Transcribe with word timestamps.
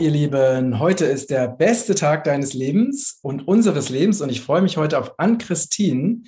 ihr 0.00 0.10
Lieben, 0.10 0.78
heute 0.78 1.04
ist 1.04 1.28
der 1.28 1.46
beste 1.46 1.94
Tag 1.94 2.24
deines 2.24 2.54
Lebens 2.54 3.18
und 3.20 3.46
unseres 3.46 3.90
Lebens 3.90 4.22
und 4.22 4.30
ich 4.30 4.40
freue 4.40 4.62
mich 4.62 4.78
heute 4.78 4.98
auf 4.98 5.18
Ann-Christine. 5.18 6.22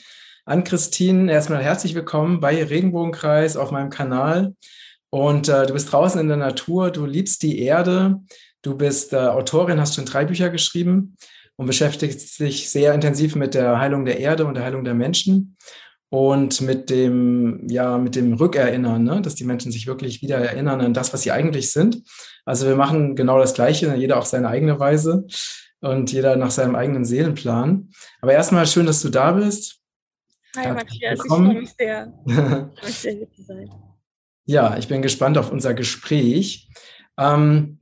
Ann-Christine, 0.44 1.32
erstmal 1.32 1.62
herzlich 1.62 1.94
willkommen 1.94 2.40
bei 2.40 2.62
Regenbogenkreis 2.62 3.56
auf 3.56 3.70
meinem 3.70 3.88
Kanal. 3.88 4.54
Und 5.08 5.48
äh, 5.48 5.66
du 5.66 5.72
bist 5.72 5.90
draußen 5.90 6.20
in 6.20 6.28
der 6.28 6.36
Natur, 6.36 6.90
du 6.90 7.06
liebst 7.06 7.42
die 7.42 7.60
Erde, 7.60 8.20
du 8.60 8.76
bist 8.76 9.14
äh, 9.14 9.16
Autorin, 9.16 9.80
hast 9.80 9.94
schon 9.94 10.04
drei 10.04 10.26
Bücher 10.26 10.50
geschrieben 10.50 11.16
und 11.56 11.64
beschäftigst 11.64 12.40
dich 12.40 12.68
sehr 12.68 12.92
intensiv 12.92 13.36
mit 13.36 13.54
der 13.54 13.78
Heilung 13.78 14.04
der 14.04 14.20
Erde 14.20 14.44
und 14.44 14.54
der 14.54 14.64
Heilung 14.64 14.84
der 14.84 14.94
Menschen 14.94 15.56
und 16.10 16.60
mit 16.60 16.90
dem, 16.90 17.66
ja, 17.70 17.96
mit 17.96 18.16
dem 18.16 18.34
Rückerinnern, 18.34 19.02
ne? 19.02 19.22
dass 19.22 19.34
die 19.34 19.44
Menschen 19.44 19.72
sich 19.72 19.86
wirklich 19.86 20.20
wieder 20.20 20.36
erinnern 20.36 20.82
an 20.82 20.92
das, 20.92 21.14
was 21.14 21.22
sie 21.22 21.32
eigentlich 21.32 21.72
sind. 21.72 22.02
Also 22.44 22.66
wir 22.66 22.76
machen 22.76 23.14
genau 23.14 23.38
das 23.38 23.54
Gleiche, 23.54 23.94
jeder 23.94 24.18
auf 24.18 24.26
seine 24.26 24.48
eigene 24.48 24.78
Weise 24.80 25.26
und 25.80 26.12
jeder 26.12 26.36
nach 26.36 26.50
seinem 26.50 26.74
eigenen 26.74 27.04
Seelenplan. 27.04 27.90
Aber 28.20 28.32
erstmal 28.32 28.66
schön, 28.66 28.86
dass 28.86 29.02
du 29.02 29.10
da 29.10 29.32
bist. 29.32 29.80
Hi 30.56 30.72
Matthias, 30.72 31.20
ich 31.24 31.30
freue 31.30 31.54
mich 31.54 31.72
sehr. 31.78 32.12
ich 32.26 32.82
mich 32.82 32.98
sehr, 32.98 33.12
hier 33.12 33.30
zu 33.30 33.42
sein. 33.42 33.70
Ja, 34.44 34.76
ich 34.76 34.88
bin 34.88 35.02
gespannt 35.02 35.38
auf 35.38 35.52
unser 35.52 35.72
Gespräch. 35.72 36.68
Ähm, 37.16 37.78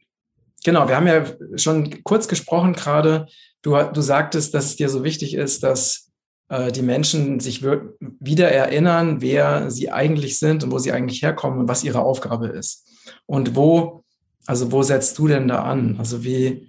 genau, 0.63 0.89
wir 0.89 0.97
haben 0.97 1.07
ja 1.07 1.25
schon 1.57 2.05
kurz 2.05 2.29
gesprochen 2.29 2.75
gerade. 2.75 3.27
Du, 3.63 3.77
du 3.77 4.01
sagtest, 4.01 4.55
dass 4.55 4.67
es 4.67 4.77
dir 4.77 4.89
so 4.89 5.03
wichtig 5.05 5.35
ist, 5.35 5.63
dass 5.63 6.11
äh, 6.49 6.71
die 6.71 6.83
Menschen 6.83 7.41
sich 7.41 7.63
wieder 7.63 8.51
erinnern, 8.51 9.23
wer 9.23 9.71
sie 9.71 9.91
eigentlich 9.91 10.39
sind 10.39 10.63
und 10.63 10.71
wo 10.71 10.79
sie 10.79 10.93
eigentlich 10.93 11.23
herkommen 11.23 11.61
und 11.61 11.69
was 11.69 11.83
ihre 11.83 12.03
Aufgabe 12.03 12.49
ist. 12.49 12.87
Und 13.27 13.57
wo, 13.57 14.05
also 14.51 14.73
wo 14.73 14.83
setzt 14.83 15.17
du 15.17 15.29
denn 15.29 15.47
da 15.47 15.63
an? 15.63 15.95
Also 16.01 16.25
wie, 16.25 16.67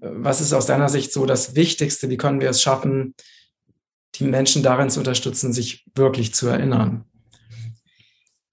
was 0.00 0.40
ist 0.40 0.52
aus 0.52 0.66
deiner 0.66 0.88
Sicht 0.88 1.12
so 1.12 1.26
das 1.26 1.56
Wichtigste? 1.56 2.08
Wie 2.10 2.16
können 2.16 2.40
wir 2.40 2.48
es 2.48 2.62
schaffen, 2.62 3.16
die 4.14 4.24
Menschen 4.24 4.62
darin 4.62 4.88
zu 4.88 5.00
unterstützen, 5.00 5.52
sich 5.52 5.84
wirklich 5.96 6.32
zu 6.32 6.46
erinnern? 6.46 7.06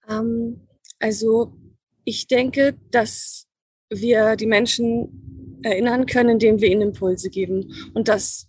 Ähm, 0.08 0.66
also 0.98 1.56
ich 2.02 2.26
denke, 2.26 2.76
dass 2.90 3.46
wir 3.88 4.34
die 4.34 4.46
Menschen 4.46 5.60
erinnern 5.62 6.06
können, 6.06 6.30
indem 6.30 6.60
wir 6.60 6.68
ihnen 6.68 6.88
Impulse 6.88 7.30
geben. 7.30 7.72
Und 7.94 8.08
das 8.08 8.48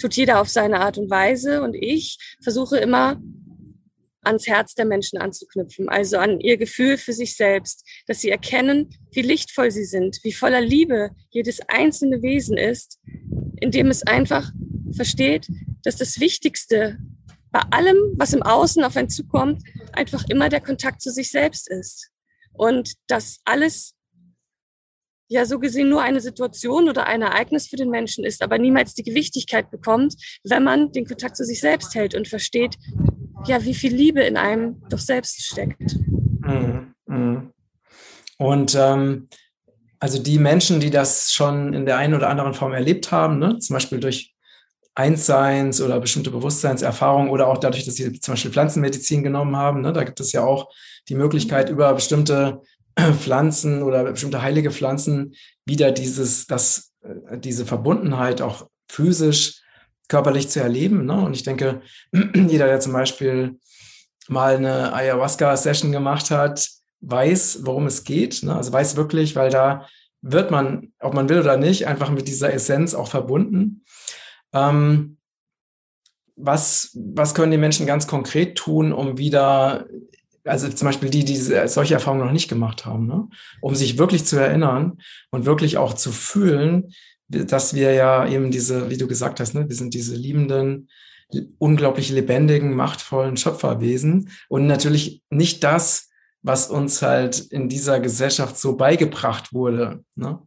tut 0.00 0.14
jeder 0.14 0.40
auf 0.40 0.48
seine 0.48 0.80
Art 0.80 0.96
und 0.96 1.10
Weise. 1.10 1.60
Und 1.62 1.74
ich 1.74 2.16
versuche 2.42 2.78
immer 2.78 3.20
ans 4.22 4.46
Herz 4.46 4.74
der 4.74 4.84
Menschen 4.84 5.18
anzuknüpfen, 5.18 5.88
also 5.88 6.18
an 6.18 6.40
ihr 6.40 6.56
Gefühl 6.56 6.98
für 6.98 7.12
sich 7.12 7.36
selbst, 7.36 7.86
dass 8.06 8.20
sie 8.20 8.30
erkennen, 8.30 8.90
wie 9.12 9.22
lichtvoll 9.22 9.70
sie 9.70 9.84
sind, 9.84 10.18
wie 10.22 10.32
voller 10.32 10.60
Liebe 10.60 11.10
jedes 11.30 11.60
einzelne 11.68 12.22
Wesen 12.22 12.56
ist, 12.56 12.98
indem 13.60 13.88
es 13.88 14.02
einfach 14.02 14.50
versteht, 14.92 15.48
dass 15.82 15.96
das 15.96 16.20
Wichtigste 16.20 16.98
bei 17.50 17.60
allem, 17.70 17.96
was 18.16 18.32
im 18.32 18.42
Außen 18.42 18.84
auf 18.84 18.96
einen 18.96 19.08
zukommt, 19.08 19.62
einfach 19.92 20.24
immer 20.28 20.48
der 20.48 20.60
Kontakt 20.60 21.02
zu 21.02 21.10
sich 21.10 21.30
selbst 21.30 21.68
ist. 21.68 22.10
Und 22.52 22.94
dass 23.08 23.40
alles 23.44 23.94
ja 25.28 25.46
so 25.46 25.58
gesehen 25.58 25.88
nur 25.88 26.02
eine 26.02 26.20
Situation 26.20 26.88
oder 26.88 27.06
ein 27.06 27.22
Ereignis 27.22 27.68
für 27.68 27.76
den 27.76 27.88
Menschen 27.88 28.24
ist, 28.24 28.42
aber 28.42 28.58
niemals 28.58 28.94
die 28.94 29.04
Gewichtigkeit 29.04 29.70
bekommt, 29.70 30.14
wenn 30.44 30.64
man 30.64 30.92
den 30.92 31.06
Kontakt 31.06 31.36
zu 31.36 31.44
sich 31.44 31.60
selbst 31.60 31.94
hält 31.94 32.14
und 32.14 32.28
versteht, 32.28 32.76
ja, 33.46 33.62
wie 33.64 33.74
viel 33.74 33.94
Liebe 33.94 34.22
in 34.22 34.36
einem 34.36 34.82
doch 34.88 34.98
selbst 34.98 35.42
steckt. 35.44 35.96
Mhm. 36.40 36.94
Mhm. 37.06 37.52
Und 38.38 38.74
ähm, 38.74 39.28
also 39.98 40.22
die 40.22 40.38
Menschen, 40.38 40.80
die 40.80 40.90
das 40.90 41.32
schon 41.32 41.74
in 41.74 41.84
der 41.84 41.98
einen 41.98 42.14
oder 42.14 42.30
anderen 42.30 42.54
Form 42.54 42.72
erlebt 42.72 43.12
haben, 43.12 43.38
ne, 43.38 43.58
zum 43.58 43.74
Beispiel 43.74 44.00
durch 44.00 44.34
Einsseins 44.94 45.80
oder 45.80 46.00
bestimmte 46.00 46.30
Bewusstseinserfahrungen 46.30 47.30
oder 47.30 47.48
auch 47.48 47.58
dadurch, 47.58 47.84
dass 47.84 47.96
sie 47.96 48.18
zum 48.20 48.32
Beispiel 48.32 48.50
Pflanzenmedizin 48.50 49.22
genommen 49.22 49.56
haben, 49.56 49.82
ne, 49.82 49.92
da 49.92 50.04
gibt 50.04 50.20
es 50.20 50.32
ja 50.32 50.42
auch 50.42 50.70
die 51.08 51.14
Möglichkeit, 51.14 51.70
über 51.70 51.92
bestimmte 51.94 52.62
Pflanzen 53.20 53.82
oder 53.82 54.04
bestimmte 54.04 54.42
heilige 54.42 54.70
Pflanzen 54.70 55.34
wieder 55.64 55.92
dieses, 55.92 56.46
das, 56.46 56.92
äh, 57.02 57.38
diese 57.38 57.66
Verbundenheit 57.66 58.40
auch 58.40 58.68
physisch, 58.88 59.59
körperlich 60.10 60.50
zu 60.50 60.60
erleben. 60.60 61.06
Ne? 61.06 61.14
Und 61.14 61.34
ich 61.34 61.44
denke, 61.44 61.80
jeder, 62.12 62.66
der 62.66 62.80
zum 62.80 62.92
Beispiel 62.92 63.58
mal 64.28 64.56
eine 64.56 64.92
Ayahuasca-Session 64.92 65.92
gemacht 65.92 66.30
hat, 66.30 66.68
weiß, 67.00 67.60
worum 67.62 67.86
es 67.86 68.04
geht. 68.04 68.42
Ne? 68.42 68.54
Also 68.54 68.72
weiß 68.72 68.96
wirklich, 68.96 69.36
weil 69.36 69.50
da 69.50 69.86
wird 70.20 70.50
man, 70.50 70.92
ob 71.00 71.14
man 71.14 71.28
will 71.30 71.40
oder 71.40 71.56
nicht, 71.56 71.86
einfach 71.86 72.10
mit 72.10 72.28
dieser 72.28 72.52
Essenz 72.52 72.92
auch 72.92 73.08
verbunden. 73.08 73.84
Ähm, 74.52 75.16
was, 76.36 76.90
was 76.94 77.34
können 77.34 77.52
die 77.52 77.58
Menschen 77.58 77.86
ganz 77.86 78.06
konkret 78.06 78.56
tun, 78.58 78.92
um 78.92 79.16
wieder 79.16 79.86
also 80.44 80.68
zum 80.68 80.86
Beispiel 80.86 81.10
die, 81.10 81.24
die 81.24 81.36
solche 81.36 81.94
Erfahrungen 81.94 82.24
noch 82.24 82.32
nicht 82.32 82.48
gemacht 82.48 82.86
haben, 82.86 83.06
ne? 83.06 83.28
um 83.60 83.74
sich 83.74 83.98
wirklich 83.98 84.24
zu 84.24 84.36
erinnern 84.36 84.98
und 85.30 85.44
wirklich 85.44 85.76
auch 85.76 85.92
zu 85.92 86.12
fühlen, 86.12 86.94
dass 87.30 87.74
wir 87.74 87.92
ja 87.92 88.26
eben 88.26 88.50
diese, 88.50 88.90
wie 88.90 88.96
du 88.96 89.06
gesagt 89.06 89.40
hast, 89.40 89.54
ne, 89.54 89.68
wir 89.68 89.76
sind 89.76 89.94
diese 89.94 90.16
liebenden, 90.16 90.88
unglaublich 91.58 92.10
lebendigen, 92.10 92.74
machtvollen 92.74 93.36
Schöpferwesen 93.36 94.30
und 94.48 94.66
natürlich 94.66 95.22
nicht 95.30 95.62
das, 95.62 96.08
was 96.42 96.68
uns 96.68 97.02
halt 97.02 97.38
in 97.38 97.68
dieser 97.68 98.00
Gesellschaft 98.00 98.58
so 98.58 98.76
beigebracht 98.76 99.52
wurde. 99.52 100.04
Ne? 100.16 100.40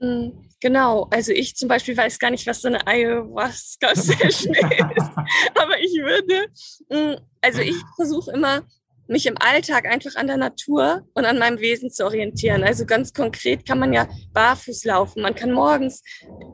Hm, 0.00 0.48
genau, 0.60 1.08
also 1.10 1.32
ich 1.32 1.54
zum 1.54 1.68
Beispiel 1.68 1.96
weiß 1.96 2.18
gar 2.18 2.30
nicht, 2.30 2.46
was 2.46 2.62
so 2.62 2.68
eine 2.68 2.86
Ayahuasca-Session 2.86 4.54
ist, 4.96 5.10
aber 5.54 5.78
ich 5.80 5.92
würde, 6.00 6.46
hm, 6.90 7.16
also 7.42 7.60
ich 7.60 7.76
versuche 7.96 8.32
immer, 8.32 8.62
mich 9.08 9.26
im 9.26 9.36
Alltag 9.38 9.86
einfach 9.86 10.14
an 10.16 10.26
der 10.26 10.36
Natur 10.36 11.06
und 11.14 11.24
an 11.24 11.38
meinem 11.38 11.58
Wesen 11.58 11.90
zu 11.90 12.04
orientieren. 12.04 12.62
Also 12.62 12.84
ganz 12.84 13.12
konkret 13.12 13.66
kann 13.66 13.78
man 13.78 13.92
ja 13.92 14.06
barfuß 14.32 14.84
laufen. 14.84 15.22
Man 15.22 15.34
kann 15.34 15.50
morgens, 15.52 16.02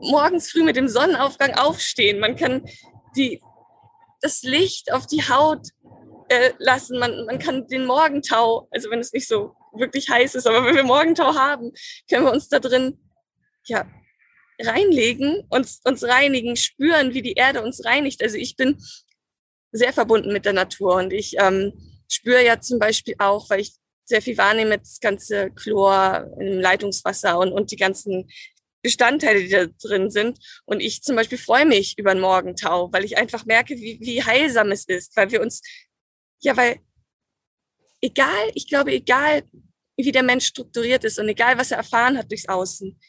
morgens 0.01 0.51
früh 0.51 0.63
mit 0.63 0.77
dem 0.77 0.87
Sonnenaufgang 0.87 1.53
aufstehen. 1.53 2.19
Man 2.19 2.35
kann 2.35 2.65
die, 3.15 3.41
das 4.21 4.41
Licht 4.43 4.91
auf 4.93 5.05
die 5.05 5.21
Haut 5.21 5.67
äh, 6.29 6.53
lassen. 6.57 6.97
Man, 6.97 7.25
man 7.25 7.39
kann 7.39 7.67
den 7.67 7.85
Morgentau, 7.85 8.67
also 8.71 8.89
wenn 8.89 8.99
es 8.99 9.11
nicht 9.11 9.27
so 9.27 9.53
wirklich 9.73 10.09
heiß 10.09 10.35
ist, 10.35 10.47
aber 10.47 10.65
wenn 10.65 10.75
wir 10.75 10.83
Morgentau 10.83 11.35
haben, 11.35 11.73
können 12.09 12.25
wir 12.25 12.31
uns 12.31 12.47
da 12.47 12.59
drin 12.59 12.97
ja, 13.67 13.85
reinlegen, 14.61 15.43
uns, 15.49 15.81
uns 15.83 16.03
reinigen, 16.05 16.55
spüren, 16.55 17.13
wie 17.13 17.21
die 17.21 17.33
Erde 17.33 17.61
uns 17.61 17.83
reinigt. 17.83 18.23
Also 18.23 18.37
ich 18.37 18.55
bin 18.55 18.77
sehr 19.73 19.91
verbunden 19.91 20.31
mit 20.31 20.45
der 20.45 20.53
Natur 20.53 20.95
und 20.95 21.11
ich 21.11 21.35
ähm, 21.37 21.73
spüre 22.07 22.45
ja 22.45 22.59
zum 22.59 22.79
Beispiel 22.79 23.15
auch, 23.19 23.49
weil 23.49 23.61
ich 23.61 23.73
sehr 24.05 24.21
viel 24.21 24.37
wahrnehme, 24.37 24.77
das 24.77 24.99
ganze 24.99 25.49
Chlor 25.51 26.31
im 26.39 26.59
Leitungswasser 26.59 27.39
und, 27.39 27.51
und 27.51 27.71
die 27.71 27.75
ganzen 27.75 28.29
Bestandteile, 28.81 29.41
die 29.41 29.49
da 29.49 29.65
drin 29.65 30.11
sind. 30.11 30.37
Und 30.65 30.79
ich 30.79 31.01
zum 31.01 31.15
Beispiel 31.15 31.39
freue 31.39 31.65
mich 31.65 31.97
über 31.97 32.13
den 32.13 32.21
Morgentau, 32.21 32.91
weil 32.93 33.03
ich 33.03 33.17
einfach 33.17 33.45
merke, 33.45 33.75
wie, 33.75 33.99
wie 33.99 34.23
heilsam 34.23 34.71
es 34.71 34.85
ist, 34.85 35.15
weil 35.17 35.31
wir 35.31 35.41
uns, 35.41 35.61
ja, 36.41 36.55
weil 36.55 36.79
egal, 37.99 38.51
ich 38.53 38.67
glaube, 38.67 38.91
egal, 38.91 39.43
wie 39.97 40.11
der 40.11 40.23
Mensch 40.23 40.45
strukturiert 40.45 41.03
ist 41.03 41.17
und 41.17 41.27
egal, 41.29 41.57
was 41.57 41.71
er 41.71 41.77
erfahren 41.77 42.17
hat 42.17 42.29
durchs 42.29 42.47
Außen, 42.47 42.99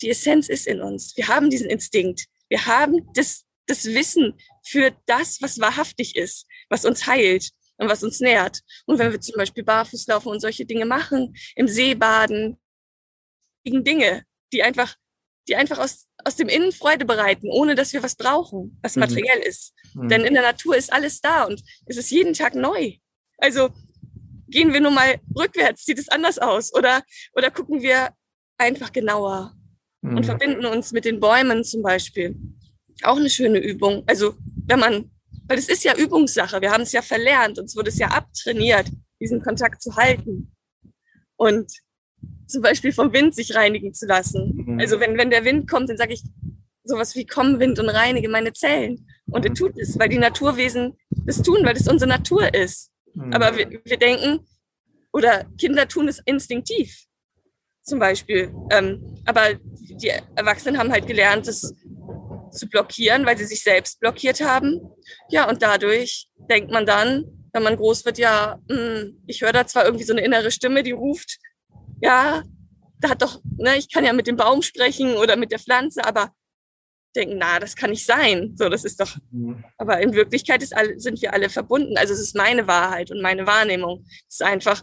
die 0.00 0.10
Essenz 0.10 0.48
ist 0.48 0.66
in 0.66 0.80
uns. 0.80 1.14
Wir 1.16 1.28
haben 1.28 1.50
diesen 1.50 1.68
Instinkt. 1.68 2.26
Wir 2.48 2.64
haben 2.64 3.06
das, 3.14 3.44
das 3.66 3.84
Wissen 3.84 4.34
für 4.64 4.96
das, 5.06 5.42
was 5.42 5.58
wahrhaftig 5.58 6.16
ist, 6.16 6.46
was 6.70 6.84
uns 6.86 7.06
heilt 7.06 7.50
und 7.78 7.88
was 7.88 8.02
uns 8.02 8.20
nährt. 8.20 8.60
Und 8.86 8.98
wenn 8.98 9.12
wir 9.12 9.20
zum 9.20 9.36
Beispiel 9.36 9.64
barfuß 9.64 10.06
laufen 10.08 10.28
und 10.28 10.40
solche 10.40 10.66
Dinge 10.66 10.84
machen, 10.84 11.34
im 11.56 11.68
See 11.68 11.94
baden, 11.94 12.58
gegen 13.64 13.84
Dinge, 13.84 14.24
die 14.52 14.62
einfach, 14.62 14.96
die 15.48 15.56
einfach 15.56 15.78
aus, 15.78 16.06
aus 16.24 16.36
dem 16.36 16.48
Innen 16.48 16.72
Freude 16.72 17.04
bereiten, 17.04 17.48
ohne 17.50 17.74
dass 17.74 17.92
wir 17.92 18.02
was 18.02 18.16
brauchen, 18.16 18.78
was 18.82 18.96
mhm. 18.96 19.00
materiell 19.00 19.38
ist. 19.40 19.74
Mhm. 19.94 20.08
Denn 20.08 20.24
in 20.24 20.34
der 20.34 20.42
Natur 20.42 20.76
ist 20.76 20.92
alles 20.92 21.20
da 21.20 21.44
und 21.44 21.62
es 21.86 21.96
ist 21.96 22.10
jeden 22.10 22.34
Tag 22.34 22.54
neu. 22.54 22.94
Also 23.38 23.70
gehen 24.48 24.72
wir 24.72 24.80
nur 24.80 24.90
mal 24.90 25.20
rückwärts, 25.36 25.84
sieht 25.84 25.98
es 25.98 26.08
anders 26.08 26.38
aus. 26.38 26.74
Oder, 26.74 27.02
oder 27.34 27.50
gucken 27.50 27.82
wir 27.82 28.10
einfach 28.56 28.92
genauer 28.92 29.54
mhm. 30.02 30.16
und 30.16 30.26
verbinden 30.26 30.66
uns 30.66 30.92
mit 30.92 31.04
den 31.04 31.20
Bäumen 31.20 31.64
zum 31.64 31.82
Beispiel. 31.82 32.36
Auch 33.02 33.16
eine 33.16 33.30
schöne 33.30 33.58
Übung. 33.58 34.02
Also 34.06 34.34
wenn 34.66 34.80
man, 34.80 35.10
weil 35.48 35.58
es 35.58 35.68
ist 35.68 35.84
ja 35.84 35.96
Übungssache, 35.96 36.60
wir 36.60 36.70
haben 36.70 36.82
es 36.82 36.92
ja 36.92 37.02
verlernt, 37.02 37.58
uns 37.58 37.74
wurde 37.74 37.88
es 37.88 37.98
ja 37.98 38.08
abtrainiert, 38.08 38.88
diesen 39.20 39.42
Kontakt 39.42 39.82
zu 39.82 39.96
halten. 39.96 40.54
Und 41.36 41.72
zum 42.46 42.62
Beispiel 42.62 42.92
vom 42.92 43.12
Wind 43.12 43.34
sich 43.34 43.54
reinigen 43.54 43.94
zu 43.94 44.06
lassen. 44.06 44.64
Mhm. 44.66 44.80
Also 44.80 45.00
wenn, 45.00 45.16
wenn 45.16 45.30
der 45.30 45.44
Wind 45.44 45.68
kommt, 45.68 45.88
dann 45.88 45.96
sage 45.96 46.14
ich 46.14 46.22
sowas 46.84 47.14
wie 47.14 47.26
komm 47.26 47.60
Wind 47.60 47.78
und 47.78 47.88
reinige 47.88 48.28
meine 48.28 48.52
Zellen. 48.52 49.06
Und 49.26 49.44
er 49.44 49.50
mhm. 49.50 49.56
tut 49.56 49.78
es, 49.78 49.98
weil 49.98 50.08
die 50.08 50.18
Naturwesen 50.18 50.96
das 51.10 51.42
tun, 51.42 51.64
weil 51.64 51.74
das 51.74 51.88
unsere 51.88 52.08
Natur 52.08 52.52
ist. 52.54 52.90
Mhm. 53.14 53.32
Aber 53.32 53.56
wir, 53.56 53.80
wir 53.84 53.98
denken, 53.98 54.46
oder 55.12 55.44
Kinder 55.58 55.88
tun 55.88 56.08
es 56.08 56.20
instinktiv 56.24 57.06
zum 57.82 57.98
Beispiel. 57.98 58.52
Ähm, 58.70 59.18
aber 59.24 59.54
die 59.54 60.12
Erwachsenen 60.36 60.78
haben 60.78 60.92
halt 60.92 61.06
gelernt, 61.06 61.46
das 61.46 61.74
zu 62.50 62.68
blockieren, 62.68 63.26
weil 63.26 63.38
sie 63.38 63.44
sich 63.44 63.62
selbst 63.62 64.00
blockiert 64.00 64.40
haben. 64.40 64.80
Ja, 65.30 65.48
und 65.48 65.62
dadurch 65.62 66.28
denkt 66.50 66.70
man 66.70 66.86
dann, 66.86 67.24
wenn 67.52 67.62
man 67.62 67.76
groß 67.76 68.04
wird, 68.04 68.18
ja, 68.18 68.58
mh, 68.68 68.76
hm, 68.76 69.22
ich 69.26 69.42
höre 69.42 69.52
da 69.52 69.66
zwar 69.66 69.84
irgendwie 69.84 70.04
so 70.04 70.12
eine 70.12 70.24
innere 70.24 70.50
Stimme, 70.50 70.82
die 70.82 70.92
ruft, 70.92 71.38
ja, 72.00 72.42
da 73.00 73.10
hat 73.10 73.22
doch, 73.22 73.40
ne, 73.56 73.76
ich 73.76 73.92
kann 73.92 74.04
ja 74.04 74.12
mit 74.12 74.26
dem 74.26 74.36
Baum 74.36 74.62
sprechen 74.62 75.16
oder 75.16 75.36
mit 75.36 75.52
der 75.52 75.58
Pflanze, 75.58 76.04
aber 76.04 76.32
denken, 77.14 77.38
na, 77.38 77.58
das 77.58 77.76
kann 77.76 77.90
nicht 77.90 78.06
sein. 78.06 78.54
So, 78.56 78.68
das 78.68 78.84
ist 78.84 79.00
doch. 79.00 79.16
Mhm. 79.30 79.64
Aber 79.76 80.00
in 80.00 80.12
Wirklichkeit 80.12 80.62
ist 80.62 80.76
alle, 80.76 80.98
sind 81.00 81.20
wir 81.22 81.32
alle 81.32 81.48
verbunden. 81.48 81.96
Also 81.96 82.12
es 82.12 82.20
ist 82.20 82.36
meine 82.36 82.66
Wahrheit 82.66 83.10
und 83.10 83.20
meine 83.22 83.46
Wahrnehmung. 83.46 84.04
Es 84.28 84.40
ist 84.40 84.42
einfach 84.42 84.82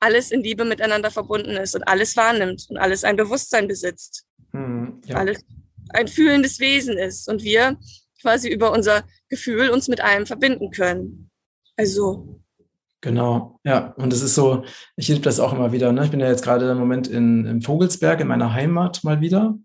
alles 0.00 0.30
in 0.30 0.42
Liebe 0.42 0.64
miteinander 0.64 1.10
verbunden 1.10 1.56
ist 1.56 1.74
und 1.74 1.82
alles 1.82 2.16
wahrnimmt 2.16 2.66
und 2.68 2.76
alles 2.76 3.04
ein 3.04 3.16
Bewusstsein 3.16 3.66
besitzt. 3.66 4.26
Mhm, 4.52 5.00
ja. 5.06 5.16
Alles 5.16 5.44
ein 5.90 6.08
fühlendes 6.08 6.60
Wesen 6.60 6.96
ist 6.98 7.28
und 7.28 7.42
wir 7.42 7.76
quasi 8.20 8.48
über 8.48 8.72
unser 8.72 9.04
Gefühl 9.28 9.70
uns 9.70 9.88
mit 9.88 10.00
allem 10.00 10.26
verbinden 10.26 10.70
können. 10.70 11.30
Also 11.76 12.40
Genau, 13.00 13.60
ja. 13.62 13.94
Und 13.96 14.12
es 14.12 14.22
ist 14.22 14.34
so, 14.34 14.64
ich 14.96 15.06
liebe 15.06 15.20
das 15.20 15.38
auch 15.38 15.52
immer 15.52 15.70
wieder. 15.70 15.92
Ne? 15.92 16.04
Ich 16.04 16.10
bin 16.10 16.18
ja 16.18 16.26
jetzt 16.26 16.42
gerade 16.42 16.68
im 16.68 16.78
Moment 16.78 17.06
in, 17.06 17.46
in 17.46 17.62
Vogelsberg, 17.62 18.20
in 18.20 18.26
meiner 18.26 18.52
Heimat 18.52 19.04
mal 19.04 19.20
wieder. 19.20 19.56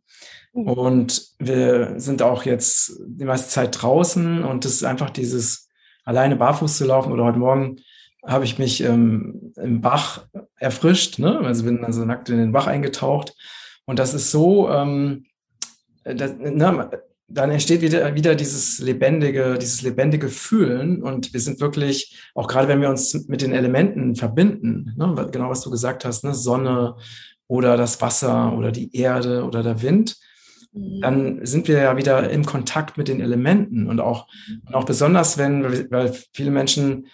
Mhm. 0.53 0.67
Und 0.67 1.27
wir 1.39 1.99
sind 1.99 2.21
auch 2.21 2.43
jetzt 2.43 2.93
die 3.07 3.25
meiste 3.25 3.49
Zeit 3.49 3.81
draußen 3.81 4.43
und 4.43 4.65
es 4.65 4.75
ist 4.75 4.83
einfach 4.83 5.09
dieses 5.09 5.67
alleine 6.05 6.35
barfuß 6.35 6.77
zu 6.77 6.85
laufen 6.85 7.11
oder 7.11 7.23
heute 7.23 7.39
Morgen 7.39 7.77
habe 8.25 8.45
ich 8.45 8.59
mich 8.59 8.81
ähm, 8.81 9.53
im 9.57 9.81
Bach 9.81 10.27
erfrischt, 10.57 11.19
ne? 11.19 11.39
also 11.39 11.65
bin 11.65 11.83
also 11.83 12.05
nackt 12.05 12.29
in 12.29 12.37
den 12.37 12.53
Bach 12.53 12.67
eingetaucht 12.67 13.35
und 13.85 13.99
das 13.99 14.13
ist 14.13 14.31
so, 14.31 14.69
ähm, 14.69 15.25
das, 16.03 16.35
ne, 16.37 16.89
dann 17.27 17.51
entsteht 17.51 17.81
wieder, 17.81 18.13
wieder 18.15 18.35
dieses 18.35 18.79
lebendige, 18.79 19.57
dieses 19.57 19.81
lebendige 19.81 20.29
Fühlen 20.29 21.01
und 21.01 21.33
wir 21.33 21.39
sind 21.39 21.59
wirklich, 21.61 22.17
auch 22.35 22.47
gerade 22.47 22.67
wenn 22.67 22.81
wir 22.81 22.89
uns 22.89 23.27
mit 23.27 23.41
den 23.41 23.53
Elementen 23.53 24.15
verbinden, 24.15 24.93
ne, 24.97 25.29
genau 25.31 25.49
was 25.49 25.61
du 25.61 25.69
gesagt 25.69 26.05
hast, 26.05 26.23
ne, 26.23 26.33
Sonne 26.33 26.95
oder 27.47 27.77
das 27.77 28.01
Wasser 28.01 28.55
oder 28.57 28.71
die 28.71 28.95
Erde 28.95 29.45
oder 29.45 29.63
der 29.63 29.81
Wind, 29.81 30.17
mhm. 30.73 31.01
dann 31.01 31.45
sind 31.45 31.67
wir 31.67 31.79
ja 31.79 31.97
wieder 31.97 32.29
im 32.29 32.45
Kontakt 32.45 32.97
mit 32.97 33.07
den 33.07 33.21
Elementen 33.21 33.87
und 33.87 33.99
auch, 33.99 34.27
und 34.65 34.75
auch 34.75 34.85
besonders, 34.85 35.37
wenn, 35.37 35.91
weil 35.91 36.13
viele 36.33 36.51
Menschen 36.51 37.07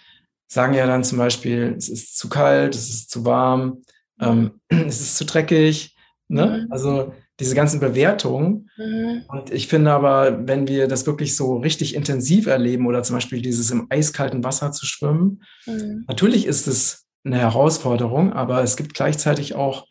sagen 0.48 0.74
ja 0.74 0.86
dann 0.86 1.04
zum 1.04 1.18
Beispiel, 1.18 1.74
es 1.78 1.88
ist 1.88 2.18
zu 2.18 2.28
kalt, 2.28 2.74
es 2.74 2.90
ist 2.90 3.10
zu 3.10 3.24
warm, 3.24 3.82
ähm, 4.20 4.60
es 4.68 5.00
ist 5.00 5.16
zu 5.16 5.24
dreckig, 5.24 5.96
ne? 6.28 6.64
Mhm. 6.64 6.72
Also 6.72 7.12
diese 7.40 7.54
ganzen 7.54 7.80
Bewertungen. 7.80 8.70
Mhm. 8.76 9.24
Und 9.28 9.50
ich 9.50 9.66
finde 9.66 9.90
aber, 9.92 10.46
wenn 10.46 10.68
wir 10.68 10.86
das 10.86 11.06
wirklich 11.06 11.34
so 11.34 11.56
richtig 11.56 11.94
intensiv 11.94 12.46
erleben 12.46 12.86
oder 12.86 13.02
zum 13.02 13.16
Beispiel 13.16 13.40
dieses 13.40 13.70
im 13.70 13.86
eiskalten 13.90 14.44
Wasser 14.44 14.70
zu 14.72 14.86
schwimmen, 14.86 15.42
mhm. 15.66 16.04
natürlich 16.06 16.46
ist 16.46 16.68
es 16.68 17.06
eine 17.24 17.38
Herausforderung, 17.38 18.32
aber 18.32 18.62
es 18.62 18.76
gibt 18.76 18.94
gleichzeitig 18.94 19.54
auch 19.54 19.86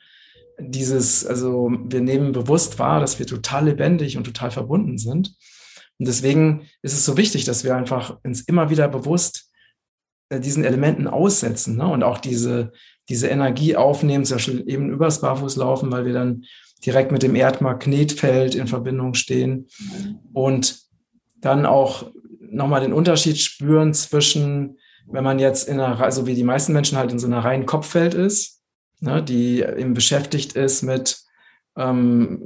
dieses, 0.59 1.25
also 1.25 1.71
wir 1.85 2.01
nehmen 2.01 2.31
bewusst 2.31 2.79
wahr, 2.79 2.99
dass 2.99 3.19
wir 3.19 3.25
total 3.25 3.65
lebendig 3.65 4.17
und 4.17 4.25
total 4.25 4.51
verbunden 4.51 4.97
sind. 4.97 5.35
Und 5.97 6.07
deswegen 6.07 6.67
ist 6.81 6.93
es 6.93 7.05
so 7.05 7.17
wichtig, 7.17 7.45
dass 7.45 7.63
wir 7.63 7.75
einfach 7.75 8.17
uns 8.23 8.41
immer 8.41 8.69
wieder 8.69 8.87
bewusst 8.87 9.51
äh, 10.29 10.39
diesen 10.39 10.63
Elementen 10.63 11.07
aussetzen 11.07 11.77
ne? 11.77 11.87
und 11.87 12.03
auch 12.03 12.19
diese, 12.19 12.71
diese 13.09 13.27
Energie 13.27 13.75
aufnehmen, 13.75 14.25
zum 14.25 14.35
Beispiel 14.35 14.63
eben 14.67 14.91
übers 14.91 15.21
Barfußlaufen, 15.21 15.91
weil 15.91 16.05
wir 16.05 16.13
dann 16.13 16.43
direkt 16.85 17.11
mit 17.11 17.23
dem 17.23 17.35
Erdmagnetfeld 17.35 18.55
in 18.55 18.67
Verbindung 18.67 19.13
stehen 19.13 19.67
und 20.33 20.79
dann 21.41 21.65
auch 21.65 22.11
nochmal 22.41 22.81
den 22.81 22.93
Unterschied 22.93 23.37
spüren 23.37 23.93
zwischen, 23.93 24.77
wenn 25.07 25.23
man 25.23 25.39
jetzt 25.39 25.67
in 25.67 25.79
einer, 25.79 25.99
also 25.99 26.25
wie 26.25 26.35
die 26.35 26.43
meisten 26.43 26.73
Menschen 26.73 26.97
halt 26.97 27.11
in 27.11 27.19
so 27.19 27.27
einer 27.27 27.43
reinen 27.43 27.65
Kopfwelt 27.65 28.13
ist, 28.13 28.61
ne, 29.01 29.23
die 29.23 29.61
eben 29.61 29.93
beschäftigt 29.93 30.53
ist 30.53 30.81
mit, 30.81 31.21
ähm, 31.77 32.41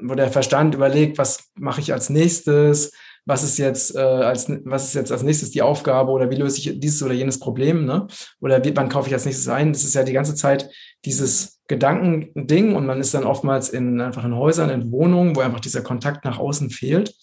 wo 0.00 0.14
der 0.14 0.30
Verstand 0.30 0.74
überlegt, 0.74 1.18
was 1.18 1.50
mache 1.54 1.80
ich 1.80 1.92
als 1.92 2.10
nächstes, 2.10 2.92
was 3.24 3.44
ist 3.44 3.58
jetzt 3.58 3.94
äh, 3.94 4.00
als 4.00 4.50
was 4.64 4.86
ist 4.86 4.94
jetzt 4.94 5.12
als 5.12 5.22
nächstes 5.22 5.52
die 5.52 5.62
Aufgabe 5.62 6.10
oder 6.10 6.28
wie 6.30 6.36
löse 6.36 6.58
ich 6.58 6.80
dieses 6.80 7.02
oder 7.02 7.14
jenes 7.14 7.38
Problem, 7.38 7.84
ne? 7.84 8.08
Oder 8.40 8.64
wie, 8.64 8.74
wann 8.76 8.88
kaufe 8.88 9.08
ich 9.08 9.14
als 9.14 9.24
nächstes 9.24 9.48
ein? 9.48 9.72
Das 9.72 9.84
ist 9.84 9.94
ja 9.94 10.02
die 10.02 10.12
ganze 10.12 10.34
Zeit 10.34 10.68
dieses 11.04 11.51
Gedankending 11.72 12.76
und 12.76 12.84
man 12.86 13.00
ist 13.00 13.14
dann 13.14 13.24
oftmals 13.24 13.70
in 13.70 14.00
einfach 14.00 14.24
in 14.24 14.36
Häusern, 14.36 14.68
in 14.68 14.92
Wohnungen, 14.92 15.34
wo 15.34 15.40
einfach 15.40 15.60
dieser 15.60 15.80
Kontakt 15.82 16.24
nach 16.24 16.38
außen 16.38 16.70
fehlt. 16.70 17.14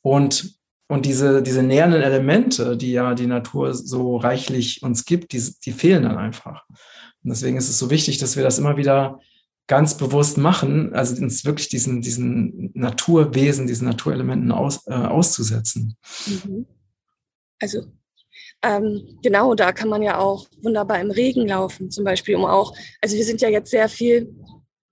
Und 0.00 0.58
und 0.90 1.04
diese, 1.04 1.42
diese 1.42 1.62
nähernden 1.62 2.00
Elemente, 2.00 2.74
die 2.74 2.92
ja 2.92 3.14
die 3.14 3.26
Natur 3.26 3.74
so 3.74 4.16
reichlich 4.16 4.82
uns 4.82 5.04
gibt, 5.04 5.34
die, 5.34 5.54
die 5.62 5.72
fehlen 5.72 6.04
dann 6.04 6.16
einfach. 6.16 6.64
Und 7.22 7.28
deswegen 7.30 7.58
ist 7.58 7.68
es 7.68 7.78
so 7.78 7.90
wichtig, 7.90 8.16
dass 8.16 8.36
wir 8.36 8.42
das 8.42 8.58
immer 8.58 8.78
wieder 8.78 9.20
ganz 9.66 9.98
bewusst 9.98 10.38
machen, 10.38 10.94
also 10.94 11.22
uns 11.22 11.44
wirklich 11.44 11.68
diesen, 11.68 12.00
diesen 12.00 12.70
Naturwesen, 12.72 13.66
diesen 13.66 13.86
Naturelementen 13.86 14.50
aus, 14.50 14.86
äh, 14.86 14.94
auszusetzen. 14.94 15.94
Mhm. 16.26 16.64
Also 17.60 17.82
ähm, 18.62 19.18
genau, 19.22 19.54
da 19.54 19.72
kann 19.72 19.88
man 19.88 20.02
ja 20.02 20.18
auch 20.18 20.46
wunderbar 20.60 21.00
im 21.00 21.10
Regen 21.10 21.46
laufen, 21.46 21.90
zum 21.90 22.04
Beispiel, 22.04 22.34
um 22.34 22.44
auch, 22.44 22.74
also 23.00 23.16
wir 23.16 23.24
sind 23.24 23.40
ja 23.40 23.48
jetzt 23.48 23.70
sehr 23.70 23.88
viel 23.88 24.34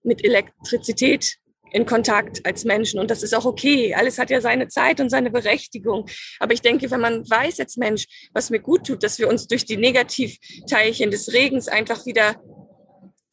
mit 0.03 0.25
Elektrizität 0.25 1.39
in 1.73 1.85
Kontakt 1.85 2.47
als 2.47 2.65
Menschen 2.65 3.01
und 3.01 3.11
das 3.11 3.23
ist 3.23 3.35
auch 3.35 3.45
okay. 3.45 3.93
Alles 3.95 4.19
hat 4.19 4.31
ja 4.31 4.41
seine 4.41 4.69
Zeit 4.69 5.01
und 5.01 5.11
seine 5.11 5.31
Berechtigung. 5.31 6.09
Aber 6.39 6.55
ich 6.55 6.63
denke, 6.63 6.91
wenn 6.91 7.01
man 7.01 7.29
weiß 7.29 7.59
als 7.59 7.77
Mensch, 7.77 8.07
was 8.33 8.51
mir 8.51 8.61
gut 8.61 8.87
tut, 8.87 9.03
dass 9.03 9.19
wir 9.19 9.29
uns 9.29 9.49
durch 9.49 9.65
die 9.65 9.77
Negativteilchen 9.77 11.11
des 11.11 11.33
Regens 11.33 11.67
einfach 11.67 12.07
wieder 12.07 12.37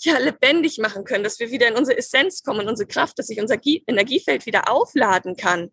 ja, 0.01 0.17
lebendig 0.17 0.79
machen 0.79 1.03
können, 1.03 1.23
dass 1.23 1.39
wir 1.39 1.51
wieder 1.51 1.67
in 1.67 1.75
unsere 1.75 1.97
Essenz 1.97 2.43
kommen, 2.43 2.67
unsere 2.67 2.87
Kraft, 2.87 3.19
dass 3.19 3.27
sich 3.27 3.39
unser 3.39 3.57
Energiefeld 3.63 4.45
wieder 4.45 4.69
aufladen 4.69 5.37
kann. 5.37 5.69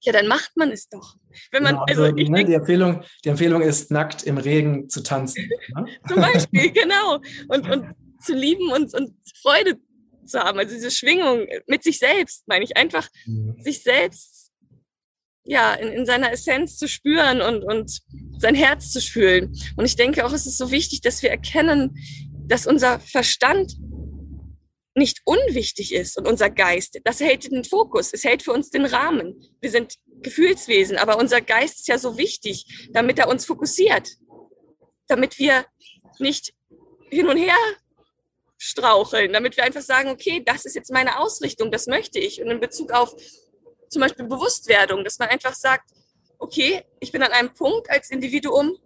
Ja, 0.00 0.12
dann 0.12 0.28
macht 0.28 0.56
man 0.56 0.70
es 0.70 0.88
doch. 0.88 1.16
Wenn 1.50 1.64
man, 1.64 1.74
genau, 1.74 1.84
also, 1.88 2.02
also 2.04 2.14
ne, 2.16 2.44
die, 2.44 2.54
Empfehlung, 2.54 3.02
die 3.24 3.28
Empfehlung 3.30 3.62
ist, 3.62 3.90
nackt 3.90 4.22
im 4.22 4.38
Regen 4.38 4.88
zu 4.88 5.02
tanzen. 5.02 5.50
Ne? 5.74 5.86
Zum 6.08 6.20
Beispiel, 6.20 6.70
genau. 6.70 7.20
Und, 7.48 7.68
und 7.68 7.94
zu 8.20 8.34
lieben 8.34 8.70
und, 8.72 8.94
und 8.94 9.14
Freude 9.42 9.78
zu 10.24 10.38
haben. 10.38 10.58
Also 10.58 10.74
diese 10.74 10.90
Schwingung 10.90 11.46
mit 11.66 11.82
sich 11.82 11.98
selbst, 11.98 12.46
meine 12.46 12.64
ich, 12.64 12.76
einfach 12.76 13.08
mhm. 13.26 13.56
sich 13.60 13.82
selbst 13.82 14.52
ja, 15.44 15.74
in, 15.74 15.88
in 15.88 16.06
seiner 16.06 16.30
Essenz 16.30 16.76
zu 16.76 16.86
spüren 16.86 17.40
und, 17.40 17.64
und 17.64 18.00
sein 18.38 18.54
Herz 18.54 18.90
zu 18.90 19.00
fühlen. 19.00 19.56
Und 19.76 19.86
ich 19.86 19.96
denke 19.96 20.26
auch, 20.26 20.32
es 20.32 20.46
ist 20.46 20.58
so 20.58 20.70
wichtig, 20.70 21.00
dass 21.00 21.22
wir 21.22 21.30
erkennen, 21.30 21.96
dass 22.46 22.66
unser 22.66 23.00
Verstand 23.00 23.74
nicht 24.98 25.20
unwichtig 25.24 25.94
ist 25.94 26.18
und 26.18 26.26
unser 26.26 26.50
Geist, 26.50 27.00
das 27.04 27.20
hält 27.20 27.50
den 27.50 27.64
Fokus, 27.64 28.12
es 28.12 28.24
hält 28.24 28.42
für 28.42 28.52
uns 28.52 28.70
den 28.70 28.84
Rahmen. 28.84 29.40
Wir 29.60 29.70
sind 29.70 29.94
Gefühlswesen, 30.22 30.98
aber 30.98 31.18
unser 31.18 31.40
Geist 31.40 31.78
ist 31.78 31.88
ja 31.88 31.98
so 31.98 32.18
wichtig, 32.18 32.88
damit 32.92 33.18
er 33.18 33.28
uns 33.28 33.46
fokussiert, 33.46 34.10
damit 35.06 35.38
wir 35.38 35.64
nicht 36.18 36.52
hin 37.10 37.28
und 37.28 37.36
her 37.36 37.56
straucheln, 38.58 39.32
damit 39.32 39.56
wir 39.56 39.64
einfach 39.64 39.82
sagen, 39.82 40.10
okay, 40.10 40.42
das 40.44 40.64
ist 40.64 40.74
jetzt 40.74 40.92
meine 40.92 41.20
Ausrichtung, 41.20 41.70
das 41.70 41.86
möchte 41.86 42.18
ich. 42.18 42.42
Und 42.42 42.50
in 42.50 42.60
Bezug 42.60 42.92
auf 42.92 43.14
zum 43.88 44.02
Beispiel 44.02 44.26
Bewusstwerdung, 44.26 45.04
dass 45.04 45.18
man 45.18 45.28
einfach 45.28 45.54
sagt, 45.54 45.90
okay, 46.38 46.84
ich 47.00 47.12
bin 47.12 47.22
an 47.22 47.32
einem 47.32 47.54
Punkt 47.54 47.88
als 47.88 48.10
Individuum, 48.10 48.76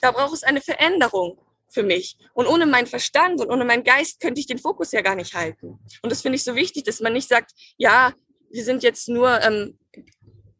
da 0.00 0.10
braucht 0.10 0.34
es 0.34 0.42
eine 0.42 0.60
Veränderung 0.60 1.38
für 1.70 1.82
mich. 1.82 2.16
Und 2.34 2.46
ohne 2.46 2.66
meinen 2.66 2.86
Verstand 2.86 3.40
und 3.40 3.50
ohne 3.50 3.64
meinen 3.64 3.84
Geist 3.84 4.20
könnte 4.20 4.40
ich 4.40 4.46
den 4.46 4.58
Fokus 4.58 4.92
ja 4.92 5.02
gar 5.02 5.14
nicht 5.14 5.34
halten. 5.34 5.78
Und 6.02 6.10
das 6.10 6.22
finde 6.22 6.36
ich 6.36 6.44
so 6.44 6.54
wichtig, 6.54 6.84
dass 6.84 7.00
man 7.00 7.12
nicht 7.12 7.28
sagt, 7.28 7.52
ja, 7.76 8.12
wir 8.50 8.64
sind 8.64 8.82
jetzt 8.82 9.08
nur 9.08 9.40
ähm, 9.42 9.78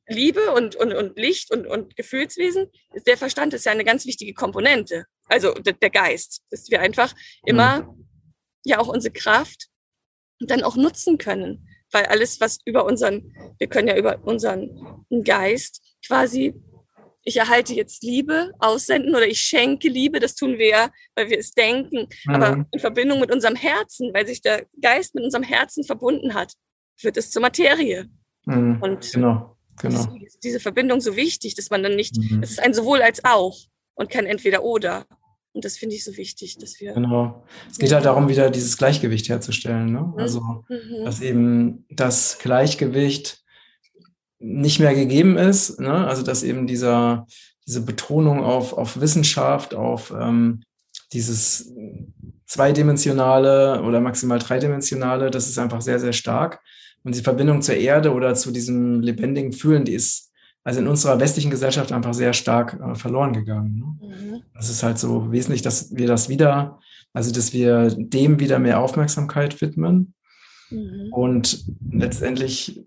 Liebe 0.08 0.52
und, 0.52 0.76
und, 0.76 0.92
und 0.94 1.18
Licht 1.18 1.50
und, 1.50 1.66
und 1.66 1.96
Gefühlswesen. 1.96 2.70
Der 3.06 3.16
Verstand 3.16 3.54
ist 3.54 3.66
ja 3.66 3.72
eine 3.72 3.84
ganz 3.84 4.06
wichtige 4.06 4.34
Komponente. 4.34 5.06
Also 5.26 5.52
der, 5.52 5.74
der 5.74 5.90
Geist, 5.90 6.42
dass 6.50 6.70
wir 6.70 6.80
einfach 6.80 7.14
immer 7.44 7.82
mhm. 7.82 8.08
ja 8.64 8.78
auch 8.78 8.88
unsere 8.88 9.12
Kraft 9.12 9.68
dann 10.40 10.62
auch 10.62 10.76
nutzen 10.76 11.18
können. 11.18 11.68
Weil 11.90 12.06
alles, 12.06 12.40
was 12.40 12.58
über 12.64 12.84
unseren, 12.84 13.34
wir 13.58 13.66
können 13.66 13.88
ja 13.88 13.96
über 13.96 14.22
unseren 14.24 15.06
Geist 15.24 15.80
quasi 16.06 16.54
ich 17.28 17.36
erhalte 17.36 17.74
jetzt 17.74 18.02
Liebe 18.02 18.52
aussenden 18.58 19.14
oder 19.14 19.26
ich 19.26 19.40
schenke 19.40 19.88
Liebe, 19.88 20.18
das 20.18 20.34
tun 20.34 20.58
wir 20.58 20.66
ja, 20.66 20.90
weil 21.14 21.30
wir 21.30 21.38
es 21.38 21.52
denken, 21.52 22.08
mhm. 22.24 22.34
aber 22.34 22.66
in 22.72 22.80
Verbindung 22.80 23.20
mit 23.20 23.30
unserem 23.30 23.54
Herzen, 23.54 24.12
weil 24.14 24.26
sich 24.26 24.40
der 24.40 24.66
Geist 24.80 25.14
mit 25.14 25.24
unserem 25.24 25.44
Herzen 25.44 25.84
verbunden 25.84 26.34
hat, 26.34 26.54
wird 27.02 27.16
es 27.16 27.30
zur 27.30 27.42
Materie. 27.42 28.08
Mhm. 28.46 28.78
Und 28.80 29.12
genau, 29.12 29.56
genau. 29.80 30.16
Ist 30.24 30.42
diese 30.42 30.58
Verbindung 30.58 31.00
so 31.00 31.16
wichtig, 31.16 31.54
dass 31.54 31.70
man 31.70 31.82
dann 31.82 31.96
nicht, 31.96 32.16
mhm. 32.16 32.42
es 32.42 32.50
ist 32.50 32.60
ein 32.60 32.74
sowohl 32.74 33.02
als 33.02 33.24
auch 33.24 33.56
und 33.94 34.10
kein 34.10 34.26
entweder 34.26 34.64
oder. 34.64 35.06
Und 35.52 35.64
das 35.64 35.76
finde 35.76 35.96
ich 35.96 36.04
so 36.04 36.16
wichtig, 36.16 36.56
dass 36.58 36.80
wir. 36.80 36.92
Genau. 36.92 37.44
Es 37.70 37.78
geht 37.78 37.92
halt 37.92 38.04
darum, 38.04 38.28
wieder 38.28 38.50
dieses 38.50 38.76
Gleichgewicht 38.76 39.28
herzustellen. 39.28 39.92
Ne? 39.92 40.00
Mhm. 40.00 40.18
Also, 40.18 40.40
mhm. 40.68 41.04
dass 41.04 41.20
eben 41.20 41.84
das 41.90 42.38
Gleichgewicht 42.38 43.42
nicht 44.38 44.80
mehr 44.80 44.94
gegeben 44.94 45.36
ist. 45.36 45.80
Ne? 45.80 46.06
Also, 46.06 46.22
dass 46.22 46.42
eben 46.42 46.66
dieser, 46.66 47.26
diese 47.66 47.82
Betonung 47.82 48.42
auf, 48.42 48.72
auf 48.72 49.00
Wissenschaft, 49.00 49.74
auf 49.74 50.12
ähm, 50.18 50.62
dieses 51.12 51.72
zweidimensionale 52.46 53.82
oder 53.82 54.00
maximal 54.00 54.38
dreidimensionale, 54.38 55.30
das 55.30 55.48
ist 55.48 55.58
einfach 55.58 55.80
sehr, 55.80 56.00
sehr 56.00 56.12
stark. 56.12 56.60
Und 57.04 57.14
die 57.14 57.22
Verbindung 57.22 57.62
zur 57.62 57.76
Erde 57.76 58.12
oder 58.12 58.34
zu 58.34 58.50
diesem 58.50 59.00
lebendigen 59.00 59.52
Fühlen, 59.52 59.84
die 59.84 59.94
ist 59.94 60.28
also 60.64 60.80
in 60.80 60.88
unserer 60.88 61.18
westlichen 61.18 61.50
Gesellschaft 61.50 61.92
einfach 61.92 62.12
sehr 62.12 62.34
stark 62.34 62.78
äh, 62.78 62.94
verloren 62.94 63.32
gegangen. 63.32 63.76
Ne? 63.76 64.06
Mhm. 64.06 64.42
Das 64.54 64.68
ist 64.68 64.82
halt 64.82 64.98
so 64.98 65.32
wesentlich, 65.32 65.62
dass 65.62 65.94
wir 65.96 66.06
das 66.06 66.28
wieder, 66.28 66.78
also 67.14 67.32
dass 67.32 67.54
wir 67.54 67.88
dem 67.96 68.38
wieder 68.38 68.58
mehr 68.58 68.80
Aufmerksamkeit 68.80 69.58
widmen 69.62 70.12
mhm. 70.68 71.12
und 71.12 71.64
letztendlich, 71.90 72.84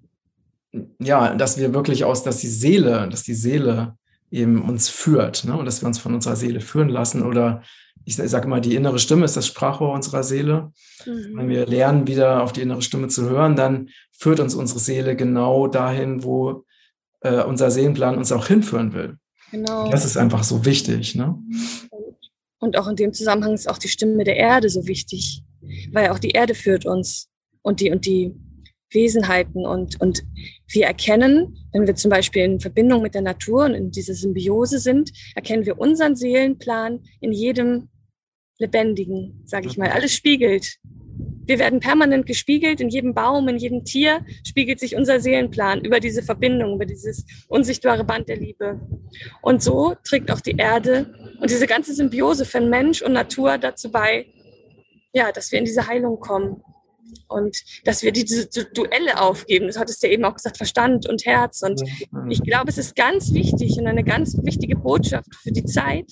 ja, 1.00 1.36
dass 1.36 1.58
wir 1.58 1.74
wirklich 1.74 2.04
aus, 2.06 2.24
dass 2.24 2.38
die 2.38 2.48
Seele, 2.48 3.08
dass 3.10 3.24
die 3.24 3.34
Seele 3.34 3.98
eben 4.32 4.62
uns 4.68 4.90
führt 4.90 5.44
ne? 5.44 5.58
und 5.58 5.66
dass 5.66 5.82
wir 5.82 5.88
uns 5.88 6.00
von 6.00 6.13
unserer 6.13 6.36
Seele 6.36 6.62
führen 6.62 6.90
lassen 6.90 7.24
oder 7.24 7.62
ich 8.04 8.16
sage 8.16 8.48
mal, 8.48 8.62
die 8.62 8.75
innere 8.75 8.98
Stimme 8.98 9.25
ist 9.25 9.38
das 9.38 9.46
Sprachrohr 9.46 9.94
unserer 9.94 10.24
Seele. 10.24 10.72
Mhm. 11.06 11.38
Wenn 11.38 11.50
wir 11.50 11.68
lernen, 11.68 12.08
wieder 12.08 12.42
auf 12.42 12.51
die 12.51 12.62
innere 12.62 12.82
Stimme 12.82 13.10
zu 13.10 13.30
hören, 13.30 13.56
dann 13.56 13.90
führt 14.12 14.40
uns 14.40 14.56
unsere 14.56 14.80
Seele 14.80 15.16
genau 15.16 15.68
dahin, 15.68 16.24
wo 16.24 16.66
äh, 17.22 17.44
unser 17.44 17.70
Seelenplan 17.70 18.18
uns 18.18 18.32
auch 18.32 18.48
hinführen 18.48 18.94
will. 18.94 19.18
Genau. 19.51 19.90
Das 19.92 20.06
ist 20.06 20.18
einfach 20.18 20.44
so 20.44 20.66
wichtig. 20.66 21.13
Ne? 21.16 21.38
Und 22.60 22.78
auch 22.78 22.88
in 22.88 22.96
dem 22.96 23.13
Zusammenhang 23.13 23.54
ist 23.54 23.70
auch 23.70 23.78
die 23.78 23.90
Stimme 23.90 24.24
der 24.24 24.38
Erde 24.38 24.70
so 24.70 24.88
wichtig, 24.88 25.44
weil 25.92 26.10
auch 26.10 26.20
die 26.20 26.32
Erde 26.32 26.56
führt 26.56 26.86
uns 26.86 27.30
und 27.62 27.82
die 27.82 27.92
und 27.92 28.06
die 28.06 28.36
Wesenheiten 28.93 29.65
und, 29.65 30.00
und 30.01 30.24
wir 30.67 30.86
erkennen, 30.86 31.57
wenn 31.71 31.88
wir 31.88 31.95
zum 31.95 32.10
Beispiel 32.10 32.43
in 32.43 32.60
Verbindung 32.60 33.01
mit 33.01 33.15
der 33.15 33.21
Natur 33.21 33.65
und 33.65 33.74
in 33.74 33.91
dieser 33.91 34.13
Symbiose 34.13 34.79
sind, 34.79 35.12
erkennen 35.36 35.65
wir 35.65 35.79
unseren 35.79 36.15
Seelenplan 36.15 37.00
in 37.19 37.31
jedem 37.31 37.89
Lebendigen, 38.60 39.41
sage 39.45 39.67
ich 39.67 39.77
mal. 39.77 39.89
Alles 39.89 40.13
spiegelt. 40.13 40.77
Wir 41.45 41.60
werden 41.60 41.79
permanent 41.79 42.27
gespiegelt, 42.27 42.79
in 42.79 42.89
jedem 42.89 43.13
Baum, 43.13 43.48
in 43.48 43.57
jedem 43.57 43.83
Tier 43.83 44.24
spiegelt 44.45 44.79
sich 44.79 44.95
unser 44.95 45.19
Seelenplan 45.19 45.81
über 45.81 46.00
diese 46.00 46.21
Verbindung, 46.21 46.75
über 46.75 46.86
dieses 46.86 47.25
unsichtbare 47.48 48.03
Band 48.03 48.29
der 48.29 48.38
Liebe. 48.38 48.79
Und 49.41 49.62
so 49.63 49.95
trägt 50.03 50.31
auch 50.31 50.39
die 50.39 50.55
Erde 50.55 51.13
und 51.39 51.50
diese 51.50 51.67
ganze 51.67 51.93
Symbiose 51.93 52.45
von 52.45 52.69
Mensch 52.69 53.01
und 53.01 53.13
Natur 53.13 53.57
dazu 53.57 53.91
bei, 53.91 54.27
ja, 55.13 55.31
dass 55.31 55.51
wir 55.51 55.60
in 55.60 55.65
diese 55.65 55.88
Heilung 55.88 56.19
kommen 56.19 56.63
und 57.27 57.58
dass 57.86 58.03
wir 58.03 58.12
diese 58.12 58.48
Duelle 58.48 59.20
aufgeben. 59.20 59.67
Das 59.67 59.77
hattest 59.77 60.03
du 60.03 60.08
ja 60.08 60.13
eben 60.13 60.25
auch 60.25 60.36
gesagt, 60.36 60.58
Verstand 60.58 61.08
und 61.08 61.25
Herz. 61.25 61.62
Und 61.62 61.81
ich 62.29 62.41
glaube, 62.43 62.70
es 62.70 62.77
ist 62.77 62.96
ganz 62.96 63.34
wichtig 63.34 63.77
und 63.77 63.88
eine 63.88 64.03
ganz 64.03 64.38
wichtige 64.43 64.75
Botschaft 64.75 65.34
für 65.41 65.51
die 65.51 65.65
Zeit, 65.65 66.12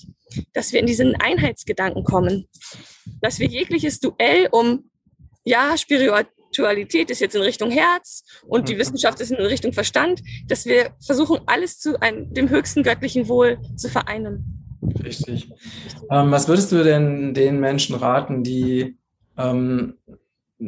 dass 0.52 0.72
wir 0.72 0.80
in 0.80 0.86
diesen 0.86 1.16
Einheitsgedanken 1.16 2.04
kommen, 2.04 2.46
dass 3.20 3.38
wir 3.38 3.46
jegliches 3.46 4.00
Duell 4.00 4.48
um 4.50 4.90
ja, 5.44 5.76
Spiritualität 5.76 7.10
ist 7.10 7.20
jetzt 7.20 7.34
in 7.34 7.42
Richtung 7.42 7.70
Herz 7.70 8.22
und 8.46 8.68
die 8.68 8.74
mhm. 8.74 8.80
Wissenschaft 8.80 9.20
ist 9.20 9.30
in 9.30 9.38
Richtung 9.38 9.72
Verstand, 9.72 10.20
dass 10.46 10.66
wir 10.66 10.90
versuchen, 11.04 11.40
alles 11.46 11.78
zu 11.78 12.00
einem, 12.00 12.32
dem 12.32 12.50
höchsten 12.50 12.82
göttlichen 12.82 13.28
Wohl 13.28 13.58
zu 13.76 13.88
vereinen. 13.88 14.78
Richtig. 15.02 15.50
Ähm, 16.10 16.30
was 16.30 16.48
würdest 16.48 16.72
du 16.72 16.82
denn 16.82 17.34
den 17.34 17.60
Menschen 17.60 17.96
raten, 17.96 18.42
die 18.42 18.96
ähm, 19.36 19.94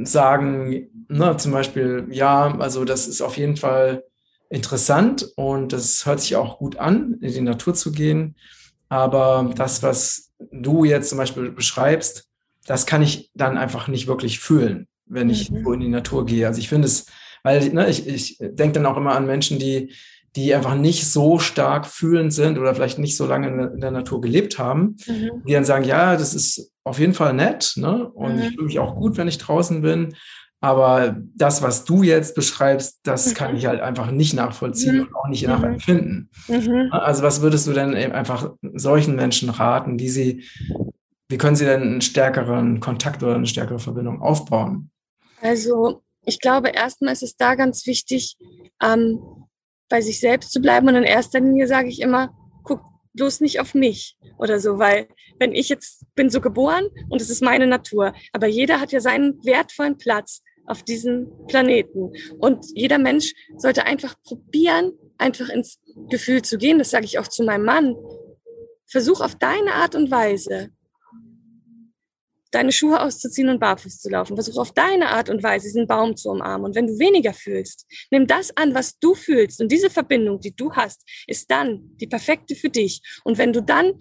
sagen, 0.04 0.88
ne, 1.08 1.36
zum 1.36 1.52
Beispiel, 1.52 2.06
ja, 2.10 2.56
also 2.58 2.84
das 2.84 3.06
ist 3.06 3.20
auf 3.20 3.36
jeden 3.36 3.56
Fall 3.56 4.04
interessant 4.48 5.28
und 5.36 5.72
das 5.72 6.04
hört 6.06 6.20
sich 6.20 6.36
auch 6.36 6.58
gut 6.58 6.76
an, 6.76 7.18
in 7.20 7.32
die 7.32 7.40
Natur 7.40 7.74
zu 7.74 7.92
gehen. 7.92 8.36
Aber 8.88 9.50
das, 9.56 9.82
was 9.82 10.32
du 10.50 10.84
jetzt 10.84 11.08
zum 11.08 11.18
Beispiel 11.18 11.50
beschreibst, 11.50 12.28
das 12.66 12.86
kann 12.86 13.02
ich 13.02 13.30
dann 13.34 13.58
einfach 13.58 13.88
nicht 13.88 14.06
wirklich 14.06 14.40
fühlen, 14.40 14.88
wenn 15.06 15.30
ich 15.30 15.50
mhm. 15.50 15.72
in 15.74 15.80
die 15.80 15.88
Natur 15.88 16.26
gehe. 16.26 16.46
Also 16.46 16.60
ich 16.60 16.68
finde 16.68 16.86
es, 16.86 17.06
weil 17.42 17.70
ne, 17.70 17.88
ich, 17.88 18.06
ich 18.06 18.36
denke 18.40 18.74
dann 18.74 18.86
auch 18.86 18.96
immer 18.96 19.14
an 19.16 19.26
Menschen, 19.26 19.58
die, 19.58 19.92
die 20.36 20.54
einfach 20.54 20.74
nicht 20.74 21.10
so 21.10 21.38
stark 21.38 21.86
fühlend 21.86 22.32
sind 22.32 22.58
oder 22.58 22.74
vielleicht 22.74 22.98
nicht 22.98 23.16
so 23.16 23.26
lange 23.26 23.48
in 23.48 23.80
der, 23.80 23.90
Natur 23.90 24.20
gelebt 24.20 24.58
haben, 24.58 24.96
mhm. 25.06 25.42
die 25.46 25.52
dann 25.52 25.64
sagen, 25.64 25.84
ja, 25.84 26.16
das 26.16 26.34
ist 26.34 26.72
auf 26.84 26.98
jeden 26.98 27.14
Fall 27.14 27.34
nett 27.34 27.74
ne? 27.76 28.08
und 28.08 28.36
mhm. 28.36 28.42
ich 28.42 28.48
fühle 28.50 28.66
mich 28.66 28.78
auch 28.78 28.96
gut, 28.96 29.16
wenn 29.16 29.28
ich 29.28 29.38
draußen 29.38 29.82
bin. 29.82 30.14
Aber 30.60 31.16
das, 31.36 31.60
was 31.60 31.84
du 31.84 32.04
jetzt 32.04 32.36
beschreibst, 32.36 33.00
das 33.02 33.30
mhm. 33.30 33.34
kann 33.34 33.56
ich 33.56 33.66
halt 33.66 33.80
einfach 33.80 34.10
nicht 34.10 34.32
nachvollziehen 34.32 34.96
mhm. 34.96 35.00
und 35.02 35.14
auch 35.16 35.28
nicht 35.28 35.46
nachempfinden. 35.46 36.30
Mhm. 36.48 36.88
Also 36.92 37.22
was 37.22 37.42
würdest 37.42 37.66
du 37.66 37.72
denn 37.72 37.94
einfach 37.94 38.52
solchen 38.74 39.16
Menschen 39.16 39.50
raten, 39.50 39.98
wie 39.98 40.08
sie 40.08 40.44
wie 41.32 41.38
können 41.38 41.56
Sie 41.56 41.64
denn 41.64 41.80
einen 41.80 42.00
stärkeren 42.02 42.78
Kontakt 42.80 43.22
oder 43.22 43.36
eine 43.36 43.46
stärkere 43.46 43.78
Verbindung 43.78 44.20
aufbauen? 44.20 44.90
Also 45.40 46.02
ich 46.26 46.40
glaube, 46.40 46.68
erstmal 46.68 47.14
ist 47.14 47.22
es 47.22 47.36
da 47.36 47.54
ganz 47.54 47.86
wichtig, 47.86 48.36
ähm, 48.82 49.18
bei 49.92 50.00
sich 50.00 50.20
selbst 50.20 50.52
zu 50.52 50.62
bleiben. 50.62 50.88
Und 50.88 50.94
in 50.94 51.04
erster 51.04 51.38
Linie 51.38 51.66
sage 51.66 51.88
ich 51.90 52.00
immer, 52.00 52.34
guck 52.64 52.80
bloß 53.12 53.42
nicht 53.42 53.60
auf 53.60 53.74
mich 53.74 54.16
oder 54.38 54.58
so, 54.58 54.78
weil 54.78 55.06
wenn 55.38 55.54
ich 55.54 55.68
jetzt 55.68 56.06
bin 56.14 56.30
so 56.30 56.40
geboren 56.40 56.88
und 57.10 57.20
es 57.20 57.28
ist 57.28 57.42
meine 57.42 57.66
Natur, 57.66 58.14
aber 58.32 58.46
jeder 58.46 58.80
hat 58.80 58.90
ja 58.92 59.00
seinen 59.00 59.44
wertvollen 59.44 59.98
Platz 59.98 60.40
auf 60.64 60.82
diesem 60.82 61.30
Planeten. 61.46 62.14
Und 62.38 62.64
jeder 62.74 62.96
Mensch 62.96 63.34
sollte 63.58 63.84
einfach 63.84 64.14
probieren, 64.24 64.92
einfach 65.18 65.50
ins 65.50 65.78
Gefühl 66.08 66.40
zu 66.40 66.56
gehen. 66.56 66.78
Das 66.78 66.88
sage 66.88 67.04
ich 67.04 67.18
auch 67.18 67.28
zu 67.28 67.44
meinem 67.44 67.66
Mann. 67.66 67.94
Versuch 68.86 69.20
auf 69.20 69.34
deine 69.34 69.74
Art 69.74 69.94
und 69.94 70.10
Weise 70.10 70.70
deine 72.52 72.70
Schuhe 72.70 73.00
auszuziehen 73.00 73.48
und 73.48 73.58
barfuß 73.58 73.98
zu 73.98 74.08
laufen. 74.08 74.36
Versuch 74.36 74.58
auf 74.58 74.72
deine 74.72 75.08
Art 75.08 75.28
und 75.28 75.42
Weise 75.42 75.66
diesen 75.66 75.86
Baum 75.88 76.16
zu 76.16 76.30
umarmen. 76.30 76.66
Und 76.66 76.74
wenn 76.76 76.86
du 76.86 76.98
weniger 76.98 77.32
fühlst, 77.32 77.86
nimm 78.10 78.26
das 78.26 78.56
an, 78.56 78.74
was 78.74 78.98
du 78.98 79.14
fühlst. 79.14 79.60
Und 79.60 79.72
diese 79.72 79.90
Verbindung, 79.90 80.38
die 80.38 80.54
du 80.54 80.72
hast, 80.72 81.02
ist 81.26 81.50
dann 81.50 81.96
die 81.96 82.06
perfekte 82.06 82.54
für 82.54 82.70
dich. 82.70 83.00
Und 83.24 83.38
wenn 83.38 83.52
du 83.52 83.62
dann 83.62 83.94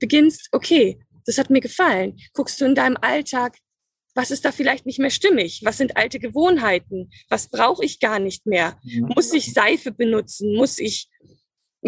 beginnst, 0.00 0.48
okay, 0.52 0.98
das 1.26 1.38
hat 1.38 1.50
mir 1.50 1.60
gefallen, 1.60 2.16
guckst 2.32 2.60
du 2.60 2.64
in 2.64 2.74
deinem 2.74 2.96
Alltag, 3.00 3.58
was 4.14 4.30
ist 4.32 4.44
da 4.44 4.50
vielleicht 4.50 4.86
nicht 4.86 4.98
mehr 4.98 5.10
stimmig? 5.10 5.60
Was 5.62 5.76
sind 5.76 5.96
alte 5.96 6.18
Gewohnheiten? 6.18 7.10
Was 7.28 7.48
brauche 7.48 7.84
ich 7.84 8.00
gar 8.00 8.18
nicht 8.18 8.46
mehr? 8.46 8.76
Muss 9.14 9.32
ich 9.32 9.52
Seife 9.52 9.92
benutzen? 9.92 10.56
Muss 10.56 10.78
ich 10.78 11.08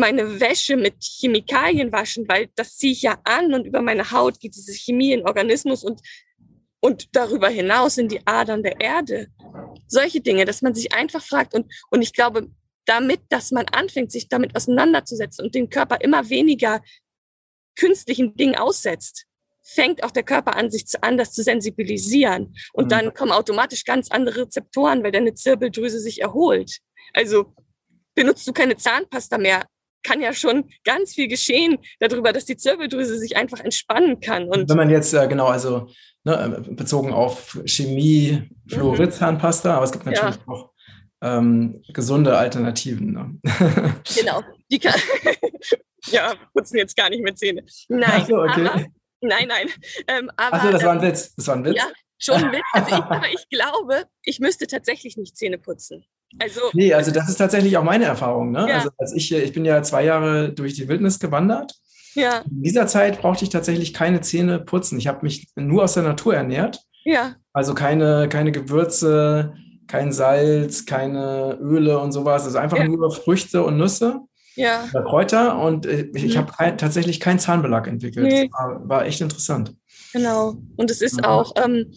meine 0.00 0.40
Wäsche 0.40 0.76
mit 0.76 0.96
Chemikalien 1.00 1.92
waschen, 1.92 2.26
weil 2.28 2.48
das 2.56 2.76
ziehe 2.76 2.92
ich 2.92 3.02
ja 3.02 3.20
an 3.24 3.54
und 3.54 3.66
über 3.66 3.82
meine 3.82 4.10
Haut 4.10 4.40
geht 4.40 4.56
diese 4.56 4.72
Chemie 4.72 5.12
in 5.12 5.26
Organismus 5.26 5.84
und, 5.84 6.00
und 6.80 7.08
darüber 7.12 7.48
hinaus 7.48 7.98
in 7.98 8.08
die 8.08 8.26
Adern 8.26 8.62
der 8.62 8.80
Erde. 8.80 9.28
Solche 9.86 10.20
Dinge, 10.20 10.44
dass 10.44 10.62
man 10.62 10.74
sich 10.74 10.92
einfach 10.92 11.22
fragt 11.22 11.54
und, 11.54 11.72
und 11.90 12.02
ich 12.02 12.12
glaube, 12.12 12.48
damit, 12.86 13.20
dass 13.28 13.52
man 13.52 13.66
anfängt, 13.66 14.10
sich 14.10 14.28
damit 14.28 14.56
auseinanderzusetzen 14.56 15.44
und 15.44 15.54
den 15.54 15.70
Körper 15.70 16.00
immer 16.00 16.28
weniger 16.28 16.82
künstlichen 17.76 18.34
Dingen 18.34 18.56
aussetzt, 18.56 19.26
fängt 19.62 20.02
auch 20.02 20.10
der 20.10 20.24
Körper 20.24 20.56
an, 20.56 20.70
sich 20.70 20.84
anders 21.00 21.32
zu 21.32 21.42
sensibilisieren. 21.42 22.56
Und 22.72 22.86
mhm. 22.86 22.88
dann 22.88 23.14
kommen 23.14 23.30
automatisch 23.30 23.84
ganz 23.84 24.10
andere 24.10 24.42
Rezeptoren, 24.42 25.04
weil 25.04 25.12
deine 25.12 25.34
Zirbeldrüse 25.34 26.00
sich 26.00 26.20
erholt. 26.20 26.78
Also 27.12 27.54
benutzt 28.14 28.46
du 28.46 28.52
keine 28.52 28.76
Zahnpasta 28.76 29.38
mehr, 29.38 29.66
kann 30.02 30.20
ja 30.20 30.32
schon 30.32 30.70
ganz 30.84 31.14
viel 31.14 31.28
geschehen 31.28 31.78
darüber, 31.98 32.32
dass 32.32 32.44
die 32.44 32.56
Zirbeldrüse 32.56 33.18
sich 33.18 33.36
einfach 33.36 33.60
entspannen 33.60 34.20
kann. 34.20 34.44
Und 34.44 34.68
Wenn 34.68 34.76
man 34.76 34.90
jetzt, 34.90 35.12
äh, 35.12 35.26
genau, 35.28 35.46
also 35.46 35.88
ne, 36.24 36.62
bezogen 36.70 37.12
auf 37.12 37.58
Chemie, 37.64 38.50
Fluorid-Zahnpasta, 38.68 39.74
aber 39.74 39.84
es 39.84 39.92
gibt 39.92 40.06
natürlich 40.06 40.36
ja. 40.36 40.52
auch 40.52 40.70
ähm, 41.22 41.82
gesunde 41.92 42.36
Alternativen. 42.36 43.12
Ne? 43.12 43.38
Genau, 44.16 44.42
die 44.70 44.78
kann, 44.78 44.98
ja, 46.06 46.34
putzen 46.52 46.78
jetzt 46.78 46.96
gar 46.96 47.10
nicht 47.10 47.22
mehr 47.22 47.34
Zähne. 47.34 47.64
Nein, 47.88 48.24
so, 48.26 48.36
okay. 48.36 48.66
aber, 48.66 48.86
nein, 49.20 49.48
nein. 49.48 49.68
Ähm, 50.06 50.30
aber, 50.36 50.56
Achso, 50.56 50.72
das 50.72 50.84
war 50.84 50.92
ein 50.92 51.02
Witz. 51.02 51.34
Das 51.34 51.46
war 51.46 51.56
ein 51.56 51.64
Witz. 51.64 51.76
Ja, 51.76 51.90
schon 52.18 52.44
ein 52.44 52.52
Witz. 52.52 52.62
Also 52.72 52.88
ich, 52.88 53.02
aber 53.02 53.28
ich 53.32 53.48
glaube, 53.48 54.04
ich 54.22 54.40
müsste 54.40 54.66
tatsächlich 54.66 55.16
nicht 55.16 55.36
Zähne 55.36 55.58
putzen. 55.58 56.04
Also, 56.38 56.60
nee, 56.72 56.94
also 56.94 57.10
das 57.10 57.28
ist 57.28 57.36
tatsächlich 57.36 57.76
auch 57.76 57.82
meine 57.82 58.04
Erfahrung. 58.04 58.52
Ne? 58.52 58.66
Ja. 58.68 58.76
Also 58.76 58.90
als 58.98 59.12
ich, 59.12 59.32
ich 59.32 59.52
bin 59.52 59.64
ja 59.64 59.82
zwei 59.82 60.04
Jahre 60.04 60.52
durch 60.52 60.74
die 60.74 60.88
Wildnis 60.88 61.18
gewandert. 61.18 61.74
Ja. 62.14 62.38
In 62.50 62.62
dieser 62.62 62.86
Zeit 62.86 63.20
brauchte 63.20 63.44
ich 63.44 63.50
tatsächlich 63.50 63.94
keine 63.94 64.20
Zähne 64.20 64.58
putzen. 64.58 64.98
Ich 64.98 65.06
habe 65.06 65.20
mich 65.22 65.48
nur 65.56 65.84
aus 65.84 65.94
der 65.94 66.02
Natur 66.02 66.34
ernährt. 66.34 66.80
Ja. 67.04 67.36
Also 67.52 67.74
keine, 67.74 68.28
keine 68.28 68.52
Gewürze, 68.52 69.54
kein 69.86 70.12
Salz, 70.12 70.86
keine 70.86 71.58
Öle 71.60 71.98
und 71.98 72.12
sowas. 72.12 72.44
Also 72.44 72.58
einfach 72.58 72.78
ja. 72.78 72.88
nur 72.88 73.10
Früchte 73.12 73.64
und 73.64 73.76
Nüsse. 73.76 74.20
ja. 74.54 74.88
Kräuter 74.92 75.58
und 75.58 75.86
äh, 75.86 76.08
ich, 76.14 76.24
ich 76.24 76.34
mhm. 76.34 76.38
habe 76.38 76.52
kein, 76.52 76.78
tatsächlich 76.78 77.20
keinen 77.20 77.38
Zahnbelag 77.38 77.86
entwickelt. 77.86 78.26
Nee. 78.26 78.48
Das 78.48 78.52
war, 78.52 78.88
war, 78.88 79.06
echt 79.06 79.20
interessant. 79.20 79.74
Genau. 80.12 80.56
Und 80.76 80.90
es 80.90 81.02
ist 81.02 81.18
mhm. 81.18 81.24
auch, 81.24 81.52
ähm, 81.56 81.92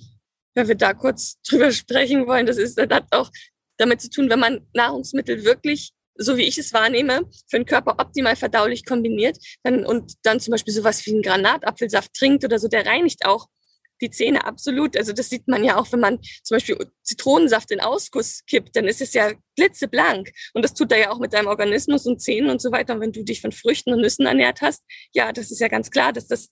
wenn 0.56 0.68
wir 0.68 0.76
da 0.76 0.94
kurz 0.94 1.40
drüber 1.48 1.72
sprechen 1.72 2.28
wollen, 2.28 2.46
das 2.46 2.58
ist, 2.58 2.78
das 2.78 2.88
hat 2.90 3.06
auch 3.12 3.30
damit 3.78 4.02
zu 4.02 4.10
tun, 4.10 4.30
wenn 4.30 4.40
man 4.40 4.68
Nahrungsmittel 4.74 5.46
wirklich 5.46 5.94
so 6.16 6.38
wie 6.38 6.44
ich 6.44 6.58
es 6.58 6.74
wahrnehme, 6.74 7.22
für 7.50 7.58
den 7.58 7.66
Körper 7.66 7.96
optimal 8.00 8.36
verdaulich 8.36 8.86
kombiniert 8.86 9.38
dann, 9.64 9.86
und 9.86 10.14
dann 10.24 10.40
zum 10.40 10.52
Beispiel 10.52 10.74
sowas 10.74 11.06
wie 11.06 11.12
einen 11.12 11.24
Granatapfelsaft 11.24 12.14
trinkt 12.14 12.44
oder 12.44 12.60
so, 12.60 12.68
der 12.68 12.86
reinigt 12.86 13.26
auch 13.26 13.48
die 14.02 14.10
Zähne 14.10 14.46
absolut. 14.46 14.98
Also 14.98 15.14
das 15.14 15.30
sieht 15.30 15.48
man 15.48 15.64
ja 15.64 15.78
auch, 15.78 15.92
wenn 15.92 16.00
man 16.00 16.20
zum 16.44 16.56
Beispiel 16.56 16.78
Zitronensaft 17.04 17.72
in 17.72 17.80
Ausguss 17.80 18.44
kippt, 18.46 18.76
dann 18.76 18.88
ist 18.88 19.02
es 19.02 19.14
ja 19.14 19.32
blitzeblank. 19.56 20.32
Und 20.54 20.64
das 20.64 20.74
tut 20.74 20.92
er 20.92 21.00
ja 21.00 21.12
auch 21.12 21.20
mit 21.20 21.34
deinem 21.34 21.48
Organismus 21.48 22.06
und 22.06 22.22
Zähnen 22.22 22.50
und 22.50 22.62
so 22.62 22.72
weiter. 22.72 22.96
Und 22.96 23.02
wenn 23.02 23.12
du 23.12 23.24
dich 23.24 23.40
von 23.40 23.52
Früchten 23.52 23.94
und 23.94 24.02
Nüssen 24.02 24.26
ernährt 24.26 24.62
hast, 24.62 24.84
ja, 25.14 25.32
das 25.32 25.52
ist 25.52 25.60
ja 25.60 25.68
ganz 25.68 25.90
klar, 25.90 26.12
dass 26.12 26.28
das 26.28 26.50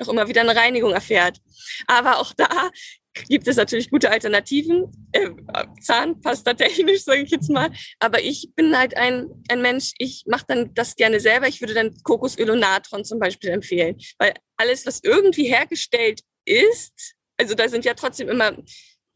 auch 0.00 0.08
immer 0.08 0.28
wieder 0.28 0.40
eine 0.42 0.56
Reinigung 0.56 0.92
erfährt. 0.92 1.38
Aber 1.86 2.18
auch 2.18 2.32
da 2.34 2.70
gibt 3.28 3.48
es 3.48 3.56
natürlich 3.56 3.90
gute 3.90 4.10
Alternativen, 4.10 5.08
äh, 5.12 5.30
Zahnpasta-technisch, 5.80 7.04
sage 7.04 7.22
ich 7.22 7.30
jetzt 7.30 7.50
mal. 7.50 7.70
Aber 7.98 8.22
ich 8.22 8.50
bin 8.54 8.76
halt 8.76 8.96
ein, 8.96 9.28
ein 9.48 9.62
Mensch, 9.62 9.92
ich 9.98 10.24
mache 10.26 10.44
dann 10.48 10.74
das 10.74 10.96
gerne 10.96 11.20
selber. 11.20 11.48
Ich 11.48 11.60
würde 11.60 11.74
dann 11.74 11.94
Kokosöl 12.02 12.50
und 12.50 12.60
Natron 12.60 13.04
zum 13.04 13.18
Beispiel 13.18 13.50
empfehlen. 13.50 13.96
Weil 14.18 14.34
alles, 14.56 14.86
was 14.86 15.00
irgendwie 15.02 15.44
hergestellt 15.44 16.20
ist, 16.44 17.14
also 17.38 17.54
da 17.54 17.68
sind 17.68 17.84
ja 17.84 17.94
trotzdem 17.94 18.28
immer 18.28 18.56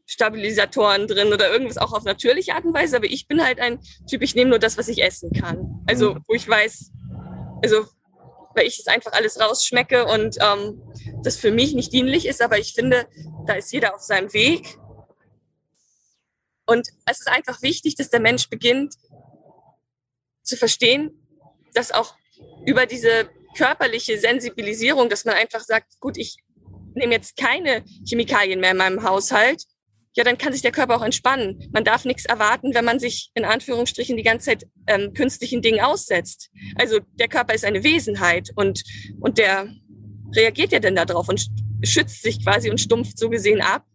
Stabilisatoren 0.05 1.07
drin 1.07 1.31
oder 1.31 1.51
irgendwas 1.51 1.77
auch 1.77 1.93
auf 1.93 2.03
natürliche 2.03 2.53
Art 2.53 2.65
und 2.65 2.73
Weise, 2.73 2.97
aber 2.97 3.05
ich 3.05 3.27
bin 3.27 3.43
halt 3.43 3.59
ein 3.59 3.79
Typ, 4.09 4.21
ich 4.21 4.35
nehme 4.35 4.49
nur 4.49 4.59
das, 4.59 4.77
was 4.77 4.89
ich 4.89 5.01
essen 5.01 5.31
kann. 5.31 5.83
Also 5.87 6.15
mhm. 6.15 6.23
wo 6.27 6.33
ich 6.33 6.47
weiß, 6.47 6.91
also 7.63 7.85
weil 8.55 8.67
ich 8.67 8.79
es 8.79 8.87
einfach 8.87 9.13
alles 9.13 9.39
rausschmecke 9.39 10.05
und 10.05 10.37
ähm, 10.41 10.81
das 11.23 11.37
für 11.37 11.51
mich 11.51 11.73
nicht 11.73 11.93
dienlich 11.93 12.27
ist, 12.27 12.41
aber 12.41 12.57
ich 12.57 12.73
finde, 12.73 13.07
da 13.45 13.53
ist 13.53 13.71
jeder 13.71 13.95
auf 13.95 14.01
seinem 14.01 14.33
Weg. 14.33 14.77
Und 16.65 16.87
es 17.05 17.19
ist 17.19 17.27
einfach 17.27 17.61
wichtig, 17.61 17.95
dass 17.95 18.09
der 18.09 18.19
Mensch 18.19 18.49
beginnt 18.49 18.95
zu 20.43 20.57
verstehen, 20.57 21.27
dass 21.73 21.91
auch 21.91 22.15
über 22.65 22.85
diese 22.85 23.29
körperliche 23.57 24.17
Sensibilisierung, 24.17 25.09
dass 25.09 25.25
man 25.25 25.35
einfach 25.35 25.61
sagt, 25.61 25.99
gut, 25.99 26.17
ich 26.17 26.37
nehme 26.93 27.13
jetzt 27.13 27.37
keine 27.37 27.83
Chemikalien 28.07 28.59
mehr 28.59 28.71
in 28.71 28.77
meinem 28.77 29.03
Haushalt, 29.03 29.63
ja, 30.15 30.23
dann 30.23 30.37
kann 30.37 30.51
sich 30.51 30.61
der 30.61 30.71
Körper 30.71 30.97
auch 30.97 31.03
entspannen. 31.03 31.69
Man 31.71 31.83
darf 31.83 32.05
nichts 32.05 32.25
erwarten, 32.25 32.73
wenn 32.73 32.83
man 32.83 32.99
sich 32.99 33.31
in 33.33 33.45
Anführungsstrichen 33.45 34.17
die 34.17 34.23
ganze 34.23 34.47
Zeit 34.47 34.67
ähm, 34.87 35.13
künstlichen 35.13 35.61
Dingen 35.61 35.81
aussetzt. 35.81 36.49
Also 36.75 36.99
der 37.13 37.29
Körper 37.29 37.53
ist 37.53 37.63
eine 37.63 37.83
Wesenheit 37.83 38.49
und, 38.55 38.83
und 39.21 39.37
der 39.37 39.67
reagiert 40.35 40.71
ja 40.71 40.79
dann 40.79 40.95
darauf 40.95 41.29
und 41.29 41.47
schützt 41.83 42.23
sich 42.23 42.43
quasi 42.43 42.69
und 42.69 42.79
stumpft 42.79 43.17
so 43.17 43.29
gesehen 43.29 43.61
ab. 43.61 43.85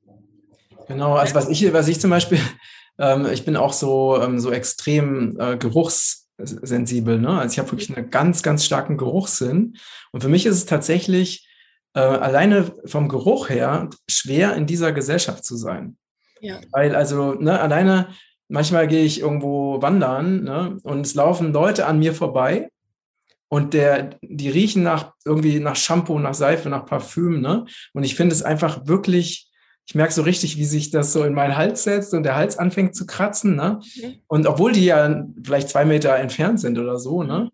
Genau, 0.88 1.14
also 1.14 1.34
was 1.34 1.48
ich, 1.48 1.72
was 1.72 1.88
ich 1.88 2.00
zum 2.00 2.10
Beispiel, 2.10 2.40
ähm, 2.98 3.26
ich 3.32 3.44
bin 3.44 3.56
auch 3.56 3.72
so, 3.72 4.20
ähm, 4.20 4.40
so 4.40 4.50
extrem 4.52 5.38
äh, 5.38 5.58
geruchssensibel. 5.58 7.18
Ne? 7.18 7.40
Also 7.40 7.52
ich 7.52 7.58
habe 7.58 7.70
wirklich 7.72 7.94
einen 7.94 8.10
ganz, 8.10 8.42
ganz 8.42 8.64
starken 8.64 8.96
Geruchssinn. 8.96 9.76
Und 10.12 10.22
für 10.22 10.28
mich 10.28 10.46
ist 10.46 10.56
es 10.56 10.64
tatsächlich 10.64 11.46
äh, 11.94 12.00
alleine 12.00 12.72
vom 12.86 13.08
Geruch 13.08 13.50
her 13.50 13.90
schwer 14.08 14.54
in 14.54 14.66
dieser 14.66 14.92
Gesellschaft 14.92 15.44
zu 15.44 15.56
sein. 15.56 15.98
Ja. 16.40 16.60
Weil 16.72 16.94
also 16.94 17.34
ne, 17.34 17.60
alleine, 17.60 18.08
manchmal 18.48 18.88
gehe 18.88 19.04
ich 19.04 19.20
irgendwo 19.20 19.80
wandern 19.82 20.44
ne, 20.44 20.76
und 20.82 21.06
es 21.06 21.14
laufen 21.14 21.52
Leute 21.52 21.86
an 21.86 21.98
mir 21.98 22.14
vorbei 22.14 22.68
und 23.48 23.74
der, 23.74 24.10
die 24.22 24.48
riechen 24.48 24.82
nach 24.82 25.12
irgendwie 25.24 25.60
nach 25.60 25.76
Shampoo, 25.76 26.18
nach 26.18 26.34
Seife, 26.34 26.68
nach 26.68 26.86
Parfüm. 26.86 27.40
Ne? 27.40 27.64
Und 27.92 28.04
ich 28.04 28.16
finde 28.16 28.34
es 28.34 28.42
einfach 28.42 28.86
wirklich, 28.86 29.48
ich 29.86 29.94
merke 29.94 30.12
so 30.12 30.22
richtig, 30.22 30.56
wie 30.56 30.64
sich 30.64 30.90
das 30.90 31.12
so 31.12 31.22
in 31.22 31.34
meinen 31.34 31.56
Hals 31.56 31.84
setzt 31.84 32.12
und 32.12 32.24
der 32.24 32.34
Hals 32.34 32.58
anfängt 32.58 32.96
zu 32.96 33.06
kratzen. 33.06 33.54
Ne? 33.54 33.80
Mhm. 34.02 34.14
Und 34.26 34.46
obwohl 34.46 34.72
die 34.72 34.84
ja 34.84 35.24
vielleicht 35.44 35.68
zwei 35.68 35.84
Meter 35.84 36.16
entfernt 36.16 36.60
sind 36.60 36.78
oder 36.78 36.98
so, 36.98 37.22
ne? 37.22 37.50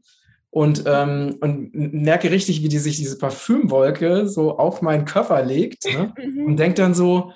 Und, 0.54 0.84
ähm, 0.86 1.38
und 1.40 1.70
merke 1.72 2.30
richtig, 2.30 2.62
wie 2.62 2.68
die 2.68 2.78
sich 2.78 2.98
diese 2.98 3.16
Parfümwolke 3.16 4.28
so 4.28 4.58
auf 4.58 4.82
meinen 4.82 5.06
Körper 5.06 5.42
legt 5.42 5.86
ne? 5.86 6.12
Mhm. 6.22 6.44
und 6.44 6.56
denke 6.58 6.74
dann 6.74 6.92
so, 6.92 7.32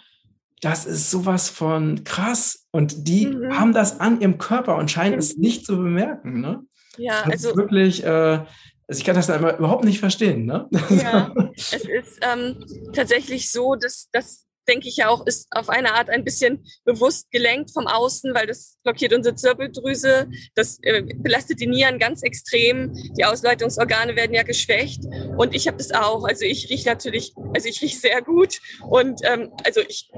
das 0.66 0.84
ist 0.84 1.12
sowas 1.12 1.48
von 1.48 2.02
krass. 2.02 2.66
Und 2.72 3.06
die 3.06 3.28
mhm. 3.28 3.56
haben 3.56 3.72
das 3.72 4.00
an 4.00 4.20
ihrem 4.20 4.36
Körper 4.36 4.76
und 4.76 4.90
scheinen 4.90 5.16
es 5.16 5.36
nicht 5.36 5.64
zu 5.64 5.76
bemerken. 5.76 6.40
Ne? 6.40 6.62
Ja, 6.96 7.22
das 7.22 7.44
also 7.44 7.56
wirklich, 7.56 8.02
äh, 8.02 8.08
also 8.08 8.98
ich 8.98 9.04
kann 9.04 9.14
das 9.14 9.28
dann 9.28 9.42
überhaupt 9.58 9.84
nicht 9.84 10.00
verstehen. 10.00 10.44
Ne? 10.44 10.68
Ja, 10.90 11.32
es 11.54 11.72
ist 11.72 12.18
ähm, 12.20 12.64
tatsächlich 12.92 13.52
so, 13.52 13.76
dass, 13.76 14.08
dass 14.10 14.44
denke 14.68 14.88
ich 14.88 14.96
ja 14.96 15.08
auch, 15.08 15.26
ist 15.26 15.46
auf 15.50 15.68
eine 15.68 15.94
Art 15.94 16.10
ein 16.10 16.24
bisschen 16.24 16.64
bewusst 16.84 17.30
gelenkt 17.30 17.72
vom 17.72 17.86
Außen, 17.86 18.34
weil 18.34 18.46
das 18.46 18.78
blockiert 18.82 19.12
unsere 19.12 19.34
Zirbeldrüse, 19.34 20.28
das 20.54 20.78
äh, 20.82 21.02
belastet 21.02 21.60
die 21.60 21.66
Nieren 21.66 21.98
ganz 21.98 22.22
extrem, 22.22 22.92
die 23.16 23.24
Ausleitungsorgane 23.24 24.16
werden 24.16 24.34
ja 24.34 24.42
geschwächt. 24.42 25.04
Und 25.36 25.54
ich 25.54 25.66
habe 25.66 25.78
das 25.78 25.92
auch, 25.92 26.24
also 26.24 26.44
ich 26.44 26.70
rieche 26.70 26.88
natürlich, 26.88 27.34
also 27.54 27.68
ich 27.68 27.80
rieche 27.82 27.98
sehr 27.98 28.22
gut. 28.22 28.58
Und 28.88 29.20
ähm, 29.24 29.52
also 29.64 29.80
ich 29.80 30.10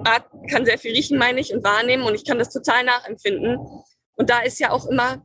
kann 0.50 0.64
sehr 0.64 0.78
viel 0.78 0.92
riechen, 0.92 1.18
meine 1.18 1.40
ich, 1.40 1.52
und 1.52 1.64
wahrnehmen. 1.64 2.04
Und 2.04 2.14
ich 2.14 2.24
kann 2.24 2.38
das 2.38 2.50
total 2.50 2.84
nachempfinden. 2.84 3.58
Und 4.16 4.30
da 4.30 4.40
ist 4.40 4.58
ja 4.60 4.70
auch 4.70 4.86
immer 4.86 5.22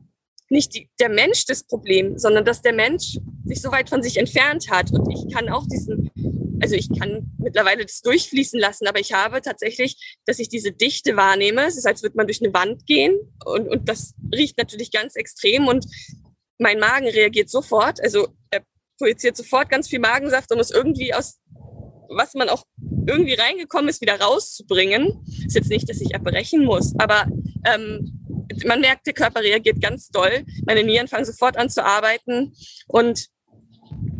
nicht 0.50 0.74
die, 0.74 0.90
der 1.00 1.08
Mensch 1.08 1.46
das 1.46 1.64
Problem, 1.64 2.18
sondern 2.18 2.44
dass 2.44 2.62
der 2.62 2.72
Mensch 2.72 3.18
sich 3.44 3.60
so 3.60 3.72
weit 3.72 3.88
von 3.88 4.02
sich 4.02 4.16
entfernt 4.16 4.70
hat. 4.70 4.90
Und 4.92 5.10
ich 5.10 5.32
kann 5.32 5.48
auch 5.48 5.66
diesen 5.66 6.10
also 6.64 6.76
ich 6.76 6.88
kann 6.98 7.30
mittlerweile 7.36 7.84
das 7.84 8.00
durchfließen 8.00 8.58
lassen, 8.58 8.86
aber 8.86 8.98
ich 8.98 9.12
habe 9.12 9.42
tatsächlich, 9.42 10.18
dass 10.24 10.38
ich 10.38 10.48
diese 10.48 10.72
Dichte 10.72 11.14
wahrnehme. 11.14 11.66
Es 11.66 11.76
ist, 11.76 11.86
als 11.86 12.02
würde 12.02 12.16
man 12.16 12.26
durch 12.26 12.42
eine 12.42 12.54
Wand 12.54 12.86
gehen 12.86 13.18
und, 13.44 13.68
und 13.68 13.86
das 13.86 14.14
riecht 14.32 14.56
natürlich 14.56 14.90
ganz 14.90 15.14
extrem 15.14 15.68
und 15.68 15.84
mein 16.58 16.78
Magen 16.78 17.06
reagiert 17.06 17.50
sofort. 17.50 18.00
Also 18.02 18.28
er 18.50 18.62
projiziert 18.96 19.36
sofort 19.36 19.68
ganz 19.68 19.88
viel 19.88 19.98
Magensaft, 19.98 20.50
um 20.52 20.58
es 20.58 20.70
irgendwie 20.70 21.12
aus, 21.12 21.38
was 22.08 22.32
man 22.32 22.48
auch 22.48 22.64
irgendwie 23.06 23.34
reingekommen 23.34 23.90
ist, 23.90 24.00
wieder 24.00 24.18
rauszubringen. 24.18 25.22
Ist 25.46 25.56
jetzt 25.56 25.68
nicht, 25.68 25.90
dass 25.90 26.00
ich 26.00 26.14
erbrechen 26.14 26.64
muss, 26.64 26.94
aber 26.98 27.26
ähm, 27.66 28.20
man 28.64 28.80
merkt, 28.80 29.06
der 29.06 29.12
Körper 29.12 29.42
reagiert 29.42 29.82
ganz 29.82 30.08
doll. 30.08 30.46
Meine 30.64 30.82
Nieren 30.82 31.08
fangen 31.08 31.26
sofort 31.26 31.58
an 31.58 31.68
zu 31.68 31.84
arbeiten 31.84 32.54
und 32.86 33.26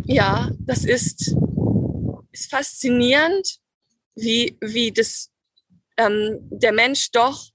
ja, 0.04 0.50
das 0.60 0.84
ist 0.84 1.34
ist 2.34 2.50
faszinierend, 2.50 3.58
wie, 4.16 4.58
wie 4.60 4.92
das, 4.92 5.30
ähm, 5.96 6.38
der 6.50 6.72
Mensch 6.72 7.10
doch 7.12 7.48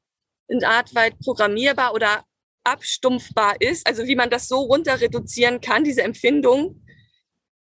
in 0.47 0.63
Art 0.63 0.95
weit 0.95 1.19
programmierbar 1.19 1.93
oder 1.93 2.23
abstumpfbar 2.63 3.55
ist, 3.59 3.85
also 3.85 4.05
wie 4.05 4.15
man 4.15 4.29
das 4.29 4.47
so 4.47 4.59
runter 4.59 4.99
reduzieren 4.99 5.61
kann, 5.61 5.83
diese 5.83 6.01
Empfindung, 6.01 6.81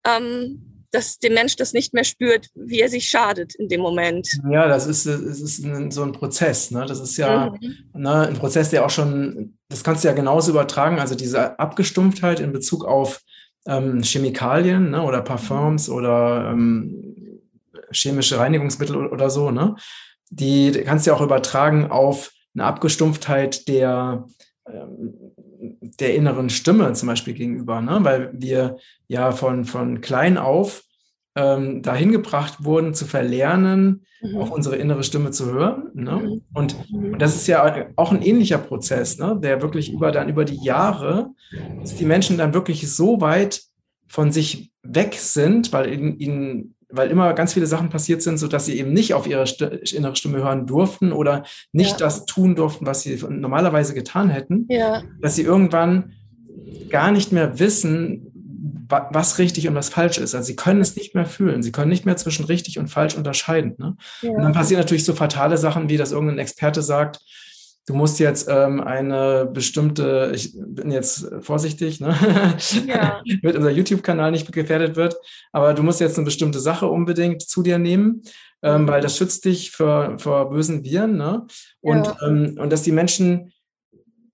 ähm, 0.07 0.87
dass 0.91 1.19
der 1.19 1.33
Mensch 1.33 1.57
das 1.57 1.73
nicht 1.73 1.93
mehr 1.93 2.05
spürt, 2.05 2.49
wie 2.55 2.81
er 2.81 2.89
sich 2.89 3.09
schadet 3.09 3.55
in 3.57 3.69
dem 3.69 3.81
Moment. 3.81 4.29
Ja, 4.49 4.69
das 4.69 4.87
ist, 4.87 5.07
das 5.07 5.41
ist 5.41 5.65
ein, 5.65 5.91
so 5.91 6.03
ein 6.03 6.13
Prozess. 6.13 6.71
Ne? 6.71 6.87
Das 6.87 7.01
ist 7.01 7.17
ja 7.17 7.51
mhm. 7.51 7.85
ne, 7.95 8.29
ein 8.29 8.35
Prozess, 8.35 8.71
der 8.71 8.85
auch 8.85 8.91
schon, 8.91 9.59
das 9.69 9.83
kannst 9.83 10.05
du 10.05 10.09
ja 10.09 10.15
genauso 10.15 10.53
übertragen, 10.53 11.01
also 11.01 11.17
diese 11.17 11.59
Abgestumpftheit 11.59 12.39
in 12.39 12.53
Bezug 12.53 12.85
auf 12.85 13.23
ähm, 13.67 14.03
Chemikalien 14.03 14.91
ne, 14.91 15.03
oder 15.03 15.23
Parfums 15.23 15.89
oder 15.89 16.51
ähm, 16.53 17.41
chemische 17.91 18.39
Reinigungsmittel 18.39 19.07
oder 19.07 19.31
so, 19.31 19.51
ne? 19.51 19.77
Die 20.31 20.73
kannst 20.85 21.07
du 21.07 21.11
ja 21.11 21.17
auch 21.17 21.21
übertragen 21.21 21.91
auf 21.91 22.33
eine 22.55 22.65
Abgestumpftheit 22.65 23.69
der, 23.69 24.27
ähm, 24.67 25.15
der 25.81 26.15
inneren 26.15 26.51
Stimme 26.51 26.93
zum 26.93 27.09
Beispiel 27.09 27.35
gegenüber, 27.35 27.81
ne? 27.81 27.99
weil 28.03 28.31
wir 28.35 28.77
ja 29.07 29.33
von, 29.33 29.65
von 29.65 30.01
klein 30.01 30.39
auf 30.39 30.83
ähm, 31.37 31.83
dahin 31.83 32.13
gebracht 32.13 32.65
wurden, 32.65 32.95
zu 32.95 33.07
verlernen, 33.07 34.05
mhm. 34.23 34.37
auf 34.37 34.51
unsere 34.51 34.77
innere 34.77 35.03
Stimme 35.03 35.31
zu 35.31 35.47
hören. 35.47 35.91
Ne? 35.95 36.13
Mhm. 36.13 36.43
Und, 36.53 36.91
mhm. 36.91 37.13
und, 37.13 37.19
das 37.23 37.35
ist 37.35 37.47
ja 37.47 37.89
auch 37.97 38.13
ein 38.13 38.23
ähnlicher 38.23 38.59
Prozess, 38.59 39.19
ne? 39.19 39.39
der 39.43 39.61
wirklich 39.63 39.93
über 39.93 40.13
dann 40.13 40.29
über 40.29 40.45
die 40.45 40.63
Jahre, 40.63 41.31
dass 41.81 41.97
die 41.97 42.05
Menschen 42.05 42.39
dann 42.39 42.55
wirklich 42.55 42.91
so 42.91 43.21
weit 43.21 43.63
von 44.07 44.31
sich 44.31 44.71
weg 44.83 45.15
sind, 45.15 45.73
weil 45.73 45.93
ihnen 45.93 46.75
weil 46.97 47.11
immer 47.11 47.33
ganz 47.35 47.55
viele 47.55 47.67
Sachen 47.67 47.89
passiert 47.89 48.23
sind, 48.23 48.39
so 48.39 48.47
dass 48.47 48.67
sie 48.67 48.79
eben 48.79 48.93
nicht 48.93 49.15
auf 49.15 49.27
ihre 49.27 49.47
St 49.47 49.63
innere 49.93 50.15
Stimme 50.15 50.39
hören 50.39 50.67
durften 50.67 51.13
oder 51.13 51.45
nicht 51.73 51.93
ja. 51.93 51.97
das 52.07 52.25
tun 52.25 52.55
durften, 52.55 52.87
was 52.87 53.03
sie 53.03 53.19
normalerweise 53.29 53.95
getan 53.95 54.31
hätten, 54.31 54.67
ja. 54.69 55.03
dass 55.21 55.35
sie 55.35 55.43
irgendwann 55.43 56.13
gar 56.91 57.11
nicht 57.11 57.33
mehr 57.33 57.59
wissen, 57.59 58.34
was 59.11 59.39
richtig 59.39 59.69
und 59.69 59.75
was 59.75 59.89
falsch 59.89 60.19
ist. 60.19 60.35
Also 60.35 60.47
sie 60.47 60.57
können 60.57 60.81
es 60.81 60.97
nicht 60.97 61.15
mehr 61.15 61.27
fühlen. 61.27 61.63
Sie 61.63 61.73
können 61.73 61.91
nicht 61.91 62.07
mehr 62.07 62.17
zwischen 62.17 62.45
richtig 62.45 62.79
und 62.79 62.89
falsch 62.89 63.15
unterscheiden. 63.15 63.75
Ne? 63.79 63.97
Ja. 64.23 64.31
Und 64.31 64.43
dann 64.43 64.53
passieren 64.53 64.81
natürlich 64.81 65.05
so 65.05 65.15
fatale 65.15 65.57
Sachen, 65.59 65.89
wie 65.89 65.97
dass 65.97 66.13
irgendein 66.13 66.39
Experte 66.39 66.83
sagt, 66.83 67.21
du 67.87 67.95
musst 67.95 68.19
jetzt 68.19 68.49
ähm, 68.51 68.81
eine 68.81 69.47
bestimmte, 69.47 70.33
ich 70.35 70.55
bin 70.57 70.91
jetzt 70.91 71.31
vorsichtig, 71.41 72.01
ne? 72.01 72.17
ja. 72.87 73.23
damit 73.43 73.57
unser 73.57 73.71
YouTube-Kanal 73.71 74.31
nicht 74.31 74.51
gefährdet 74.51 74.97
wird, 74.97 75.17
aber 75.53 75.75
du 75.75 75.83
musst 75.83 76.01
jetzt 76.01 76.17
eine 76.17 76.25
bestimmte 76.25 76.61
Sache 76.61 76.87
unbedingt 76.87 77.43
zu 77.43 77.63
dir 77.63 77.79
nehmen, 77.79 78.23
ähm, 78.63 78.83
mhm. 78.83 78.89
weil 78.89 79.01
das 79.01 79.17
schützt 79.17 79.45
dich 79.45 79.71
vor, 79.71 80.19
vor 80.19 80.51
bösen 80.51 80.85
Viren. 80.85 81.17
Ne? 81.17 81.47
Und, 81.81 82.07
ja. 82.07 82.17
ähm, 82.27 82.57
und 82.59 82.73
dass 82.73 82.83
die 82.83 82.93
Menschen 82.93 83.53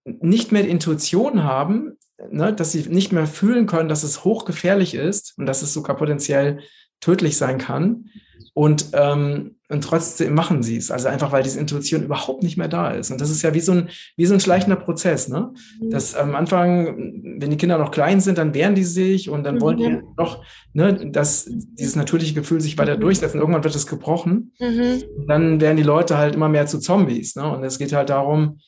nicht 0.04 0.52
mehr 0.52 0.66
Intuition 0.66 1.44
haben, 1.44 1.96
ne? 2.30 2.52
dass 2.52 2.72
sie 2.72 2.88
nicht 2.88 3.12
mehr 3.12 3.26
fühlen 3.26 3.66
können, 3.66 3.88
dass 3.88 4.02
es 4.02 4.24
hochgefährlich 4.24 4.94
ist 4.94 5.34
und 5.38 5.46
dass 5.46 5.62
es 5.62 5.72
sogar 5.72 5.96
potenziell 5.96 6.60
tödlich 7.00 7.36
sein 7.36 7.58
kann. 7.58 8.10
Und, 8.52 8.88
ähm, 8.94 9.56
und 9.68 9.84
trotzdem 9.84 10.34
machen 10.34 10.62
sie 10.62 10.76
es. 10.76 10.90
Also 10.90 11.08
einfach, 11.08 11.30
weil 11.30 11.42
diese 11.42 11.60
Intuition 11.60 12.02
überhaupt 12.02 12.42
nicht 12.42 12.56
mehr 12.56 12.68
da 12.68 12.90
ist. 12.90 13.10
Und 13.10 13.20
das 13.20 13.30
ist 13.30 13.42
ja 13.42 13.54
wie 13.54 13.60
so 13.60 13.72
ein, 13.72 13.88
wie 14.16 14.26
so 14.26 14.34
ein 14.34 14.40
schleichender 14.40 14.76
Prozess. 14.76 15.28
Ne? 15.28 15.52
Mhm. 15.80 15.90
Dass 15.90 16.14
am 16.14 16.34
Anfang, 16.34 16.96
wenn 17.38 17.50
die 17.50 17.56
Kinder 17.56 17.78
noch 17.78 17.92
klein 17.92 18.20
sind, 18.20 18.38
dann 18.38 18.52
wehren 18.52 18.74
die 18.74 18.84
sich 18.84 19.30
und 19.30 19.44
dann 19.44 19.56
mhm. 19.56 19.60
wollen 19.60 19.76
die 19.76 19.88
mhm. 19.88 20.02
noch, 20.16 20.44
ne, 20.72 21.10
dass 21.10 21.48
dieses 21.48 21.96
natürliche 21.96 22.34
Gefühl 22.34 22.60
sich 22.60 22.76
weiter 22.76 22.96
mhm. 22.96 23.00
durchsetzt. 23.00 23.34
Und 23.34 23.40
irgendwann 23.40 23.64
wird 23.64 23.76
es 23.76 23.86
gebrochen. 23.86 24.52
Mhm. 24.58 25.04
Dann 25.28 25.60
werden 25.60 25.76
die 25.76 25.82
Leute 25.84 26.18
halt 26.18 26.34
immer 26.34 26.48
mehr 26.48 26.66
zu 26.66 26.80
Zombies. 26.80 27.36
Ne? 27.36 27.48
Und 27.50 27.62
es 27.62 27.78
geht 27.78 27.92
halt 27.92 28.10
darum, 28.10 28.58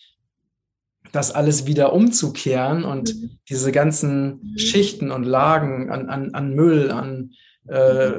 das 1.13 1.31
alles 1.31 1.67
wieder 1.67 1.93
umzukehren 1.93 2.85
und 2.85 3.15
mhm. 3.15 3.31
diese 3.49 3.71
ganzen 3.71 4.55
Schichten 4.57 5.11
und 5.11 5.25
Lagen 5.25 5.91
an, 5.91 6.09
an, 6.09 6.35
an 6.35 6.55
Müll, 6.55 6.91
an 6.91 7.31
äh, 7.69 8.13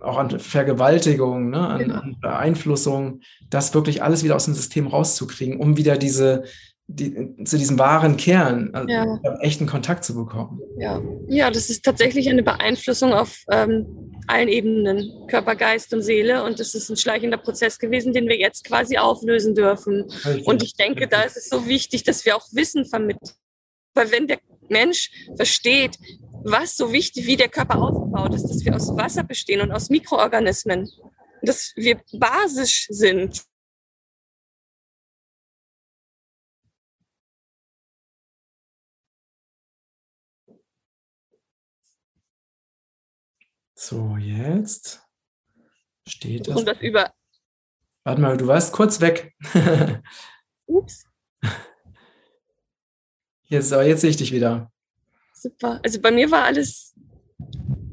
auch 0.00 0.18
an 0.18 0.38
Vergewaltigung, 0.38 1.50
ne, 1.50 1.66
an, 1.66 1.90
an, 1.90 2.16
Beeinflussung, 2.20 3.20
das 3.50 3.74
wirklich 3.74 4.02
alles 4.02 4.22
wieder 4.22 4.36
aus 4.36 4.44
dem 4.44 4.54
System 4.54 4.86
rauszukriegen, 4.86 5.58
um 5.58 5.76
wieder 5.76 5.96
diese, 5.96 6.44
die, 6.90 7.44
zu 7.44 7.58
diesem 7.58 7.78
wahren 7.78 8.16
Kern, 8.16 8.70
also 8.72 8.88
ja. 8.88 9.20
echten 9.40 9.66
Kontakt 9.66 10.04
zu 10.04 10.14
bekommen. 10.14 10.60
Ja. 10.78 11.02
ja, 11.28 11.50
das 11.50 11.68
ist 11.68 11.84
tatsächlich 11.84 12.28
eine 12.30 12.42
Beeinflussung 12.42 13.12
auf 13.12 13.44
ähm, 13.50 14.10
allen 14.26 14.48
Ebenen, 14.48 15.26
Körper, 15.28 15.54
Geist 15.54 15.92
und 15.92 16.02
Seele. 16.02 16.42
Und 16.44 16.58
das 16.58 16.74
ist 16.74 16.88
ein 16.88 16.96
schleichender 16.96 17.36
Prozess 17.36 17.78
gewesen, 17.78 18.14
den 18.14 18.26
wir 18.26 18.38
jetzt 18.38 18.64
quasi 18.64 18.96
auflösen 18.96 19.54
dürfen. 19.54 20.04
Richtig. 20.24 20.46
Und 20.46 20.62
ich 20.62 20.74
denke, 20.74 21.08
da 21.08 21.22
ist 21.22 21.36
es 21.36 21.50
so 21.50 21.66
wichtig, 21.66 22.04
dass 22.04 22.24
wir 22.24 22.34
auch 22.34 22.46
Wissen 22.52 22.86
vermitteln. 22.86 23.32
Weil 23.94 24.10
wenn 24.10 24.26
der 24.26 24.38
Mensch 24.70 25.10
versteht, 25.36 25.98
was 26.42 26.76
so 26.76 26.92
wichtig, 26.92 27.26
wie 27.26 27.36
der 27.36 27.48
Körper 27.48 27.82
aufgebaut 27.82 28.34
ist, 28.34 28.46
dass 28.46 28.64
wir 28.64 28.74
aus 28.74 28.96
Wasser 28.96 29.24
bestehen 29.24 29.60
und 29.60 29.72
aus 29.72 29.90
Mikroorganismen, 29.90 30.88
dass 31.42 31.72
wir 31.76 32.00
basisch 32.12 32.86
sind. 32.88 33.42
So, 43.80 44.16
jetzt 44.16 45.00
steht 46.04 46.48
das. 46.48 46.56
Und 46.56 46.66
das 46.66 46.80
über. 46.80 47.14
Warte 48.02 48.20
mal, 48.20 48.36
du 48.36 48.48
warst 48.48 48.72
kurz 48.72 49.00
weg. 49.00 49.36
Ups. 50.66 51.04
Jetzt, 53.44 53.70
jetzt 53.70 54.00
sehe 54.00 54.10
ich 54.10 54.16
dich 54.16 54.32
wieder. 54.32 54.72
Super. 55.32 55.78
Also 55.84 56.00
bei 56.00 56.10
mir 56.10 56.28
war 56.28 56.42
alles 56.42 56.92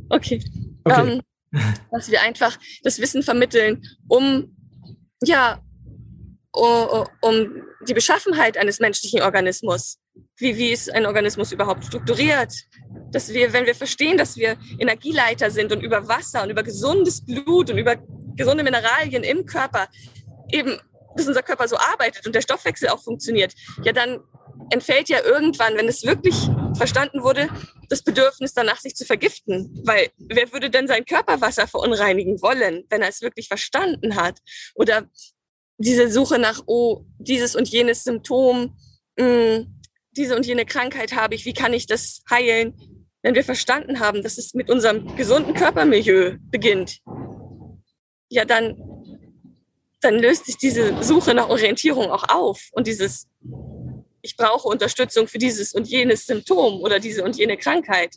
okay. 0.10 0.44
okay. 0.84 1.22
Ähm, 1.52 1.72
dass 1.92 2.10
wir 2.10 2.24
einfach 2.24 2.58
das 2.82 2.98
Wissen 3.00 3.22
vermitteln, 3.22 3.88
um 4.08 4.58
ja, 5.22 5.64
um 6.52 7.64
die 7.88 7.94
Beschaffenheit 7.94 8.58
eines 8.58 8.80
menschlichen 8.80 9.22
Organismus. 9.22 10.00
Wie, 10.38 10.58
wie 10.58 10.72
ist 10.72 10.94
ein 10.94 11.06
Organismus 11.06 11.52
überhaupt 11.52 11.86
strukturiert? 11.86 12.54
Dass 13.12 13.34
wir, 13.34 13.54
wenn 13.54 13.66
wir 13.66 13.76
verstehen, 13.76 14.18
dass 14.18 14.36
wir 14.36 14.58
Energieleiter 14.80 15.50
sind 15.50 15.72
und 15.72 15.82
über 15.82 16.08
Wasser 16.08 16.44
und 16.44 16.50
über 16.50 16.64
gesundes 16.64 17.26
Blut 17.26 17.70
und 17.70 17.78
über 17.78 17.96
gesunde 18.36 18.64
Mineralien 18.64 19.24
im 19.24 19.46
Körper 19.46 19.88
eben, 20.52 20.78
dass 21.16 21.28
unser 21.28 21.42
Körper 21.44 21.68
so 21.68 21.78
arbeitet 21.78 22.26
und 22.26 22.36
der 22.36 22.42
Stoffwechsel 22.42 22.90
auch 22.90 23.02
funktioniert, 23.02 23.54
ja, 23.84 23.94
dann 23.94 24.20
entfällt 24.70 25.10
ja 25.10 25.24
irgendwann, 25.24 25.76
wenn 25.76 25.88
es 25.88 26.04
wirklich 26.04 26.36
verstanden 26.78 27.24
wurde, 27.24 27.50
das 27.90 28.04
Bedürfnis 28.04 28.54
danach, 28.54 28.80
sich 28.80 28.96
zu 28.96 29.06
vergiften. 29.06 29.82
Weil 29.86 30.10
wer 30.18 30.52
würde 30.52 30.70
denn 30.70 30.88
sein 30.88 31.06
Körperwasser 31.06 31.68
verunreinigen 31.68 32.42
wollen, 32.42 32.84
wenn 32.90 33.02
er 33.02 33.10
es 33.10 33.22
wirklich 33.22 33.48
verstanden 33.48 34.16
hat? 34.16 34.40
Oder 34.76 35.08
diese 35.78 36.10
Suche 36.10 36.40
nach, 36.40 36.64
oh, 36.66 37.06
dieses 37.20 37.56
und 37.56 37.68
jenes 37.70 38.04
Symptom, 38.04 38.78
mh, 39.18 39.26
hm, 39.26 39.75
diese 40.18 40.36
und 40.36 40.46
jene 40.46 40.66
Krankheit 40.66 41.16
habe 41.16 41.36
ich, 41.36 41.46
wie 41.46 41.54
kann 41.54 41.74
ich 41.74 41.88
das 41.88 42.22
heilen? 42.30 42.74
Wenn 43.22 43.36
wir 43.36 43.44
verstanden 43.44 44.00
haben, 44.00 44.22
dass 44.24 44.38
es 44.38 44.54
mit 44.54 44.70
unserem 44.70 45.16
gesunden 45.16 45.54
Körpermilieu 45.54 46.38
beginnt, 46.52 47.00
ja, 48.30 48.46
dann, 48.46 48.78
dann 50.02 50.20
löst 50.20 50.46
sich 50.46 50.58
diese 50.58 51.04
Suche 51.04 51.34
nach 51.34 51.50
Orientierung 51.50 52.12
auch 52.12 52.30
auf 52.30 52.70
und 52.74 52.88
dieses 52.88 53.28
ich 54.22 54.36
brauche 54.38 54.68
Unterstützung 54.68 55.28
für 55.28 55.38
dieses 55.38 55.74
und 55.74 55.88
jenes 55.88 56.26
Symptom 56.26 56.82
oder 56.82 57.00
diese 57.00 57.24
und 57.24 57.38
jene 57.38 57.58
Krankheit. 57.58 58.16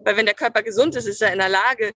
Weil 0.00 0.16
wenn 0.16 0.24
der 0.24 0.34
Körper 0.34 0.62
gesund 0.62 0.96
ist, 0.96 1.06
ist 1.06 1.20
er 1.20 1.34
in 1.34 1.38
der 1.38 1.50
Lage, 1.50 1.92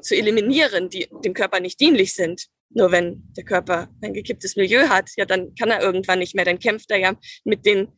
zu 0.00 0.14
eliminieren, 0.14 0.88
die 0.88 1.08
dem 1.24 1.34
Körper 1.34 1.60
nicht 1.60 1.80
dienlich 1.80 2.14
sind. 2.14 2.46
Nur 2.74 2.90
wenn 2.90 3.22
der 3.36 3.44
Körper 3.44 3.88
ein 4.00 4.14
gekipptes 4.14 4.56
Milieu 4.56 4.88
hat, 4.88 5.10
ja, 5.16 5.24
dann 5.24 5.54
kann 5.54 5.70
er 5.70 5.82
irgendwann 5.82 6.18
nicht 6.18 6.34
mehr. 6.34 6.44
Dann 6.44 6.58
kämpft 6.58 6.90
er 6.90 6.98
ja 6.98 7.14
mit 7.44 7.66
den 7.66 7.88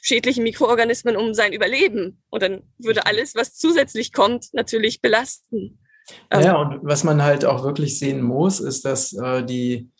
schädlichen 0.00 0.44
Mikroorganismen 0.44 1.16
um 1.16 1.34
sein 1.34 1.52
Überleben. 1.52 2.22
Und 2.30 2.42
dann 2.42 2.62
würde 2.78 3.06
alles, 3.06 3.34
was 3.34 3.56
zusätzlich 3.56 4.12
kommt, 4.12 4.46
natürlich 4.52 5.00
belasten. 5.00 5.78
Ja, 6.32 6.56
und 6.56 6.80
was 6.82 7.04
man 7.04 7.22
halt 7.22 7.44
auch 7.44 7.64
wirklich 7.64 7.98
sehen 7.98 8.22
muss, 8.22 8.60
ist, 8.60 8.84
dass 8.84 9.12
äh, 9.12 9.44
die, 9.44 9.90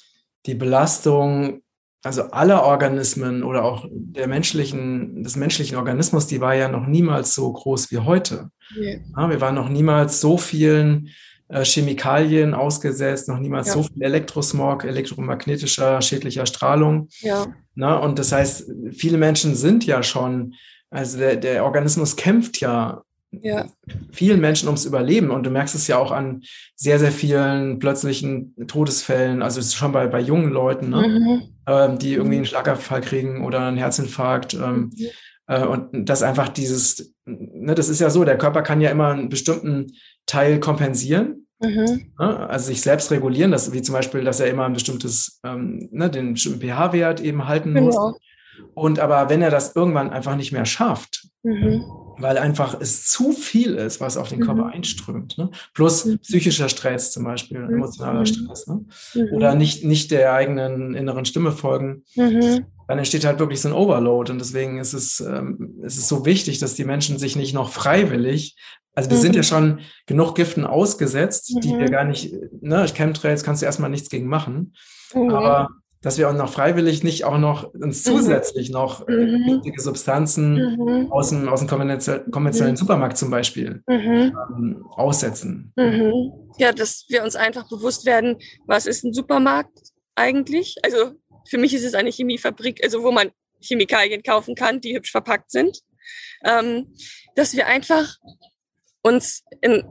die 0.47 0.55
Belastung 0.55 1.63
also 2.05 2.23
alle 2.31 2.63
Organismen 2.63 3.43
oder 3.43 3.65
auch 3.65 3.87
der 3.91 4.29
menschlichen, 4.29 5.23
des 5.23 5.37
menschlichen 5.37 5.77
Organismus, 5.77 6.27
die 6.27 6.41
war 6.41 6.55
ja 6.55 6.69
noch 6.69 6.87
niemals 6.87 7.35
so 7.35 7.53
groß 7.53 7.91
wie 7.91 7.99
heute. 7.99 8.51
Yeah. 8.77 9.01
Ja, 9.17 9.31
wir 9.31 9.41
waren 9.41 9.57
noch 9.57 9.69
niemals 9.69 10.21
so 10.21 10.39
vielen 10.39 11.09
Chemikalien 11.65 12.55
ausgesetzt, 12.55 13.29
noch 13.29 13.39
niemals 13.39 13.69
ja. 13.69 13.75
so 13.75 13.83
viel 13.83 14.03
Elektrosmog, 14.03 14.85
elektromagnetischer, 14.85 16.03
schädlicher 16.03 16.47
Strahlung. 16.47 17.09
Ja. 17.21 17.47
Na, 17.75 17.97
und 17.97 18.19
das 18.19 18.33
heißt, 18.33 18.71
viele 18.93 19.19
Menschen 19.19 19.55
sind 19.55 19.87
ja 19.87 20.03
schon, 20.03 20.55
also 20.91 21.19
der, 21.19 21.37
der 21.37 21.65
Organismus 21.65 22.17
kämpft 22.17 22.61
ja 22.61 23.03
ja. 23.31 23.67
vielen 24.11 24.41
Menschen 24.41 24.69
ums 24.69 24.85
Überleben. 24.85 25.31
Und 25.31 25.45
du 25.45 25.51
merkst 25.51 25.75
es 25.75 25.87
ja 25.87 25.99
auch 25.99 26.13
an 26.13 26.43
sehr, 26.77 26.99
sehr 26.99 27.13
vielen 27.13 27.79
plötzlichen 27.79 28.55
Todesfällen, 28.67 29.43
also 29.43 29.61
schon 29.63 29.93
bei, 29.93 30.07
bei 30.07 30.21
jungen 30.21 30.51
Leuten, 30.51 30.91
ne? 30.91 31.09
mhm. 31.09 31.43
ähm, 31.67 31.99
die 31.99 32.15
irgendwie 32.15 32.37
einen 32.37 32.47
Schlaganfall 32.47 33.01
kriegen 33.01 33.45
oder 33.45 33.67
einen 33.67 33.77
Herzinfarkt. 33.77 34.55
Ähm, 34.55 34.91
mhm. 34.97 35.07
äh, 35.47 35.65
und 35.65 36.09
das 36.09 36.23
einfach 36.23 36.49
dieses, 36.49 37.15
ne, 37.27 37.75
das 37.75 37.89
ist 37.89 38.01
ja 38.01 38.11
so, 38.11 38.25
der 38.25 38.39
Körper 38.39 38.63
kann 38.63 38.81
ja 38.81 38.91
immer 38.91 39.09
einen 39.09 39.29
bestimmten 39.29 39.93
Teil 40.29 40.61
kompensieren. 40.61 41.47
Mhm. 41.61 42.13
Ne? 42.19 42.49
Also 42.49 42.67
sich 42.67 42.83
selbst 42.83 43.11
regulieren, 43.11 43.51
das, 43.51 43.73
wie 43.73 43.83
zum 43.83 43.95
Beispiel, 43.95 44.23
dass 44.23 44.39
er 44.39 44.49
immer 44.49 44.67
ein 44.67 44.75
bestimmtes, 44.75 45.41
ähm, 45.45 45.89
ne, 45.91 46.09
den 46.09 46.35
bestimmten 46.35 46.61
pH-Wert 46.61 47.21
eben 47.21 47.49
halten 47.49 47.75
genau. 47.75 47.87
muss. 47.87 48.21
Und 48.75 49.01
aber 49.01 49.29
wenn 49.29 49.43
er 49.43 49.51
das 49.51 49.75
irgendwann 49.75 50.11
einfach 50.11 50.37
nicht 50.37 50.53
mehr 50.53 50.67
schafft, 50.67 51.27
mhm 51.43 51.85
weil 52.19 52.39
einfach 52.39 52.81
es 52.81 53.07
zu 53.07 53.33
viel 53.33 53.75
ist, 53.75 54.01
was 54.01 54.17
auf 54.17 54.29
den 54.29 54.41
Körper 54.41 54.65
mhm. 54.65 54.73
einströmt. 54.73 55.39
Ne? 55.39 55.51
Plus 55.73 56.05
mhm. 56.05 56.19
psychischer 56.19 56.69
Stress 56.69 57.13
zum 57.13 57.25
Beispiel, 57.25 57.61
mhm. 57.61 57.75
emotionaler 57.75 58.27
Stress. 58.27 58.67
Ne? 58.67 58.85
Mhm. 59.15 59.33
Oder 59.33 59.55
nicht, 59.55 59.85
nicht 59.85 60.11
der 60.11 60.33
eigenen 60.33 60.95
inneren 60.95 61.25
Stimme 61.25 61.53
folgen. 61.53 62.05
Dann 62.17 62.97
entsteht 62.99 63.25
halt 63.25 63.39
wirklich 63.39 63.61
so 63.61 63.69
ein 63.69 63.75
Overload. 63.75 64.33
Und 64.33 64.39
deswegen 64.39 64.79
ist 64.79 64.95
es, 64.95 65.21
ähm, 65.21 65.79
ist 65.83 65.99
es 65.99 66.09
so 66.09 66.25
wichtig, 66.25 66.59
dass 66.59 66.75
die 66.75 66.85
Menschen 66.85 67.19
sich 67.19 67.37
nicht 67.37 67.55
noch 67.55 67.71
freiwillig, 67.71 68.57
also 68.99 69.11
wir 69.11 69.17
sind 69.19 69.37
ja 69.37 69.43
mhm. 69.43 69.45
schon 69.45 69.81
genug 70.07 70.35
Giften 70.35 70.65
ausgesetzt, 70.65 71.55
die 71.63 71.79
wir 71.79 71.89
gar 71.89 72.03
nicht, 72.03 72.35
ne, 72.61 72.85
Chemtrails 72.93 73.45
kannst 73.45 73.63
du 73.63 73.67
erstmal 73.67 73.91
nichts 73.91 74.09
gegen 74.09 74.27
machen. 74.27 74.75
Aber 75.15 75.69
dass 76.01 76.19
wir 76.19 76.29
auch 76.29 76.35
noch 76.35 76.53
freiwillig 76.53 77.05
nicht 77.05 77.25
auch 77.25 77.39
noch 77.39 77.73
uns 77.75 78.05
mhm. 78.05 78.11
zusätzlich 78.11 78.71
noch 78.71 79.07
äh, 79.07 79.13
mhm. 79.13 79.47
wichtige 79.47 79.81
Substanzen 79.81 80.55
mhm. 80.77 81.13
aus 81.13 81.29
dem, 81.29 81.49
aus 81.49 81.61
dem 81.61 81.69
konventionellen 81.69 82.75
mhm. 82.75 82.77
Supermarkt 82.77 83.19
zum 83.19 83.31
Beispiel 83.31 83.85
mhm. 83.87 84.37
ähm, 84.57 84.85
aussetzen. 84.91 85.73
Mhm. 85.77 86.33
Ja, 86.59 86.73
dass 86.73 87.05
wir 87.09 87.23
uns 87.23 87.37
einfach 87.37 87.69
bewusst 87.69 88.05
werden, 88.05 88.39
was 88.67 88.87
ist 88.87 89.05
ein 89.05 89.13
Supermarkt 89.13 89.79
eigentlich? 90.17 90.75
Also 90.83 91.13
für 91.47 91.59
mich 91.59 91.73
ist 91.73 91.85
es 91.85 91.95
eine 91.95 92.11
Chemiefabrik, 92.11 92.83
also 92.83 93.05
wo 93.05 93.13
man 93.13 93.31
Chemikalien 93.61 94.25
kaufen 94.25 94.57
kann, 94.57 94.81
die 94.81 94.97
hübsch 94.97 95.13
verpackt 95.13 95.53
sind. 95.53 95.83
Ähm, 96.45 96.89
dass 97.37 97.55
wir 97.55 97.69
einfach 97.69 98.17
uns 99.03 99.43
in 99.61 99.85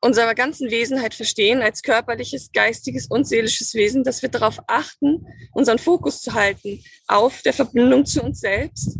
unserer 0.00 0.34
ganzen 0.34 0.70
Wesenheit 0.70 1.14
verstehen 1.14 1.60
als 1.60 1.82
körperliches, 1.82 2.52
geistiges 2.52 3.06
und 3.06 3.26
seelisches 3.26 3.74
Wesen, 3.74 4.02
dass 4.02 4.22
wir 4.22 4.30
darauf 4.30 4.58
achten, 4.66 5.26
unseren 5.52 5.78
Fokus 5.78 6.22
zu 6.22 6.32
halten 6.32 6.82
auf 7.06 7.42
der 7.42 7.52
Verbindung 7.52 8.06
zu 8.06 8.22
uns 8.22 8.40
selbst, 8.40 8.96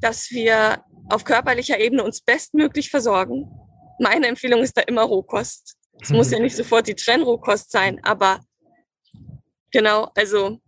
dass 0.00 0.30
wir 0.30 0.84
auf 1.08 1.24
körperlicher 1.24 1.80
Ebene 1.80 2.04
uns 2.04 2.20
bestmöglich 2.20 2.90
versorgen. 2.90 3.50
Meine 3.98 4.26
Empfehlung 4.26 4.60
ist 4.60 4.76
da 4.76 4.82
immer 4.82 5.02
Rohkost. 5.02 5.76
Es 6.00 6.10
muss 6.10 6.30
ja 6.30 6.38
nicht 6.40 6.56
sofort 6.56 6.86
die 6.86 6.94
Trennrohkost 6.94 7.70
sein, 7.70 7.98
aber 8.04 8.40
genau, 9.70 10.10
also 10.14 10.58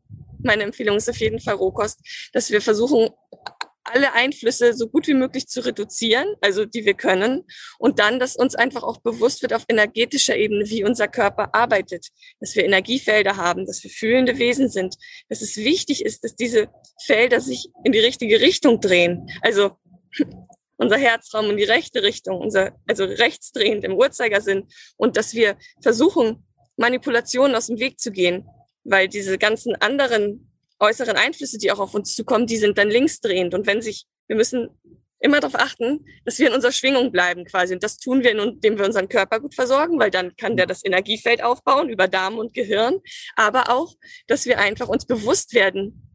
meine 0.42 0.62
Empfehlung 0.62 0.96
ist 0.96 1.08
auf 1.08 1.18
jeden 1.18 1.40
Fall 1.40 1.54
Rohkost, 1.54 1.98
dass 2.32 2.50
wir 2.50 2.60
versuchen, 2.60 3.08
alle 3.84 4.12
Einflüsse 4.14 4.74
so 4.74 4.88
gut 4.88 5.06
wie 5.06 5.14
möglich 5.14 5.46
zu 5.46 5.64
reduzieren, 5.64 6.26
also 6.40 6.64
die 6.64 6.84
wir 6.84 6.94
können, 6.94 7.44
und 7.78 7.98
dann, 7.98 8.18
dass 8.18 8.36
uns 8.36 8.54
einfach 8.54 8.82
auch 8.82 8.98
bewusst 8.98 9.42
wird 9.42 9.52
auf 9.52 9.64
energetischer 9.68 10.36
Ebene, 10.36 10.68
wie 10.68 10.84
unser 10.84 11.08
Körper 11.08 11.54
arbeitet, 11.54 12.08
dass 12.40 12.56
wir 12.56 12.64
Energiefelder 12.64 13.36
haben, 13.36 13.66
dass 13.66 13.82
wir 13.84 13.90
fühlende 13.90 14.38
Wesen 14.38 14.68
sind, 14.68 14.96
dass 15.28 15.42
es 15.42 15.56
wichtig 15.56 16.04
ist, 16.04 16.24
dass 16.24 16.34
diese 16.34 16.68
Felder 17.04 17.40
sich 17.40 17.68
in 17.84 17.92
die 17.92 18.00
richtige 18.00 18.40
Richtung 18.40 18.80
drehen. 18.80 19.28
Also 19.42 19.72
unser 20.76 20.96
Herzraum 20.96 21.50
in 21.50 21.56
die 21.56 21.64
rechte 21.64 22.02
Richtung, 22.02 22.38
unser, 22.38 22.72
also 22.88 23.04
rechtsdrehend 23.04 23.84
im 23.84 23.94
Uhrzeigersinn. 23.94 24.66
Und 24.96 25.16
dass 25.16 25.34
wir 25.34 25.56
versuchen, 25.82 26.44
Manipulationen 26.76 27.54
aus 27.54 27.68
dem 27.68 27.78
Weg 27.78 28.00
zu 28.00 28.10
gehen, 28.10 28.46
weil 28.82 29.08
diese 29.08 29.38
ganzen 29.38 29.74
anderen 29.76 30.53
äußeren 30.84 31.16
Einflüsse, 31.16 31.58
die 31.58 31.72
auch 31.72 31.80
auf 31.80 31.94
uns 31.94 32.14
zukommen, 32.14 32.46
die 32.46 32.58
sind 32.58 32.78
dann 32.78 32.90
linksdrehend. 32.90 33.54
Und 33.54 33.66
wenn 33.66 33.82
sich, 33.82 34.06
wir 34.28 34.36
müssen 34.36 34.68
immer 35.24 35.40
darauf 35.40 35.58
achten, 35.58 36.04
dass 36.24 36.38
wir 36.38 36.48
in 36.48 36.54
unserer 36.54 36.72
Schwingung 36.72 37.10
bleiben 37.10 37.46
quasi. 37.46 37.74
Und 37.74 37.82
das 37.82 37.96
tun 37.96 38.22
wir, 38.22 38.38
indem 38.38 38.78
wir 38.78 38.84
unseren 38.84 39.08
Körper 39.08 39.40
gut 39.40 39.54
versorgen, 39.54 39.98
weil 39.98 40.10
dann 40.10 40.36
kann 40.36 40.56
der 40.56 40.66
das 40.66 40.84
Energiefeld 40.84 41.42
aufbauen 41.42 41.88
über 41.88 42.08
Darm 42.08 42.38
und 42.38 42.52
Gehirn. 42.52 43.00
Aber 43.34 43.70
auch, 43.70 43.94
dass 44.26 44.44
wir 44.44 44.58
einfach 44.58 44.88
uns 44.88 45.06
bewusst 45.06 45.54
werden, 45.54 46.10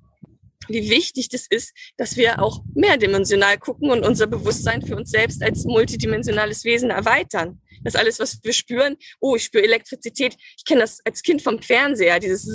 wie 0.67 0.91
wichtig 0.91 1.29
das 1.29 1.47
ist, 1.49 1.73
dass 1.97 2.17
wir 2.17 2.41
auch 2.41 2.62
mehrdimensional 2.75 3.58
gucken 3.58 3.89
und 3.89 4.05
unser 4.05 4.27
Bewusstsein 4.27 4.84
für 4.84 4.95
uns 4.95 5.10
selbst 5.10 5.41
als 5.41 5.65
multidimensionales 5.65 6.63
Wesen 6.63 6.91
erweitern. 6.91 7.60
Das 7.84 7.95
alles, 7.95 8.19
was 8.19 8.39
wir 8.43 8.53
spüren, 8.53 8.97
oh, 9.19 9.36
ich 9.36 9.43
spüre 9.45 9.63
Elektrizität. 9.63 10.36
Ich 10.58 10.65
kenne 10.65 10.82
das 10.82 10.99
als 11.05 11.23
Kind 11.23 11.41
vom 11.41 11.62
Fernseher, 11.62 12.19
dieses, 12.19 12.47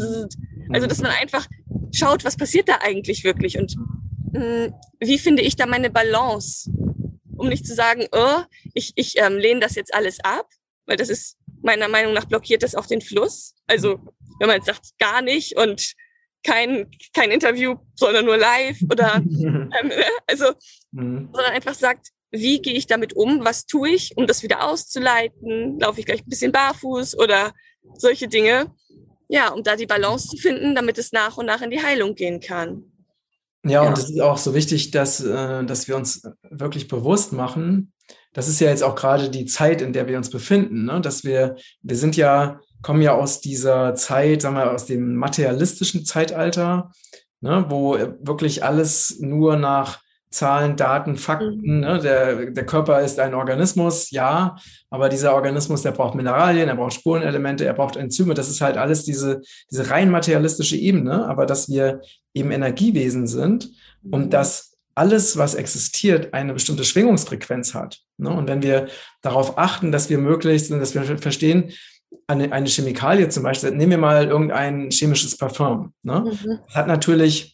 also 0.73 0.87
dass 0.87 1.01
man 1.01 1.11
einfach 1.11 1.47
schaut, 1.93 2.25
was 2.25 2.37
passiert 2.37 2.69
da 2.69 2.79
eigentlich 2.81 3.25
wirklich 3.25 3.59
und 3.59 3.77
mh, 4.33 4.41
hm, 4.41 4.75
wie 5.01 5.19
finde 5.19 5.43
ich 5.43 5.57
da 5.57 5.67
meine 5.67 5.91
Balance, 5.91 6.71
um 7.37 7.49
nicht 7.49 7.67
zu 7.67 7.75
sagen, 7.75 8.07
oh, 8.13 8.43
ich, 8.75 8.93
ich 8.97 9.19
ähm, 9.19 9.37
lehne 9.37 9.61
das 9.61 9.75
jetzt 9.75 9.95
alles 9.95 10.21
ab, 10.21 10.49
weil 10.87 10.97
das 10.97 11.09
ist 11.09 11.37
meiner 11.63 11.89
Meinung 11.89 12.13
nach 12.13 12.27
blockiert 12.27 12.63
das 12.63 12.75
auch 12.75 12.87
den 12.87 13.01
Fluss. 13.01 13.55
Also 13.67 13.99
wenn 14.39 14.49
man 14.49 14.57
jetzt 14.57 14.67
sagt, 14.67 14.99
gar 14.99 15.23
nicht 15.23 15.57
und 15.57 15.95
kein, 16.43 16.91
kein 17.15 17.31
Interview, 17.31 17.77
sondern 17.95 18.27
nur 18.27 18.37
live 18.37 18.79
oder 18.91 19.17
ähm, 19.25 19.71
ne? 19.83 20.05
also, 20.27 20.53
mhm. 20.93 21.31
sondern 21.33 21.53
einfach 21.53 21.75
sagt, 21.75 22.09
wie 22.31 22.61
gehe 22.61 22.75
ich 22.75 22.87
damit 22.87 23.15
um, 23.15 23.45
was 23.45 23.65
tue 23.67 23.91
ich, 23.91 24.17
um 24.17 24.27
das 24.27 24.43
wieder 24.43 24.69
auszuleiten, 24.69 25.79
laufe 25.79 26.01
ich 26.01 26.07
gleich 26.07 26.21
ein 26.21 26.29
bisschen 26.29 26.53
barfuß 26.53 27.17
oder 27.19 27.55
solche 27.95 28.29
Dinge. 28.29 28.75
Ja, 29.29 29.51
um 29.51 29.63
da 29.63 29.77
die 29.77 29.87
Balance 29.87 30.29
zu 30.29 30.37
finden, 30.37 30.75
damit 30.75 30.99
es 30.99 31.13
nach 31.13 31.37
und 31.37 31.47
nach 31.47 31.63
in 31.63 31.71
die 31.71 31.83
Heilung 31.83 32.15
gehen 32.15 32.41
kann. 32.41 32.85
Ja, 33.65 33.83
ja. 33.83 33.89
und 33.89 33.97
es 33.97 34.11
ist 34.11 34.21
auch 34.21 34.37
so 34.37 34.55
wichtig, 34.55 34.91
dass, 34.91 35.21
äh, 35.21 35.65
dass 35.65 35.89
wir 35.89 35.97
uns 35.97 36.23
wirklich 36.51 36.89
bewusst 36.89 37.33
machen, 37.33 37.93
das 38.35 38.49
ist 38.49 38.61
ja 38.61 38.69
jetzt 38.69 38.83
auch 38.83 38.97
gerade 38.97 39.31
die 39.31 39.47
Zeit, 39.47 39.81
in 39.81 39.93
der 39.93 40.09
wir 40.09 40.19
uns 40.19 40.29
befinden, 40.29 40.87
ne? 40.87 41.01
dass 41.01 41.25
wir, 41.25 41.57
wir 41.83 41.97
sind 41.97 42.17
ja 42.17 42.61
kommen 42.85 43.03
ja 43.03 43.15
aus 43.15 43.41
dieser 43.41 43.97
Zeit, 43.97 44.43
sagen 44.43 44.57
wir, 44.57 44.71
aus 44.71 44.87
dem 44.87 45.17
materialistischen 45.17 46.05
Zeitalter, 46.05 46.93
ne, 47.41 47.65
wo 47.69 47.99
wirklich 48.21 48.63
alles 48.63 49.19
nur 49.19 49.57
nach 49.57 50.01
Zahlen, 50.35 50.77
Daten, 50.77 51.17
Fakten. 51.17 51.61
Mhm. 51.63 51.81
Ne? 51.81 51.99
Der, 52.01 52.51
der 52.51 52.67
Körper 52.67 53.01
ist 53.01 53.19
ein 53.19 53.35
Organismus, 53.35 54.11
ja, 54.11 54.57
aber 54.91 55.09
dieser 55.09 55.35
Organismus, 55.35 55.83
der 55.83 55.93
braucht 55.93 56.15
Mineralien, 56.15 56.69
er 56.69 56.77
braucht 56.77 56.95
Spurenelemente, 56.95 57.65
er 57.65 57.75
braucht 57.75 57.97
Enzyme. 57.97 58.35
Das 58.35 58.49
ist 58.49 58.61
halt 58.61 58.77
alles 58.77 59.05
diese, 59.05 59.41
diese 59.71 59.91
rein 59.91 60.11
materialistische 60.11 60.77
Ebene, 60.77 61.27
aber 61.27 61.47
dass 61.47 61.69
wir 61.69 62.01
eben 62.35 62.51
Energiewesen 62.51 63.27
sind 63.27 63.71
und 64.11 64.27
mhm. 64.27 64.31
dass 64.31 64.75
alles, 64.97 65.37
was 65.37 65.55
existiert, 65.55 66.35
eine 66.35 66.55
bestimmte 66.55 66.85
Schwingungsfrequenz 66.85 67.75
hat. 67.75 68.01
Ne? 68.17 68.31
Und 68.31 68.49
wenn 68.49 68.63
wir 68.63 68.89
darauf 69.23 69.59
achten, 69.59 69.91
dass 69.91 70.09
wir 70.09 70.19
möglichst, 70.19 70.71
dass 70.71 70.95
wir 70.95 71.19
verstehen, 71.19 71.73
eine, 72.27 72.53
eine 72.53 72.69
Chemikalie 72.69 73.29
zum 73.29 73.43
Beispiel, 73.43 73.73
nehmen 73.73 73.91
wir 73.91 73.99
mal 73.99 74.27
irgendein 74.27 74.91
chemisches 74.91 75.37
Parfum. 75.37 75.93
Ne? 76.03 76.21
Mhm. 76.21 76.59
Das 76.67 76.77
hat 76.77 76.87
natürlich 76.87 77.54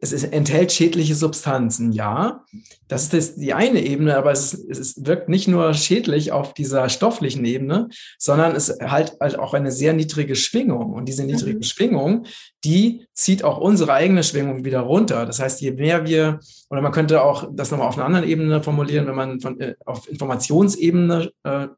es 0.00 0.12
ist, 0.12 0.24
enthält 0.24 0.72
schädliche 0.72 1.14
Substanzen, 1.14 1.92
ja. 1.92 2.44
Das 2.86 3.14
ist 3.14 3.36
die 3.36 3.54
eine 3.54 3.80
Ebene, 3.80 4.14
aber 4.14 4.30
es, 4.30 4.52
ist, 4.52 4.78
es 4.78 5.06
wirkt 5.06 5.30
nicht 5.30 5.48
nur 5.48 5.72
schädlich 5.72 6.32
auf 6.32 6.52
dieser 6.52 6.90
stofflichen 6.90 7.46
Ebene, 7.46 7.88
sondern 8.18 8.54
es 8.54 8.76
halt, 8.80 9.16
halt 9.20 9.38
auch 9.38 9.54
eine 9.54 9.72
sehr 9.72 9.94
niedrige 9.94 10.36
Schwingung. 10.36 10.92
Und 10.92 11.08
diese 11.08 11.24
niedrige 11.24 11.56
mhm. 11.56 11.62
Schwingung, 11.62 12.26
die 12.62 13.06
zieht 13.14 13.42
auch 13.42 13.56
unsere 13.56 13.94
eigene 13.94 14.22
Schwingung 14.22 14.66
wieder 14.66 14.80
runter. 14.80 15.24
Das 15.24 15.40
heißt, 15.40 15.62
je 15.62 15.70
mehr 15.70 16.06
wir, 16.06 16.40
oder 16.68 16.82
man 16.82 16.92
könnte 16.92 17.22
auch 17.22 17.48
das 17.50 17.70
nochmal 17.70 17.88
auf 17.88 17.96
einer 17.96 18.06
anderen 18.06 18.28
Ebene 18.28 18.62
formulieren, 18.62 19.06
wenn 19.06 19.14
man 19.14 19.40
von, 19.40 19.58
äh, 19.60 19.76
auf 19.86 20.10
Informationsebene 20.10 21.32
äh, 21.44 21.64
äh, 21.64 21.68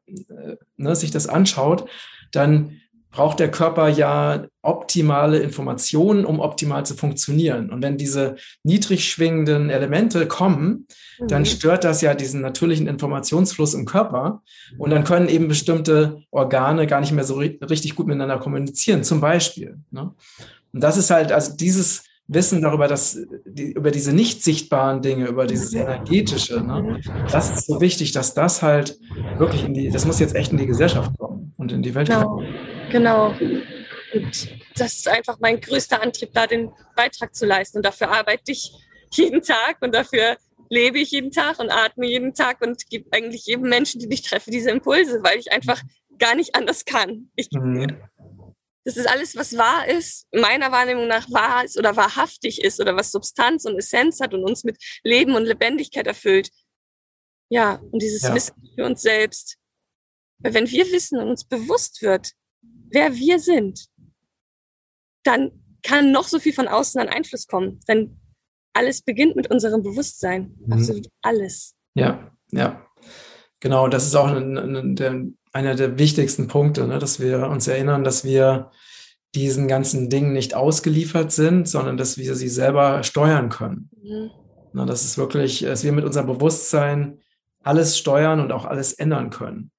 ne, 0.75 0.93
sich 0.93 1.11
das 1.11 1.27
anschaut, 1.27 1.89
dann 2.33 2.81
braucht 3.17 3.39
der 3.39 3.49
Körper 3.49 3.87
ja 3.87 4.45
optimale 4.61 5.39
Informationen, 5.39 6.23
um 6.23 6.39
optimal 6.39 6.85
zu 6.85 6.93
funktionieren. 6.93 7.71
Und 7.71 7.81
wenn 7.81 7.97
diese 7.97 8.35
niedrig 8.61 9.09
schwingenden 9.09 9.71
Elemente 9.71 10.27
kommen, 10.27 10.85
mhm. 11.19 11.27
dann 11.27 11.45
stört 11.47 11.83
das 11.83 12.01
ja 12.01 12.13
diesen 12.13 12.41
natürlichen 12.41 12.85
Informationsfluss 12.85 13.73
im 13.73 13.85
Körper. 13.85 14.43
Und 14.77 14.91
dann 14.91 15.03
können 15.03 15.29
eben 15.29 15.47
bestimmte 15.47 16.21
Organe 16.29 16.85
gar 16.85 17.01
nicht 17.01 17.11
mehr 17.11 17.23
so 17.23 17.37
richtig 17.37 17.95
gut 17.95 18.05
miteinander 18.05 18.37
kommunizieren, 18.37 19.03
zum 19.03 19.19
Beispiel. 19.19 19.79
Ne? 19.89 20.11
Und 20.71 20.83
das 20.83 20.95
ist 20.95 21.09
halt, 21.09 21.31
also 21.31 21.55
dieses 21.57 22.03
Wissen 22.27 22.61
darüber, 22.61 22.87
dass 22.87 23.17
die, 23.47 23.71
über 23.71 23.89
diese 23.89 24.13
nicht 24.13 24.43
sichtbaren 24.43 25.01
Dinge, 25.01 25.25
über 25.25 25.47
dieses 25.47 25.73
energetische, 25.73 26.61
ne, 26.61 26.99
das 27.31 27.49
ist 27.49 27.65
so 27.65 27.81
wichtig, 27.81 28.11
dass 28.11 28.35
das 28.35 28.61
halt 28.61 28.99
wirklich 29.39 29.63
in 29.63 29.73
die, 29.73 29.89
das 29.89 30.05
muss 30.05 30.19
jetzt 30.19 30.35
echt 30.35 30.51
in 30.51 30.59
die 30.59 30.67
Gesellschaft 30.67 31.17
kommen 31.17 31.53
und 31.57 31.71
in 31.71 31.81
die 31.81 31.95
Welt 31.95 32.09
genau. 32.09 32.35
kommen. 32.35 32.45
Genau. 32.89 33.35
Und 34.13 34.49
das 34.75 34.93
ist 34.93 35.07
einfach 35.07 35.37
mein 35.39 35.59
größter 35.59 36.01
Antrieb, 36.01 36.31
da 36.33 36.47
den 36.47 36.71
Beitrag 36.95 37.35
zu 37.35 37.45
leisten. 37.45 37.77
Und 37.77 37.85
dafür 37.85 38.09
arbeite 38.09 38.51
ich 38.51 38.71
jeden 39.13 39.41
Tag 39.41 39.77
und 39.81 39.93
dafür 39.93 40.37
lebe 40.69 40.99
ich 40.99 41.11
jeden 41.11 41.31
Tag 41.31 41.59
und 41.59 41.69
atme 41.69 42.07
jeden 42.07 42.33
Tag 42.33 42.61
und 42.61 42.89
gebe 42.89 43.07
eigentlich 43.11 43.45
jedem 43.45 43.69
Menschen, 43.69 43.99
den 43.99 44.11
ich 44.11 44.21
treffe, 44.21 44.51
diese 44.51 44.69
Impulse, 44.69 45.23
weil 45.23 45.39
ich 45.39 45.51
einfach 45.51 45.81
gar 46.17 46.35
nicht 46.35 46.55
anders 46.55 46.85
kann. 46.85 47.31
Ich, 47.35 47.49
mhm. 47.51 47.97
Das 48.83 48.95
ist 48.95 49.07
alles, 49.07 49.35
was 49.35 49.57
wahr 49.57 49.85
ist, 49.87 50.27
meiner 50.31 50.71
Wahrnehmung 50.71 51.07
nach 51.07 51.29
wahr 51.29 51.65
ist 51.65 51.77
oder 51.77 51.97
wahrhaftig 51.97 52.61
ist 52.61 52.79
oder 52.79 52.95
was 52.95 53.11
Substanz 53.11 53.65
und 53.65 53.77
Essenz 53.77 54.21
hat 54.21 54.33
und 54.33 54.45
uns 54.45 54.63
mit 54.63 54.77
Leben 55.03 55.35
und 55.35 55.43
Lebendigkeit 55.43 56.07
erfüllt. 56.07 56.49
Ja, 57.49 57.81
und 57.91 58.01
dieses 58.01 58.21
ja. 58.21 58.33
Wissen 58.33 58.53
für 58.75 58.85
uns 58.85 59.01
selbst. 59.01 59.57
Weil 60.39 60.53
wenn 60.53 60.71
wir 60.71 60.89
wissen 60.91 61.19
und 61.19 61.29
uns 61.29 61.43
bewusst 61.43 62.01
wird, 62.01 62.31
wer 62.61 63.15
wir 63.15 63.39
sind, 63.39 63.87
dann 65.23 65.51
kann 65.83 66.11
noch 66.11 66.27
so 66.27 66.39
viel 66.39 66.53
von 66.53 66.67
außen 66.67 66.99
an 66.99 67.09
Einfluss 67.09 67.47
kommen. 67.47 67.79
Denn 67.87 68.19
alles 68.73 69.01
beginnt 69.01 69.35
mit 69.35 69.49
unserem 69.49 69.83
Bewusstsein. 69.83 70.55
Mhm. 70.65 70.73
Absolut 70.73 71.07
alles. 71.21 71.75
Ja, 71.95 72.31
ja. 72.51 72.85
Genau, 73.59 73.87
das 73.87 74.05
ist 74.05 74.15
auch 74.15 74.27
ein, 74.27 74.57
ein, 74.57 74.95
der, 74.95 75.25
einer 75.51 75.75
der 75.75 75.97
wichtigsten 75.97 76.47
Punkte, 76.47 76.87
ne, 76.87 76.99
dass 76.99 77.19
wir 77.19 77.47
uns 77.49 77.67
erinnern, 77.67 78.03
dass 78.03 78.23
wir 78.23 78.71
diesen 79.33 79.67
ganzen 79.67 80.09
Dingen 80.09 80.33
nicht 80.33 80.53
ausgeliefert 80.53 81.31
sind, 81.31 81.67
sondern 81.67 81.97
dass 81.97 82.17
wir 82.17 82.35
sie 82.35 82.49
selber 82.49 83.03
steuern 83.03 83.49
können. 83.49 83.89
Mhm. 84.01 84.29
Na, 84.73 84.85
das 84.85 85.03
ist 85.03 85.17
wirklich, 85.17 85.61
dass 85.61 85.83
wir 85.83 85.91
mit 85.91 86.05
unserem 86.05 86.27
Bewusstsein 86.27 87.19
alles 87.63 87.97
steuern 87.97 88.39
und 88.39 88.51
auch 88.51 88.65
alles 88.65 88.93
ändern 88.93 89.31
können. 89.31 89.71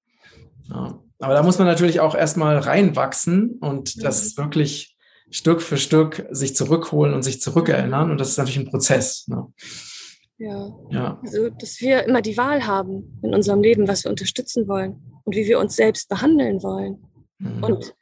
Ja. 0.68 1.00
Aber 1.20 1.34
da 1.34 1.42
muss 1.42 1.58
man 1.58 1.66
natürlich 1.66 2.00
auch 2.00 2.14
erstmal 2.14 2.58
reinwachsen 2.58 3.58
und 3.60 3.96
mhm. 3.96 4.00
das 4.02 4.36
wirklich 4.36 4.96
Stück 5.30 5.60
für 5.60 5.76
Stück 5.76 6.26
sich 6.30 6.54
zurückholen 6.54 7.12
und 7.12 7.22
sich 7.22 7.40
zurückerinnern. 7.40 8.10
Und 8.10 8.18
das 8.18 8.30
ist 8.30 8.38
natürlich 8.38 8.58
ein 8.58 8.70
Prozess. 8.70 9.26
Ne? 9.28 9.46
Ja. 10.38 10.70
ja. 10.90 11.20
Also, 11.22 11.50
dass 11.50 11.80
wir 11.80 12.04
immer 12.04 12.22
die 12.22 12.36
Wahl 12.36 12.66
haben 12.66 13.20
in 13.22 13.34
unserem 13.34 13.62
Leben, 13.62 13.88
was 13.88 14.04
wir 14.04 14.10
unterstützen 14.10 14.68
wollen 14.68 15.02
und 15.24 15.34
wie 15.34 15.46
wir 15.46 15.58
uns 15.58 15.76
selbst 15.76 16.08
behandeln 16.08 16.62
wollen. 16.62 17.02
Mhm. 17.38 17.64
Und 17.64 17.94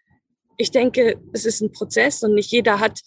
ich 0.59 0.70
denke, 0.70 1.18
es 1.33 1.46
ist 1.46 1.62
ein 1.62 1.72
Prozess 1.72 2.22
und 2.22 2.35
nicht 2.35 2.50
jeder 2.50 2.81
hat. 2.81 3.00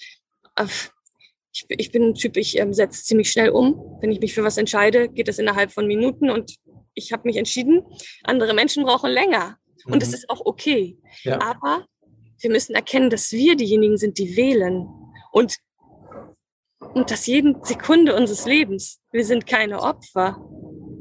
Ich, 1.53 1.65
ich 1.69 1.91
bin 1.91 2.09
ein 2.09 2.13
Typ, 2.15 2.37
ich 2.37 2.57
ähm, 2.57 2.73
setze 2.73 3.03
ziemlich 3.03 3.31
schnell 3.31 3.49
um. 3.49 3.97
Wenn 4.01 4.11
ich 4.11 4.19
mich 4.19 4.33
für 4.33 4.43
was 4.43 4.57
entscheide, 4.57 5.09
geht 5.09 5.27
das 5.27 5.39
innerhalb 5.39 5.71
von 5.71 5.87
Minuten 5.87 6.29
und 6.29 6.55
ich 6.93 7.13
habe 7.13 7.27
mich 7.27 7.37
entschieden, 7.37 7.83
andere 8.23 8.53
Menschen 8.53 8.83
brauchen 8.83 9.11
länger. 9.11 9.57
Und 9.85 9.95
mhm. 9.95 9.99
das 9.99 10.13
ist 10.13 10.29
auch 10.29 10.45
okay. 10.45 10.97
Ja. 11.23 11.39
Aber 11.41 11.85
wir 12.39 12.49
müssen 12.49 12.75
erkennen, 12.75 13.09
dass 13.09 13.31
wir 13.31 13.55
diejenigen 13.55 13.97
sind, 13.97 14.17
die 14.17 14.35
wählen. 14.35 14.87
Und, 15.31 15.57
und 16.93 17.11
das 17.11 17.27
jeden 17.27 17.63
Sekunde 17.63 18.15
unseres 18.15 18.45
Lebens. 18.45 18.99
Wir 19.11 19.25
sind 19.25 19.45
keine 19.45 19.81
Opfer. 19.81 20.37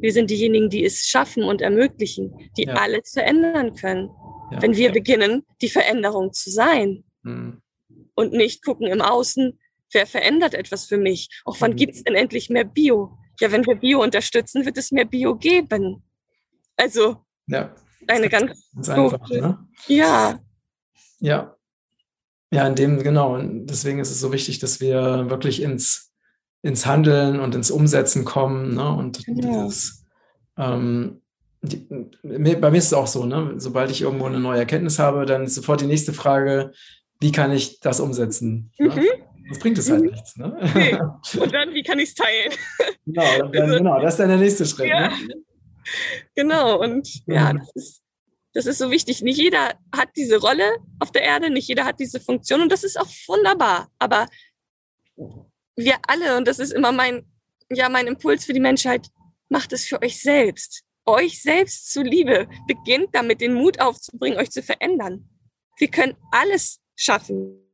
Wir 0.00 0.12
sind 0.12 0.30
diejenigen, 0.30 0.70
die 0.70 0.84
es 0.84 1.06
schaffen 1.06 1.42
und 1.42 1.60
ermöglichen, 1.60 2.50
die 2.56 2.64
ja. 2.64 2.74
alles 2.74 3.12
verändern 3.12 3.74
können. 3.74 4.10
Ja. 4.50 4.62
Wenn 4.62 4.76
wir 4.76 4.92
beginnen, 4.92 5.44
die 5.60 5.68
Veränderung 5.68 6.32
zu 6.32 6.50
sein. 6.50 7.04
Mhm. 7.22 7.60
Und 8.14 8.32
nicht 8.32 8.64
gucken 8.64 8.88
im 8.88 9.00
Außen, 9.00 9.58
wer 9.92 10.06
verändert 10.06 10.54
etwas 10.54 10.86
für 10.86 10.98
mich? 10.98 11.28
Auch 11.44 11.56
wann 11.60 11.72
mhm. 11.72 11.76
gibt 11.76 11.94
es 11.94 12.04
denn 12.04 12.14
endlich 12.14 12.50
mehr 12.50 12.64
Bio? 12.64 13.16
Ja, 13.40 13.52
wenn 13.52 13.64
wir 13.66 13.76
Bio 13.76 14.02
unterstützen, 14.02 14.64
wird 14.64 14.76
es 14.76 14.90
mehr 14.90 15.04
Bio 15.04 15.36
geben. 15.36 16.02
Also 16.76 17.18
ja. 17.46 17.74
Eine 18.08 18.28
ganz, 18.28 18.70
ganz 18.74 18.88
einfach, 18.88 19.28
ne? 19.28 19.58
Ja. 19.86 20.40
Ja. 21.20 21.54
Ja, 22.50 22.66
in 22.66 22.74
dem, 22.74 23.02
genau. 23.02 23.34
Und 23.34 23.66
deswegen 23.66 23.98
ist 23.98 24.10
es 24.10 24.20
so 24.20 24.32
wichtig, 24.32 24.58
dass 24.58 24.80
wir 24.80 25.28
wirklich 25.28 25.60
ins, 25.62 26.12
ins 26.62 26.86
Handeln 26.86 27.40
und 27.40 27.54
ins 27.54 27.70
Umsetzen 27.70 28.24
kommen. 28.24 28.74
Ne? 28.74 28.90
Und 28.90 29.24
genau. 29.24 29.64
dieses, 29.64 30.06
ähm, 30.56 31.20
die, 31.60 31.86
bei 32.22 32.70
mir 32.70 32.78
ist 32.78 32.86
es 32.86 32.94
auch 32.94 33.06
so, 33.06 33.26
ne? 33.26 33.54
sobald 33.58 33.90
ich 33.90 34.00
irgendwo 34.00 34.26
eine 34.26 34.40
neue 34.40 34.60
Erkenntnis 34.60 34.98
habe, 34.98 35.26
dann 35.26 35.44
ist 35.44 35.56
sofort 35.56 35.82
die 35.82 35.86
nächste 35.86 36.12
Frage, 36.12 36.72
wie 37.20 37.32
kann 37.32 37.52
ich 37.52 37.80
das 37.80 38.00
umsetzen? 38.00 38.72
Ne? 38.78 38.88
Mhm. 38.88 38.94
Ne? 38.94 39.08
Das 39.50 39.58
bringt 39.58 39.78
es 39.78 39.90
halt 39.90 40.02
mhm. 40.02 40.10
nichts. 40.10 40.36
Ne? 40.36 40.56
Nee. 40.74 40.94
Und 41.40 41.52
dann, 41.52 41.74
wie 41.74 41.82
kann 41.82 41.98
ich 41.98 42.10
es 42.10 42.14
teilen? 42.14 42.52
Genau, 43.04 43.50
dann, 43.50 43.62
also, 43.62 43.76
genau, 43.78 44.00
das 44.00 44.14
ist 44.14 44.20
dann 44.20 44.28
der 44.28 44.38
nächste 44.38 44.66
Schritt. 44.66 44.88
Ja. 44.88 45.08
Ne? 45.08 45.34
Genau, 46.34 46.80
und 46.80 47.26
ja, 47.26 47.52
das 47.52 47.70
ist, 47.74 48.02
das 48.52 48.66
ist 48.66 48.78
so 48.78 48.90
wichtig. 48.90 49.22
Nicht 49.22 49.38
jeder 49.38 49.78
hat 49.94 50.10
diese 50.16 50.38
Rolle 50.38 50.76
auf 50.98 51.12
der 51.12 51.22
Erde, 51.22 51.50
nicht 51.50 51.68
jeder 51.68 51.84
hat 51.84 52.00
diese 52.00 52.20
Funktion 52.20 52.60
und 52.62 52.72
das 52.72 52.84
ist 52.84 52.98
auch 52.98 53.08
wunderbar. 53.26 53.90
Aber 53.98 54.28
wir 55.76 55.96
alle, 56.06 56.36
und 56.36 56.48
das 56.48 56.58
ist 56.58 56.72
immer 56.72 56.92
mein, 56.92 57.24
ja, 57.70 57.88
mein 57.88 58.06
Impuls 58.06 58.44
für 58.44 58.52
die 58.52 58.60
Menschheit, 58.60 59.08
macht 59.48 59.72
es 59.72 59.86
für 59.86 60.02
euch 60.02 60.20
selbst. 60.20 60.84
Euch 61.06 61.40
selbst 61.40 61.92
zuliebe. 61.92 62.48
Beginnt 62.66 63.14
damit, 63.14 63.40
den 63.40 63.54
Mut 63.54 63.80
aufzubringen, 63.80 64.38
euch 64.38 64.50
zu 64.50 64.62
verändern. 64.62 65.28
Wir 65.78 65.88
können 65.88 66.16
alles 66.32 66.80
schaffen. 66.96 67.64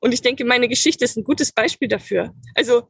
Und 0.00 0.12
ich 0.12 0.22
denke, 0.22 0.44
meine 0.44 0.68
Geschichte 0.68 1.04
ist 1.04 1.16
ein 1.16 1.24
gutes 1.24 1.52
Beispiel 1.52 1.88
dafür. 1.88 2.34
Also 2.54 2.88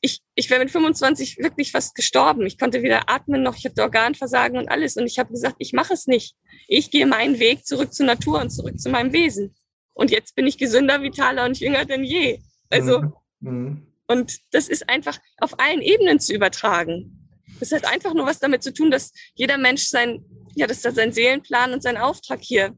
ich, 0.00 0.22
ich 0.34 0.48
wäre 0.48 0.60
mit 0.60 0.70
25 0.70 1.38
wirklich 1.38 1.72
fast 1.72 1.94
gestorben. 1.94 2.46
Ich 2.46 2.58
konnte 2.58 2.82
weder 2.82 3.10
atmen 3.10 3.42
noch, 3.42 3.56
ich 3.56 3.64
hatte 3.64 3.82
Organversagen 3.82 4.58
und 4.58 4.68
alles. 4.68 4.96
Und 4.96 5.06
ich 5.06 5.18
habe 5.18 5.30
gesagt, 5.30 5.56
ich 5.58 5.72
mache 5.72 5.92
es 5.92 6.06
nicht. 6.06 6.34
Ich 6.68 6.90
gehe 6.90 7.06
meinen 7.06 7.38
Weg 7.38 7.66
zurück 7.66 7.92
zur 7.92 8.06
Natur 8.06 8.40
und 8.40 8.50
zurück 8.50 8.80
zu 8.80 8.88
meinem 8.88 9.12
Wesen. 9.12 9.54
Und 9.92 10.10
jetzt 10.10 10.34
bin 10.34 10.46
ich 10.46 10.56
gesünder, 10.56 11.02
vitaler 11.02 11.44
und 11.44 11.60
jünger 11.60 11.84
denn 11.84 12.04
je. 12.04 12.40
Also, 12.70 13.02
mhm. 13.40 13.50
mhm. 13.50 13.86
und 14.06 14.38
das 14.52 14.68
ist 14.68 14.88
einfach 14.88 15.18
auf 15.38 15.58
allen 15.58 15.82
Ebenen 15.82 16.20
zu 16.20 16.32
übertragen. 16.32 17.28
Das 17.58 17.72
hat 17.72 17.84
einfach 17.84 18.14
nur 18.14 18.24
was 18.24 18.38
damit 18.38 18.62
zu 18.62 18.72
tun, 18.72 18.90
dass 18.90 19.12
jeder 19.34 19.58
Mensch 19.58 19.84
sein, 19.84 20.24
ja, 20.54 20.66
dass 20.66 20.84
er 20.84 20.92
seinen 20.92 21.12
Seelenplan 21.12 21.74
und 21.74 21.82
seinen 21.82 21.98
Auftrag 21.98 22.40
hier 22.40 22.74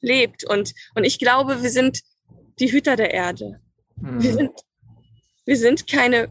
lebt. 0.00 0.44
Und, 0.44 0.74
und 0.94 1.04
ich 1.04 1.18
glaube, 1.18 1.62
wir 1.62 1.70
sind 1.70 2.02
die 2.58 2.70
Hüter 2.70 2.96
der 2.96 3.12
Erde. 3.12 3.60
Mhm. 3.96 4.22
Wir, 4.22 4.32
sind, 4.32 4.50
wir, 5.46 5.56
sind 5.56 5.86
keine, 5.86 6.28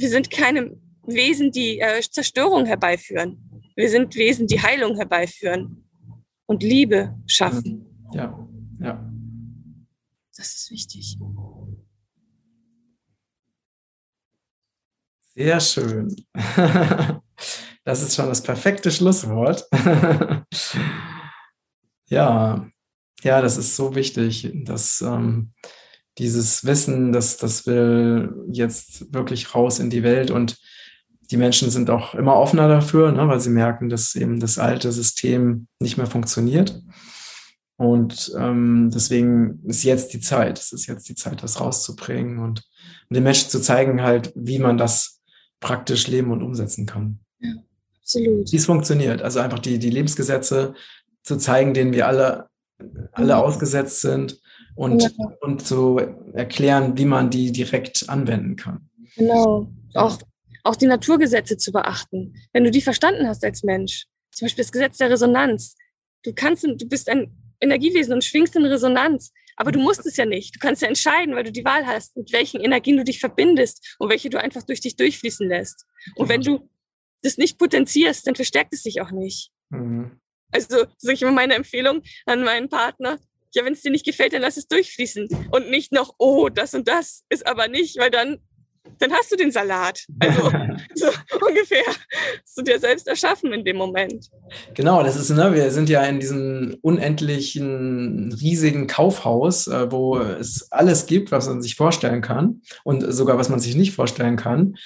wir 0.00 0.08
sind 0.08 0.30
keine 0.30 0.76
Wesen, 1.06 1.50
die 1.50 1.80
äh, 1.80 2.00
Zerstörung 2.00 2.66
herbeiführen. 2.66 3.38
Wir 3.74 3.90
sind 3.90 4.14
Wesen, 4.14 4.46
die 4.46 4.60
Heilung 4.60 4.96
herbeiführen 4.96 5.84
und 6.46 6.62
Liebe 6.62 7.16
schaffen. 7.26 7.86
Ja, 8.12 8.48
ja. 8.80 9.12
Das 10.36 10.54
ist 10.54 10.70
wichtig. 10.70 11.18
Sehr 15.34 15.60
schön. 15.60 16.16
Das 17.84 18.02
ist 18.02 18.14
schon 18.14 18.26
das 18.26 18.42
perfekte 18.42 18.90
Schlusswort. 18.90 19.66
Ja, 22.10 22.66
ja, 23.22 23.42
das 23.42 23.58
ist 23.58 23.76
so 23.76 23.94
wichtig, 23.94 24.50
dass 24.64 25.02
ähm, 25.02 25.52
dieses 26.18 26.64
Wissen, 26.64 27.12
dass 27.12 27.36
das 27.36 27.66
will 27.66 28.34
jetzt 28.50 29.12
wirklich 29.12 29.54
raus 29.54 29.78
in 29.78 29.90
die 29.90 30.02
Welt 30.02 30.30
und 30.30 30.58
die 31.30 31.36
Menschen 31.36 31.70
sind 31.70 31.90
auch 31.90 32.14
immer 32.14 32.36
offener 32.36 32.68
dafür, 32.68 33.12
ne, 33.12 33.28
weil 33.28 33.40
sie 33.40 33.50
merken, 33.50 33.88
dass 33.88 34.14
eben 34.14 34.40
das 34.40 34.58
alte 34.58 34.90
System 34.92 35.68
nicht 35.80 35.98
mehr 35.98 36.06
funktioniert. 36.06 36.82
Und 37.76 38.32
ähm, 38.36 38.90
deswegen 38.92 39.60
ist 39.64 39.84
jetzt 39.84 40.12
die 40.12 40.20
Zeit, 40.20 40.58
es 40.58 40.72
ist 40.72 40.86
jetzt 40.86 41.08
die 41.08 41.14
Zeit, 41.14 41.42
das 41.42 41.60
rauszubringen 41.60 42.38
und, 42.38 42.64
und 43.08 43.14
den 43.14 43.22
Menschen 43.22 43.50
zu 43.50 43.60
zeigen, 43.60 44.02
halt, 44.02 44.32
wie 44.34 44.58
man 44.58 44.78
das 44.78 45.20
praktisch 45.60 46.08
leben 46.08 46.32
und 46.32 46.42
umsetzen 46.42 46.86
kann. 46.86 47.20
Ja, 47.38 47.52
absolut. 48.00 48.50
Wie 48.50 48.56
es 48.56 48.66
funktioniert. 48.66 49.22
Also 49.22 49.38
einfach 49.40 49.60
die, 49.60 49.78
die 49.78 49.90
Lebensgesetze 49.90 50.74
zu 51.22 51.36
zeigen, 51.36 51.74
denen 51.74 51.92
wir 51.92 52.08
alle 52.08 52.48
alle 53.12 53.36
ausgesetzt 53.36 54.00
sind 54.00 54.40
und, 54.74 55.02
ja. 55.02 55.10
und 55.40 55.66
zu 55.66 55.98
erklären, 56.32 56.96
wie 56.96 57.04
man 57.04 57.30
die 57.30 57.52
direkt 57.52 58.08
anwenden 58.08 58.56
kann. 58.56 58.88
Genau. 59.16 59.72
Auch, 59.94 60.18
auch 60.64 60.76
die 60.76 60.86
Naturgesetze 60.86 61.56
zu 61.56 61.72
beachten. 61.72 62.34
Wenn 62.52 62.64
du 62.64 62.70
die 62.70 62.82
verstanden 62.82 63.26
hast 63.26 63.44
als 63.44 63.62
Mensch, 63.64 64.06
zum 64.30 64.46
Beispiel 64.46 64.62
das 64.64 64.72
Gesetz 64.72 64.98
der 64.98 65.10
Resonanz. 65.10 65.76
Du 66.22 66.32
kannst, 66.32 66.64
du 66.64 66.88
bist 66.88 67.08
ein 67.08 67.36
Energiewesen 67.60 68.14
und 68.14 68.24
schwingst 68.24 68.54
in 68.54 68.64
Resonanz. 68.64 69.32
Aber 69.56 69.72
du 69.72 69.80
musst 69.80 70.06
es 70.06 70.16
ja 70.16 70.24
nicht. 70.24 70.54
Du 70.54 70.60
kannst 70.60 70.82
ja 70.82 70.88
entscheiden, 70.88 71.34
weil 71.34 71.42
du 71.42 71.50
die 71.50 71.64
Wahl 71.64 71.84
hast, 71.84 72.16
mit 72.16 72.32
welchen 72.32 72.60
Energien 72.60 72.96
du 72.96 73.02
dich 73.02 73.18
verbindest 73.18 73.96
und 73.98 74.08
welche 74.08 74.30
du 74.30 74.40
einfach 74.40 74.62
durch 74.62 74.80
dich 74.80 74.94
durchfließen 74.94 75.48
lässt. 75.48 75.84
Und 76.14 76.28
wenn 76.28 76.42
du 76.42 76.70
das 77.22 77.38
nicht 77.38 77.58
potenzierst, 77.58 78.24
dann 78.28 78.36
verstärkt 78.36 78.72
es 78.72 78.84
sich 78.84 79.00
auch 79.00 79.10
nicht. 79.10 79.50
Mhm. 79.70 80.20
Also 80.52 80.86
sage 80.96 81.14
ich 81.14 81.22
immer 81.22 81.32
meine 81.32 81.54
Empfehlung 81.54 82.02
an 82.26 82.44
meinen 82.44 82.68
Partner. 82.68 83.18
Ja, 83.54 83.64
wenn 83.64 83.72
es 83.72 83.82
dir 83.82 83.90
nicht 83.90 84.04
gefällt, 84.04 84.32
dann 84.32 84.42
lass 84.42 84.56
es 84.56 84.68
durchfließen. 84.68 85.28
Und 85.50 85.70
nicht 85.70 85.92
noch, 85.92 86.14
oh, 86.18 86.48
das 86.48 86.74
und 86.74 86.86
das 86.86 87.24
ist 87.30 87.46
aber 87.46 87.68
nicht, 87.68 87.98
weil 87.98 88.10
dann, 88.10 88.38
dann 88.98 89.12
hast 89.12 89.32
du 89.32 89.36
den 89.36 89.50
Salat. 89.50 90.04
Also 90.18 90.42
so 90.94 91.06
ungefähr. 91.46 91.84
Hast 92.42 92.58
du 92.58 92.62
dir 92.62 92.78
selbst 92.78 93.08
erschaffen 93.08 93.52
in 93.52 93.64
dem 93.64 93.76
Moment. 93.76 94.28
Genau, 94.74 95.02
das 95.02 95.16
ist, 95.16 95.30
ne, 95.30 95.54
wir 95.54 95.70
sind 95.70 95.88
ja 95.88 96.04
in 96.04 96.20
diesem 96.20 96.76
unendlichen, 96.82 98.32
riesigen 98.32 98.86
Kaufhaus, 98.86 99.66
äh, 99.66 99.90
wo 99.90 100.18
es 100.18 100.70
alles 100.70 101.06
gibt, 101.06 101.32
was 101.32 101.48
man 101.48 101.62
sich 101.62 101.74
vorstellen 101.74 102.20
kann 102.20 102.60
und 102.84 103.00
sogar 103.12 103.38
was 103.38 103.48
man 103.48 103.60
sich 103.60 103.76
nicht 103.76 103.94
vorstellen 103.94 104.36
kann. 104.36 104.76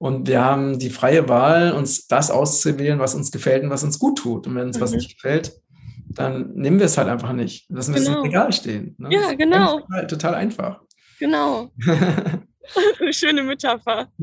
Und 0.00 0.28
wir 0.28 0.42
haben 0.42 0.78
die 0.78 0.88
freie 0.88 1.28
Wahl, 1.28 1.72
uns 1.72 2.06
das 2.06 2.30
auszuwählen, 2.30 2.98
was 2.98 3.14
uns 3.14 3.30
gefällt 3.30 3.64
und 3.64 3.68
was 3.68 3.84
uns 3.84 3.98
gut 3.98 4.16
tut. 4.16 4.46
Und 4.46 4.54
wenn 4.54 4.68
uns 4.68 4.78
mhm. 4.78 4.80
was 4.80 4.92
nicht 4.92 5.14
gefällt, 5.14 5.52
dann 6.08 6.54
nehmen 6.54 6.78
wir 6.78 6.86
es 6.86 6.96
halt 6.96 7.08
einfach 7.08 7.34
nicht. 7.34 7.68
Lassen 7.68 7.92
wir 7.92 8.00
genau. 8.00 8.12
es 8.12 8.16
im 8.16 8.22
Regal 8.22 8.50
stehen. 8.50 8.94
Ne? 8.96 9.10
Ja, 9.12 9.34
genau. 9.34 9.80
Total, 9.80 10.06
total, 10.06 10.34
einfach. 10.36 10.80
Genau. 11.18 11.70
Schöne 13.10 13.42
Metapher. 13.42 14.08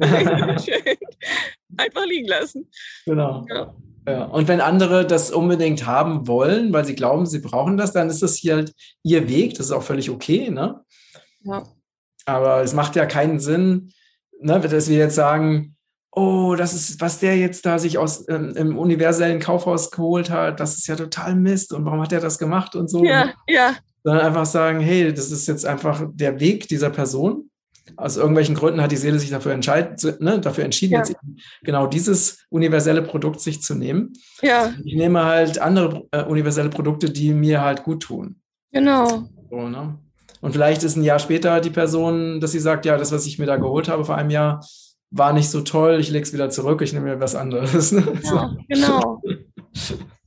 einfach 1.77 2.05
liegen 2.07 2.27
lassen. 2.27 2.67
Genau. 3.05 3.45
Ja. 3.47 3.75
Ja. 4.07 4.23
Und 4.23 4.47
wenn 4.47 4.61
andere 4.61 5.05
das 5.05 5.29
unbedingt 5.29 5.85
haben 5.85 6.27
wollen, 6.27 6.73
weil 6.73 6.85
sie 6.85 6.95
glauben, 6.95 7.27
sie 7.27 7.39
brauchen 7.39 7.77
das, 7.77 7.93
dann 7.93 8.09
ist 8.09 8.23
das 8.23 8.35
hier 8.35 8.55
halt 8.55 8.73
ihr 9.03 9.29
Weg. 9.29 9.53
Das 9.53 9.67
ist 9.67 9.71
auch 9.73 9.83
völlig 9.83 10.09
okay. 10.09 10.49
Ne? 10.49 10.81
Ja. 11.43 11.67
Aber 12.25 12.63
es 12.63 12.73
macht 12.73 12.95
ja 12.95 13.05
keinen 13.05 13.39
Sinn, 13.39 13.91
ne, 14.41 14.60
dass 14.60 14.89
wir 14.89 14.97
jetzt 14.97 15.15
sagen, 15.15 15.76
oh, 16.17 16.56
das 16.56 16.73
ist, 16.73 17.00
was 17.00 17.19
der 17.19 17.38
jetzt 17.38 17.65
da 17.65 17.78
sich 17.78 17.97
aus 17.97 18.28
ähm, 18.28 18.54
im 18.56 18.78
universellen 18.78 19.39
Kaufhaus 19.39 19.91
geholt 19.91 20.32
hat, 20.32 20.60
das 20.60 20.76
ist 20.78 20.88
ja 20.88 20.95
total 20.95 21.35
Mist 21.35 21.73
und 21.73 21.85
warum 21.85 22.02
hat 22.02 22.12
er 22.12 22.19
das 22.19 22.40
gemacht 22.40 22.75
und 22.75 22.90
so. 22.90 23.04
Ja, 23.04 23.33
ja. 23.48 23.75
Sondern 24.04 24.25
einfach 24.25 24.46
sagen, 24.46 24.79
hey, 24.79 25.13
das 25.13 25.31
ist 25.31 25.48
jetzt 25.48 25.65
einfach 25.65 26.04
der 26.12 26.40
Weg 26.40 26.67
dieser 26.67 26.90
Person. 26.90 27.50
Aus 27.96 28.17
irgendwelchen 28.17 28.56
Gründen 28.56 28.81
hat 28.81 28.92
die 28.92 28.98
Seele 28.98 29.19
sich 29.19 29.29
dafür, 29.29 29.54
entscheid, 29.54 30.02
ne, 30.19 30.42
dafür 30.42 30.65
entschieden, 30.65 30.94
ja. 30.94 31.00
jetzt 31.00 31.15
genau 31.63 31.88
dieses 31.88 32.46
universelle 32.50 33.02
Produkt 33.02 33.40
sich 33.40 33.62
zu 33.62 33.75
nehmen. 33.75 34.13
Ja. 34.42 34.73
Ich 34.83 34.96
nehme 34.96 35.23
halt 35.23 35.60
andere 35.60 36.06
äh, 36.12 36.23
universelle 36.23 36.69
Produkte, 36.69 37.10
die 37.10 37.33
mir 37.33 37.62
halt 37.62 37.83
gut 37.83 38.04
tun. 38.04 38.42
Genau. 38.71 39.29
So, 39.50 39.69
ne? 39.69 39.98
Und 40.42 40.54
vielleicht 40.54 40.83
ist 40.83 40.96
ein 40.96 41.04
Jahr 41.04 41.19
später 41.19 41.62
die 41.62 41.69
Person, 41.69 42.40
dass 42.40 42.52
sie 42.52 42.60
sagt, 42.60 42.85
ja, 42.85 42.98
das, 42.98 43.12
was 43.12 43.25
ich 43.25 43.40
mir 43.40 43.46
da 43.46 43.58
geholt 43.58 43.90
habe 43.90 44.06
vor 44.06 44.15
einem 44.15 44.29
Jahr, 44.29 44.65
war 45.10 45.33
nicht 45.33 45.50
so 45.50 45.62
toll, 45.62 46.00
ich 46.00 46.10
lege 46.10 46.23
es 46.23 46.33
wieder 46.33 46.50
zurück, 46.50 46.81
ich 46.81 46.94
nehme 46.94 47.06
mir 47.06 47.19
was 47.19 47.35
anderes. 47.35 47.92
Ja, 47.92 48.02
so. 48.21 48.50
genau. 48.67 49.21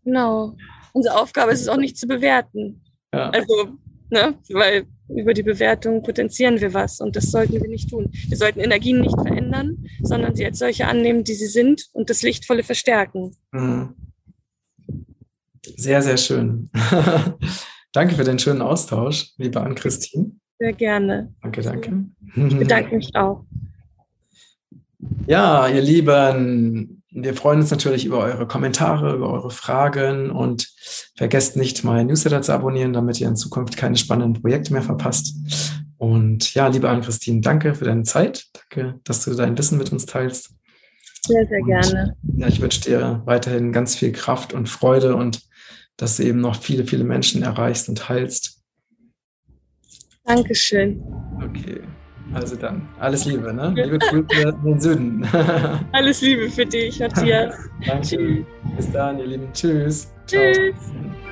genau. 0.04 0.56
Unsere 0.92 1.20
Aufgabe 1.20 1.52
ist 1.52 1.60
es 1.60 1.68
auch 1.68 1.76
nicht 1.76 1.98
zu 1.98 2.06
bewerten. 2.06 2.82
Ja. 3.14 3.30
Also, 3.30 3.76
ne, 4.10 4.34
weil 4.50 4.86
über 5.08 5.34
die 5.34 5.42
Bewertung 5.42 6.02
potenzieren 6.02 6.60
wir 6.60 6.72
was 6.72 7.00
und 7.00 7.16
das 7.16 7.30
sollten 7.30 7.54
wir 7.54 7.68
nicht 7.68 7.90
tun. 7.90 8.10
Wir 8.28 8.36
sollten 8.36 8.60
Energien 8.60 9.00
nicht 9.00 9.20
verändern, 9.20 9.84
sondern 10.02 10.34
sie 10.34 10.44
als 10.44 10.58
solche 10.58 10.86
annehmen, 10.86 11.24
die 11.24 11.34
sie 11.34 11.46
sind 11.46 11.88
und 11.92 12.10
das 12.10 12.22
Lichtvolle 12.22 12.62
verstärken. 12.62 13.36
Mhm. 13.52 13.94
Sehr, 15.76 16.02
sehr 16.02 16.16
schön. 16.16 16.70
danke 17.92 18.14
für 18.14 18.24
den 18.24 18.38
schönen 18.38 18.62
Austausch, 18.62 19.32
liebe 19.36 19.60
Ann-Christine. 19.60 20.32
Sehr 20.58 20.72
gerne. 20.72 21.32
Danke, 21.42 21.62
danke. 21.62 22.04
Ich 22.36 22.58
bedanke 22.58 22.96
mich 22.96 23.14
auch. 23.14 23.44
Ja, 25.26 25.68
ihr 25.68 25.80
Lieben, 25.80 27.02
wir 27.10 27.34
freuen 27.34 27.60
uns 27.60 27.70
natürlich 27.70 28.04
über 28.04 28.18
eure 28.18 28.46
Kommentare, 28.46 29.14
über 29.14 29.32
eure 29.32 29.50
Fragen 29.50 30.30
und 30.30 30.68
vergesst 31.16 31.56
nicht, 31.56 31.82
mein 31.82 32.06
Newsletter 32.06 32.42
zu 32.42 32.52
abonnieren, 32.52 32.92
damit 32.92 33.20
ihr 33.20 33.28
in 33.28 33.36
Zukunft 33.36 33.76
keine 33.76 33.96
spannenden 33.96 34.40
Projekte 34.40 34.72
mehr 34.72 34.82
verpasst. 34.82 35.34
Und 35.96 36.54
ja, 36.54 36.66
liebe 36.68 36.88
Anne-Christine, 36.88 37.40
danke 37.40 37.74
für 37.74 37.84
deine 37.84 38.04
Zeit. 38.04 38.46
Danke, 38.52 39.00
dass 39.04 39.24
du 39.24 39.34
dein 39.34 39.56
Wissen 39.58 39.78
mit 39.78 39.92
uns 39.92 40.06
teilst. 40.06 40.50
Sehr, 41.26 41.46
sehr 41.46 41.60
und, 41.60 41.66
gerne. 41.66 42.16
Ja, 42.36 42.48
ich 42.48 42.60
wünsche 42.60 42.80
dir 42.80 43.22
weiterhin 43.24 43.72
ganz 43.72 43.96
viel 43.96 44.12
Kraft 44.12 44.52
und 44.52 44.68
Freude 44.68 45.16
und 45.16 45.42
dass 46.00 46.16
du 46.16 46.22
eben 46.22 46.40
noch 46.40 46.56
viele, 46.56 46.84
viele 46.84 47.04
Menschen 47.04 47.42
erreichst 47.42 47.88
und 47.90 48.08
heilst. 48.08 48.62
Dankeschön. 50.24 51.02
Okay. 51.44 51.82
Also 52.32 52.56
dann, 52.56 52.88
alles 52.98 53.24
Liebe, 53.26 53.52
ne? 53.52 53.72
Liebe 53.74 53.98
Grüße 53.98 54.48
in 54.48 54.64
den 54.64 54.80
Süden. 54.80 55.28
alles 55.92 56.22
Liebe 56.22 56.48
für 56.48 56.64
dich, 56.64 57.00
Matthias. 57.00 57.54
Danke. 57.86 58.46
Bis 58.76 58.90
dann, 58.92 59.18
ihr 59.18 59.26
Lieben. 59.26 59.52
Tschüss. 59.52 60.12
Tschüss. 60.26 60.76
Ciao. 60.78 61.29